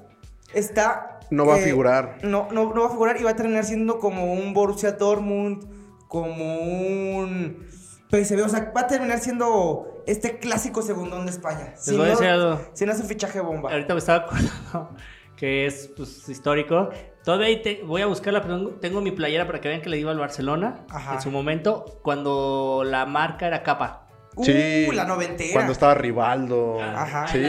está. 0.54 1.11
No 1.32 1.46
va 1.46 1.54
a 1.54 1.60
eh, 1.60 1.64
figurar. 1.64 2.18
No, 2.22 2.48
no, 2.52 2.74
no 2.74 2.80
va 2.82 2.86
a 2.88 2.90
figurar 2.90 3.18
y 3.18 3.24
va 3.24 3.30
a 3.30 3.36
terminar 3.36 3.64
siendo 3.64 3.98
como 3.98 4.34
un 4.34 4.52
Borussia 4.52 4.92
Dortmund, 4.92 5.66
como 6.06 6.60
un 6.60 7.66
PSV. 8.10 8.44
O 8.44 8.48
sea, 8.50 8.70
va 8.76 8.82
a 8.82 8.86
terminar 8.86 9.18
siendo 9.18 10.02
este 10.06 10.38
clásico 10.38 10.82
segundón 10.82 11.24
de 11.24 11.32
España. 11.32 11.74
Voy 11.86 12.00
a 12.02 12.04
decir 12.10 12.26
algo. 12.26 12.60
si 12.74 12.84
no 12.84 12.92
es 12.92 13.00
un 13.00 13.06
fichaje 13.06 13.40
bomba. 13.40 13.70
Ahorita 13.70 13.94
me 13.94 13.98
estaba 13.98 14.26
acordando 14.26 14.90
que 15.36 15.64
es 15.64 15.90
pues, 15.96 16.28
histórico. 16.28 16.90
Todavía 17.24 17.62
te- 17.62 17.82
voy 17.82 18.02
a 18.02 18.06
buscarla, 18.06 18.42
pero 18.42 18.58
tengo, 18.58 18.70
tengo 18.72 19.00
mi 19.00 19.12
playera 19.12 19.46
para 19.46 19.62
que 19.62 19.68
vean 19.68 19.80
que 19.80 19.88
le 19.88 19.96
iba 19.96 20.10
al 20.10 20.18
Barcelona 20.18 20.84
Ajá. 20.90 21.14
en 21.14 21.22
su 21.22 21.30
momento, 21.30 21.98
cuando 22.02 22.82
la 22.84 23.06
marca 23.06 23.46
era 23.46 23.62
capa. 23.62 24.06
Uh, 24.34 24.44
sí. 24.44 24.86
la 24.92 25.04
noventera. 25.04 25.52
Cuando 25.54 25.72
estaba 25.72 25.94
Rivaldo. 25.94 26.78
Ajá. 26.82 27.26
Sí. 27.28 27.42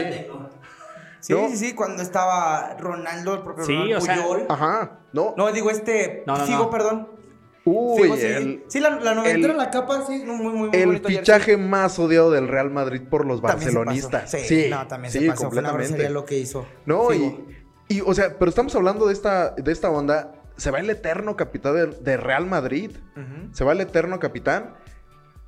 La. 1.28 1.36
Sí, 1.36 1.42
¿No? 1.42 1.48
sí, 1.48 1.56
sí, 1.56 1.74
cuando 1.74 2.02
estaba 2.02 2.76
Ronaldo, 2.78 3.34
el 3.34 3.42
propio 3.42 3.64
Sí, 3.64 3.72
Ronaldo 3.74 3.98
o 3.98 4.00
sea, 4.00 4.14
Puyol. 4.22 4.46
Ajá. 4.48 4.98
No. 5.12 5.34
No, 5.36 5.52
digo 5.52 5.70
este. 5.70 6.22
No, 6.26 6.36
no, 6.38 6.44
Figo, 6.46 6.58
no. 6.64 6.70
perdón. 6.70 7.08
Uy, 7.66 8.02
Figo, 8.02 8.16
sí. 8.16 8.26
el, 8.26 8.64
sí, 8.68 8.78
la, 8.80 8.90
la 9.00 9.14
noventera, 9.14 9.52
el- 9.52 9.58
la 9.58 9.70
capa, 9.70 10.04
sí, 10.06 10.22
muy, 10.26 10.36
muy, 10.36 10.52
muy 10.52 10.68
el 10.74 10.86
bonito 10.86 11.08
fichaje 11.08 11.56
más 11.56 11.98
odiado 11.98 12.30
del 12.30 12.46
Real 12.48 12.70
Madrid 12.70 13.00
por 13.08 13.24
los 13.26 13.40
barcelonistas. 13.40 14.30
pasó. 14.32 14.36
Sí, 14.46 14.66
no, 14.68 14.86
también 14.86 15.10
se 15.12 15.20
sí, 15.20 15.26
pasó. 15.28 15.50
Fue 15.50 15.60
una 15.60 15.70
completamente. 15.70 16.10
lo 16.12 16.26
que 16.26 16.36
hizo. 16.38 16.66
No, 16.84 17.10
y, 17.14 17.42
y, 17.88 18.02
o 18.02 18.12
sea, 18.12 18.38
pero 18.38 18.50
estamos 18.50 18.74
hablando 18.76 19.06
de 19.06 19.14
esta, 19.14 19.50
de 19.52 19.72
esta 19.72 19.88
onda. 19.90 20.32
Se 20.56 20.70
va 20.70 20.78
el 20.78 20.90
eterno 20.90 21.36
capitán 21.36 21.74
de, 21.74 21.86
de 21.86 22.16
Real 22.18 22.44
Madrid. 22.46 22.90
Ujú. 23.16 23.54
Se 23.54 23.64
va 23.64 23.72
el 23.72 23.80
eterno 23.80 24.20
capitán. 24.20 24.74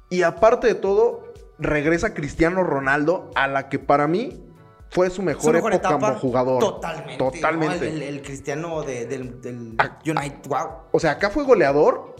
Y 0.08 0.22
aparte 0.22 0.68
de 0.68 0.74
todo, 0.74 1.32
regresa 1.58 2.14
Cristiano 2.14 2.62
Ronaldo 2.64 3.30
a 3.34 3.46
la 3.46 3.68
que 3.68 3.78
para 3.78 4.06
mí 4.06 4.42
fue 4.90 5.10
su 5.10 5.20
mejor, 5.22 5.42
Su 5.42 5.52
mejor 5.52 5.72
época 5.74 5.88
etapa. 5.88 6.08
como 6.08 6.20
jugador. 6.20 6.58
Totalmente. 6.60 7.16
Totalmente. 7.18 7.76
¿no? 7.78 7.82
El, 7.84 8.02
el- 8.02 8.02
el 8.02 8.22
cristiano 8.22 8.82
de- 8.82 9.06
del, 9.06 9.40
del. 9.40 9.76
United. 10.06 10.48
Wow. 10.48 10.68
O 10.92 11.00
sea, 11.00 11.12
acá 11.12 11.30
fue 11.30 11.44
goleador, 11.44 12.14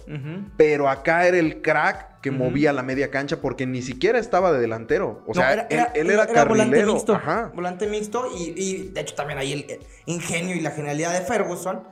pero 0.57 0.89
acá 0.89 1.27
era 1.27 1.39
el 1.39 1.63
crack 1.63 2.21
que 2.21 2.31
movía 2.33 2.73
la 2.73 2.83
media 2.83 3.11
cancha 3.11 3.41
porque 3.41 3.67
ni 3.67 3.83
siquiera 3.83 4.19
estaba 4.19 4.53
de 4.53 4.59
delantero. 4.59 5.23
O 5.27 5.29
No, 5.29 5.35
sea, 5.35 5.53
era, 5.53 5.63
él, 5.63 5.69
era- 5.79 5.93
él 5.95 6.11
era, 6.11 6.25
era 6.25 6.45
volante 6.45 6.71
carrilero. 6.73 6.93
mixto. 6.95 7.15
Ajá. 7.15 7.53
Volante 7.55 7.87
mixto 7.87 8.27
y, 8.37 8.53
y, 8.57 8.89
de 8.89 9.01
hecho 9.01 9.15
también 9.15 9.39
ahí 9.39 9.53
el, 9.53 9.71
el 9.71 9.81
ingenio 10.07 10.57
y 10.57 10.61
la 10.61 10.73
genialidad 10.73 11.13
de 11.13 11.21
Ferguson, 11.21 11.85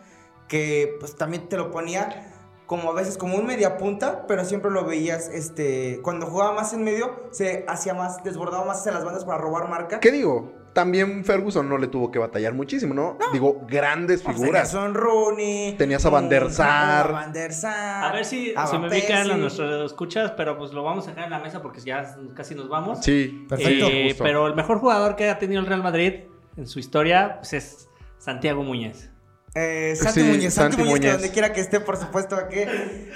que 0.49 0.97
pues 1.01 1.16
también 1.16 1.49
te 1.49 1.57
lo 1.57 1.70
ponía 1.70 2.31
como 2.66 2.91
a 2.91 2.95
veces 2.95 3.18
como 3.18 3.37
un 3.37 3.47
media 3.47 3.77
punta, 3.77 4.27
pero 4.27 4.45
siempre 4.45 4.70
lo 4.70 4.85
veías, 4.87 5.29
este, 5.29 6.01
cuando 6.03 6.27
jugaba 6.27 6.53
más 6.55 6.72
en 6.72 6.83
medio, 6.83 7.29
se 7.31 7.64
hacía 7.68 7.93
más, 7.93 8.25
desbordaba 8.25 8.64
más 8.64 8.81
hacia 8.81 8.93
las 8.93 9.05
bandas 9.05 9.25
para 9.27 9.37
robar 9.39 9.68
marca. 9.68 10.01
¿Qué 10.01 10.11
digo? 10.11 10.51
También 10.75 11.25
Ferguson 11.25 11.68
no 11.68 11.79
le 11.79 11.87
tuvo 11.87 12.11
que 12.11 12.18
batallar 12.18 12.53
muchísimo, 12.53 12.93
¿no? 12.95 13.16
Digo, 13.33 13.62
grandes 13.66 14.22
Pues 14.22 14.37
figuras. 14.37 14.70
Tenías 14.72 14.85
a 14.85 14.93
Rooney. 14.93 15.77
Tenías 15.79 16.05
a 16.05 16.11
Van 16.11 16.29
der 16.29 16.45
un- 16.45 16.53
Sar. 16.53 17.07
a 17.09 17.12
Van 17.12 17.33
der 17.33 17.53
Sar. 17.53 18.05
A 18.05 18.12
ver 18.12 18.25
si, 18.25 18.53
a 18.57 18.66
si 18.66 18.77
me 18.79 18.89
ubican 18.89 19.31
a 19.31 19.37
nuestros 19.37 19.87
escuchas, 19.91 20.33
pero 20.33 20.59
pues 20.59 20.72
lo 20.72 20.83
vamos 20.83 21.07
a 21.07 21.11
dejar 21.11 21.25
en 21.25 21.31
la 21.31 21.39
mesa 21.39 21.62
porque 21.62 21.81
ya 21.81 22.16
casi 22.35 22.55
nos 22.55 22.68
vamos. 22.68 22.99
Sí. 23.03 23.47
Perfecto. 23.49 23.87
Eh, 23.87 24.09
justo. 24.09 24.25
pero 24.25 24.47
el 24.49 24.55
mejor 24.55 24.79
jugador 24.81 25.14
que 25.16 25.31
ha 25.31 25.39
tenido 25.39 25.61
el 25.61 25.66
Real 25.66 25.83
Madrid 25.83 26.25
en 26.57 26.66
su 26.66 26.79
historia 26.81 27.37
pues, 27.39 27.53
es 27.53 27.89
Santiago 28.18 28.62
Muñez. 28.64 29.11
Eh, 29.55 29.95
Santi 29.95 30.22
Sí, 30.22 30.27
Muñez, 30.27 30.53
Santi, 30.55 30.77
Santi 30.77 30.77
Muñez, 30.79 30.95
que 30.95 30.99
Muñez. 31.01 31.12
donde 31.12 31.31
quiera 31.31 31.53
que 31.53 31.61
esté, 31.61 31.79
por 31.79 31.97
supuesto, 31.97 32.37
que 32.51 32.66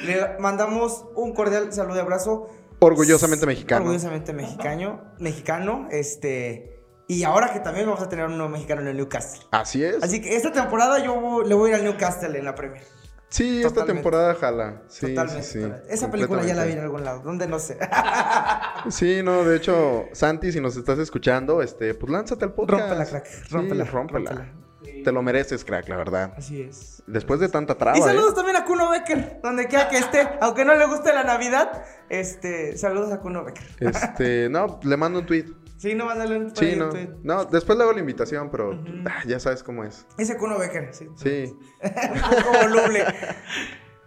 le 0.05 0.39
mandamos 0.39 1.05
un 1.17 1.35
cordial 1.35 1.73
saludo 1.73 1.97
y 1.97 2.01
abrazo. 2.01 2.49
Orgullosamente 2.79 3.45
mexicano. 3.45 3.85
Orgullosamente 3.87 4.33
mexicano, 4.33 5.01
mexicano, 5.19 5.89
este, 5.91 6.78
y 7.09 7.25
ahora 7.25 7.53
que 7.53 7.61
también 7.61 7.87
vamos 7.87 8.03
a 8.03 8.09
tener 8.09 8.27
un 8.27 8.37
nuevo 8.37 8.51
mexicano 8.53 8.83
en 8.83 8.89
el 8.89 8.97
Newcastle. 8.99 9.47
Así 9.51 9.83
es. 9.83 10.03
Así 10.03 10.21
que 10.21 10.37
esta 10.37 10.53
temporada 10.53 11.03
yo 11.03 11.43
le 11.43 11.55
voy 11.55 11.71
a 11.71 11.75
ir 11.75 11.81
al 11.81 11.85
Newcastle 11.85 12.39
en 12.39 12.45
la 12.45 12.55
Premier. 12.55 12.85
sí, 13.31 13.63
esta 13.63 13.85
temporada 13.87 14.35
jala. 14.35 14.83
Sí, 14.89 15.09
totalmente. 15.09 15.43
sí, 15.43 15.63
sí. 15.63 15.73
Esa 15.89 16.11
película 16.11 16.45
ya 16.45 16.55
la 16.55 16.65
vi 16.65 16.73
en 16.73 16.81
algún 16.81 17.05
lado, 17.05 17.23
donde 17.23 17.49
no 17.49 17.59
sé. 17.59 17.79
Sí, 18.91 19.23
no, 19.25 19.43
de 19.43 19.57
hecho, 19.57 20.07
Santi, 20.13 20.53
si 20.53 20.61
nos 20.61 20.77
estás 20.77 20.99
escuchando, 21.01 21.63
este, 21.63 21.95
pues 21.95 22.13
lánzate 22.13 22.45
al 22.45 22.53
podcast. 22.53 22.81
Rómpela, 22.81 23.07
crack. 23.07 23.27
Rómpela, 23.51 23.85
rómpela. 23.85 24.31
rómpela. 24.31 25.03
Te 25.05 25.13
lo 25.13 25.23
mereces, 25.23 25.65
crack, 25.65 25.89
la 25.89 25.97
verdad. 25.97 26.33
Así 26.37 26.63
es. 26.63 27.03
Después 27.07 27.41
de 27.41 27.49
tanta 27.49 27.75
traba, 27.75 27.99
Y 27.99 28.03
saludos 28.03 28.33
¿eh? 28.33 28.37
también 28.37 28.57
a 28.57 28.65
Kuno 28.65 28.91
Becker, 28.91 29.41
donde 29.43 29.67
quiera 29.67 29.89
que 29.89 29.99
esté, 29.99 30.29
aunque 30.41 30.65
no 30.65 30.75
le 30.75 30.87
guste 30.87 31.13
la 31.13 31.25
Navidad, 31.25 31.85
este, 32.09 32.77
saludos 32.77 33.11
a 33.13 33.19
Kuno 33.21 33.45
Becker. 33.45 33.67
Este, 33.81 34.49
no, 34.49 34.79
le 34.83 34.97
mando 34.97 35.21
un 35.21 35.27
tweet. 35.27 35.47
Sí, 35.79 35.95
no, 35.95 36.05
mándale 36.07 36.37
un 36.37 36.51
Sí, 36.51 36.76
tweet, 36.76 36.76
no. 36.76 36.91
No, 37.22 37.45
después 37.45 37.79
le 37.79 37.85
hago 37.85 37.93
la 37.93 38.01
invitación, 38.01 38.51
pero 38.51 38.79
ah, 39.07 39.22
ya 39.26 39.39
sabes 39.41 39.62
cómo 39.62 39.85
es. 39.85 40.07
Ese 40.18 40.37
Kuno 40.37 40.59
Becker, 40.59 40.93
sí. 40.93 41.07
Sí. 41.16 41.57
Un 41.83 42.20
poco 42.20 42.59
voluble. 42.62 43.05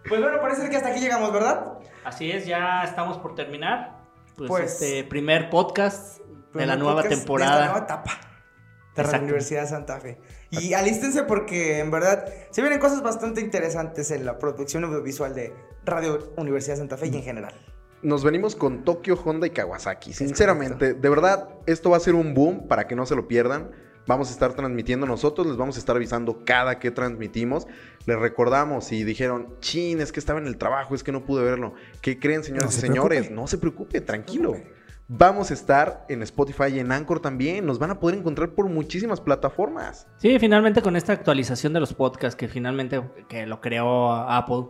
Pues 0.08 0.22
bueno, 0.22 0.42
parece 0.42 0.70
que 0.70 0.76
hasta 0.78 0.90
aquí 0.90 1.00
llegamos, 1.00 1.32
¿verdad? 1.32 1.74
Así 2.04 2.30
es, 2.32 2.46
ya 2.46 2.84
estamos 2.84 3.18
por 3.20 3.36
terminar. 3.36 4.02
Pues, 4.36 4.50
Pues, 4.50 4.74
este 4.82 5.04
primer 5.06 5.50
podcast 5.50 6.20
de 6.54 6.66
la 6.66 6.76
nueva 6.76 6.96
podcast 6.96 7.10
De 7.12 7.18
temporada. 7.18 7.52
esta 7.54 7.66
nueva 7.72 7.86
etapa 7.86 8.12
de 8.96 9.02
la 9.04 9.04
Exacto. 9.04 9.24
Universidad 9.24 9.62
de 9.62 9.68
Santa 9.68 10.00
Fe. 10.02 10.20
Y 10.50 10.74
alístense 10.74 11.24
porque 11.24 11.80
en 11.80 11.92
verdad 11.92 12.26
se 12.50 12.62
vienen 12.62 12.80
cosas 12.80 13.02
bastante 13.02 13.40
interesantes 13.40 14.12
en 14.12 14.26
la 14.26 14.38
producción 14.38 14.84
audiovisual 14.84 15.34
de 15.34 15.54
Radio 15.86 16.34
Universidad 16.36 16.74
de 16.76 16.80
Santa 16.80 16.98
Fe 16.98 17.08
y 17.08 17.16
en 17.16 17.24
general. 17.24 17.54
Nos 18.04 18.24
venimos 18.24 18.56
con 18.56 18.84
Tokio, 18.84 19.16
Honda 19.24 19.46
y 19.48 19.52
Kawasaki. 19.52 20.14
Sinceramente, 20.14 20.94
de 20.94 21.10
verdad, 21.10 21.50
esto 21.68 21.92
va 21.92 21.98
a 21.98 22.00
ser 22.00 22.16
un 22.16 22.34
boom 22.34 22.68
para 22.68 22.88
que 22.88 22.96
no 22.96 23.06
se 23.06 23.16
lo 23.16 23.28
pierdan. 23.28 23.72
Vamos 24.08 24.30
a 24.30 24.32
estar 24.32 24.54
transmitiendo 24.54 25.06
nosotros, 25.06 25.46
les 25.46 25.58
vamos 25.58 25.76
a 25.76 25.80
estar 25.80 25.96
avisando 25.96 26.44
cada 26.44 26.80
que 26.80 26.90
transmitimos. 26.90 27.68
Les 28.08 28.18
recordamos 28.18 28.86
si 28.86 29.04
dijeron, 29.04 29.56
chin, 29.60 30.02
es 30.02 30.12
que 30.12 30.20
estaba 30.20 30.40
en 30.40 30.48
el 30.48 30.58
trabajo, 30.58 30.96
es 30.96 31.04
que 31.04 31.12
no 31.12 31.24
pude 31.24 31.44
verlo. 31.44 31.76
¿Qué 32.02 32.18
creen, 32.18 32.44
señores 32.44 32.66
No 32.66 32.70
y 32.72 32.74
se 32.74 32.82
señores? 32.82 33.20
preocupe. 33.20 33.36
No 33.36 33.48
se 33.48 33.58
preocupe, 33.60 34.02
tranquilo. 34.02 34.56
Vamos 35.08 35.52
a 35.52 35.54
estar 35.54 36.06
en 36.10 36.24
Spotify 36.24 36.74
y 36.74 36.80
en 36.80 36.92
Anchor 36.92 37.20
también. 37.20 37.66
Nos 37.66 37.78
van 37.78 37.92
a 37.92 38.00
poder 38.00 38.18
encontrar 38.18 38.50
por 38.52 38.68
muchísimas 38.68 39.22
plataformas. 39.22 40.08
Sí, 40.18 40.40
finalmente 40.40 40.82
con 40.82 40.96
esta 40.96 41.14
actualización 41.14 41.74
de 41.74 41.82
los 41.82 41.94
podcasts 41.94 42.36
que 42.36 42.48
finalmente 42.48 43.04
que 43.30 43.46
lo 43.46 43.62
creó 43.62 44.12
Apple 44.14 44.68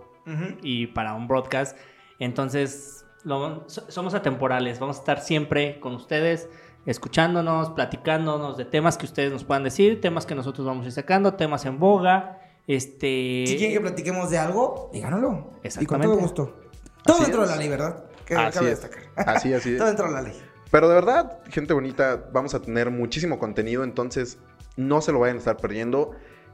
y 0.61 0.87
para 0.87 1.13
un 1.13 1.27
broadcast, 1.27 1.77
entonces 2.19 3.00
lo- 3.23 3.65
somos 3.67 4.13
atemporales, 4.13 4.79
vamos 4.79 4.97
a 4.97 4.99
estar 4.99 5.21
siempre 5.21 5.79
con 5.79 5.93
ustedes, 5.95 6.47
escuchándonos, 6.85 7.69
platicándonos 7.71 8.57
de 8.57 8.65
temas 8.65 8.97
que 8.97 9.05
ustedes 9.05 9.31
nos 9.31 9.43
puedan 9.43 9.63
decir, 9.63 10.01
temas 10.01 10.25
que 10.25 10.35
nosotros 10.35 10.65
vamos 10.65 10.83
a 10.85 10.87
ir 10.87 10.93
sacando, 10.93 11.35
temas 11.35 11.65
en 11.65 11.79
boga, 11.79 12.39
este... 12.67 13.43
Si 13.47 13.55
quieren 13.57 13.73
que 13.73 13.81
platiquemos 13.81 14.29
de 14.29 14.37
algo, 14.37 14.89
díganoslo. 14.93 15.29
Y 15.29 15.33
con 15.33 15.59
Exactamente. 15.65 16.07
todo 16.07 16.17
gusto. 16.17 16.57
Todo 17.03 17.15
Así 17.17 17.23
dentro 17.25 17.43
es. 17.43 17.49
de 17.49 17.55
la 17.55 17.59
ley, 17.61 17.69
¿verdad? 17.69 18.03
Que 18.25 18.35
Así 18.35 18.59
cabe 18.59 18.71
es. 18.71 18.81
destacar. 18.81 19.03
Así, 19.27 19.53
así. 19.53 19.75
todo 19.77 19.87
dentro 19.87 20.05
de 20.07 20.11
la 20.13 20.21
ley. 20.21 20.41
Pero 20.69 20.87
de 20.87 20.95
verdad, 20.95 21.39
gente 21.49 21.73
bonita, 21.73 22.29
vamos 22.31 22.53
a 22.53 22.61
tener 22.61 22.89
muchísimo 22.91 23.39
contenido, 23.39 23.83
entonces 23.83 24.37
no 24.77 25.01
se 25.01 25.11
lo 25.11 25.19
vayan 25.19 25.35
a 25.35 25.39
estar 25.39 25.57
perdiendo. 25.57 26.11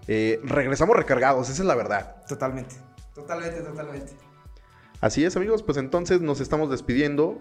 Eh, 0.07 0.39
regresamos 0.43 0.95
recargados, 0.95 1.49
esa 1.49 1.61
es 1.61 1.67
la 1.67 1.75
verdad. 1.75 2.15
Totalmente. 2.27 2.75
Totalmente, 3.13 3.61
totalmente. 3.61 4.13
Así 5.01 5.23
es, 5.23 5.35
amigos, 5.37 5.63
pues 5.63 5.77
entonces 5.77 6.21
nos 6.21 6.39
estamos 6.41 6.69
despidiendo. 6.69 7.37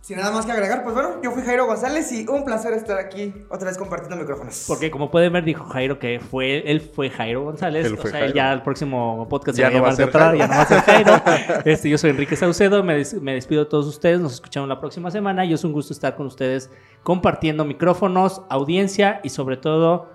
Sin 0.00 0.16
nada 0.16 0.30
más 0.32 0.46
que 0.46 0.52
agregar, 0.52 0.82
pues 0.84 0.94
bueno, 0.94 1.20
yo 1.22 1.32
fui 1.32 1.42
Jairo 1.42 1.66
González 1.66 2.10
y 2.12 2.26
un 2.28 2.44
placer 2.44 2.72
estar 2.72 2.98
aquí 2.98 3.34
otra 3.50 3.68
vez 3.68 3.76
compartiendo 3.76 4.16
micrófonos. 4.16 4.64
Porque 4.66 4.90
como 4.90 5.10
pueden 5.10 5.32
ver, 5.32 5.44
dijo 5.44 5.64
Jairo 5.66 5.98
que 5.98 6.18
fue, 6.18 6.70
él 6.70 6.80
fue 6.80 7.10
Jairo 7.10 7.42
González. 7.44 7.84
Él 7.84 7.96
fue 7.98 8.08
o 8.08 8.12
sea, 8.12 8.20
Jairo. 8.20 8.34
ya 8.34 8.52
el 8.52 8.62
próximo 8.62 9.26
podcast 9.28 9.58
Ya 9.58 9.70
se 9.70 9.78
va 9.78 9.78
a 9.78 9.80
no 9.80 9.82
va 9.82 9.88
a 9.90 9.92
llamar 9.92 9.96
de 9.96 10.04
ser 10.04 10.08
otra, 10.08 10.20
Jairo. 10.28 10.38
ya 10.38 10.46
no 10.48 10.54
va 10.54 10.62
a 10.62 10.66
ser 10.66 10.80
Jairo. 10.80 11.62
Este, 11.66 11.90
yo 11.90 11.98
soy 11.98 12.10
Enrique 12.10 12.36
Saucedo, 12.36 12.82
me, 12.82 12.94
des- 12.96 13.20
me 13.20 13.34
despido 13.34 13.64
de 13.64 13.70
todos 13.70 13.86
ustedes, 13.86 14.20
nos 14.20 14.32
escuchamos 14.32 14.68
la 14.68 14.80
próxima 14.80 15.10
semana 15.10 15.44
y 15.44 15.52
es 15.52 15.62
un 15.64 15.72
gusto 15.72 15.92
estar 15.92 16.16
con 16.16 16.26
ustedes 16.26 16.70
compartiendo 17.02 17.64
micrófonos, 17.66 18.42
audiencia 18.48 19.20
y 19.24 19.28
sobre 19.28 19.56
todo 19.58 20.08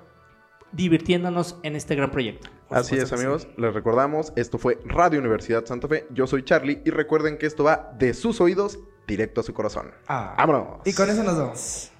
divirtiéndonos 0.71 1.57
en 1.63 1.75
este 1.75 1.95
gran 1.95 2.09
proyecto. 2.09 2.49
Por 2.73 2.81
Así 2.81 2.95
es, 2.95 3.09
sí. 3.09 3.13
amigos, 3.13 3.47
les 3.55 3.71
recordamos, 3.71 4.33
esto 4.35 4.57
fue 4.57 4.79
Radio 4.85 5.19
Universidad 5.19 5.63
Santa 5.63 5.87
Fe, 5.87 6.07
yo 6.09 6.25
soy 6.25 6.43
Charlie 6.43 6.81
y 6.83 6.89
recuerden 6.89 7.37
que 7.37 7.45
esto 7.45 7.63
va 7.63 7.93
de 7.99 8.15
sus 8.15 8.41
oídos 8.41 8.79
directo 9.05 9.41
a 9.41 9.43
su 9.43 9.53
corazón. 9.53 9.91
Ah. 10.07 10.33
¡Vámonos! 10.39 10.79
Y 10.83 10.93
con 10.93 11.07
eso 11.07 11.23
nos 11.23 11.37
vemos. 11.37 11.92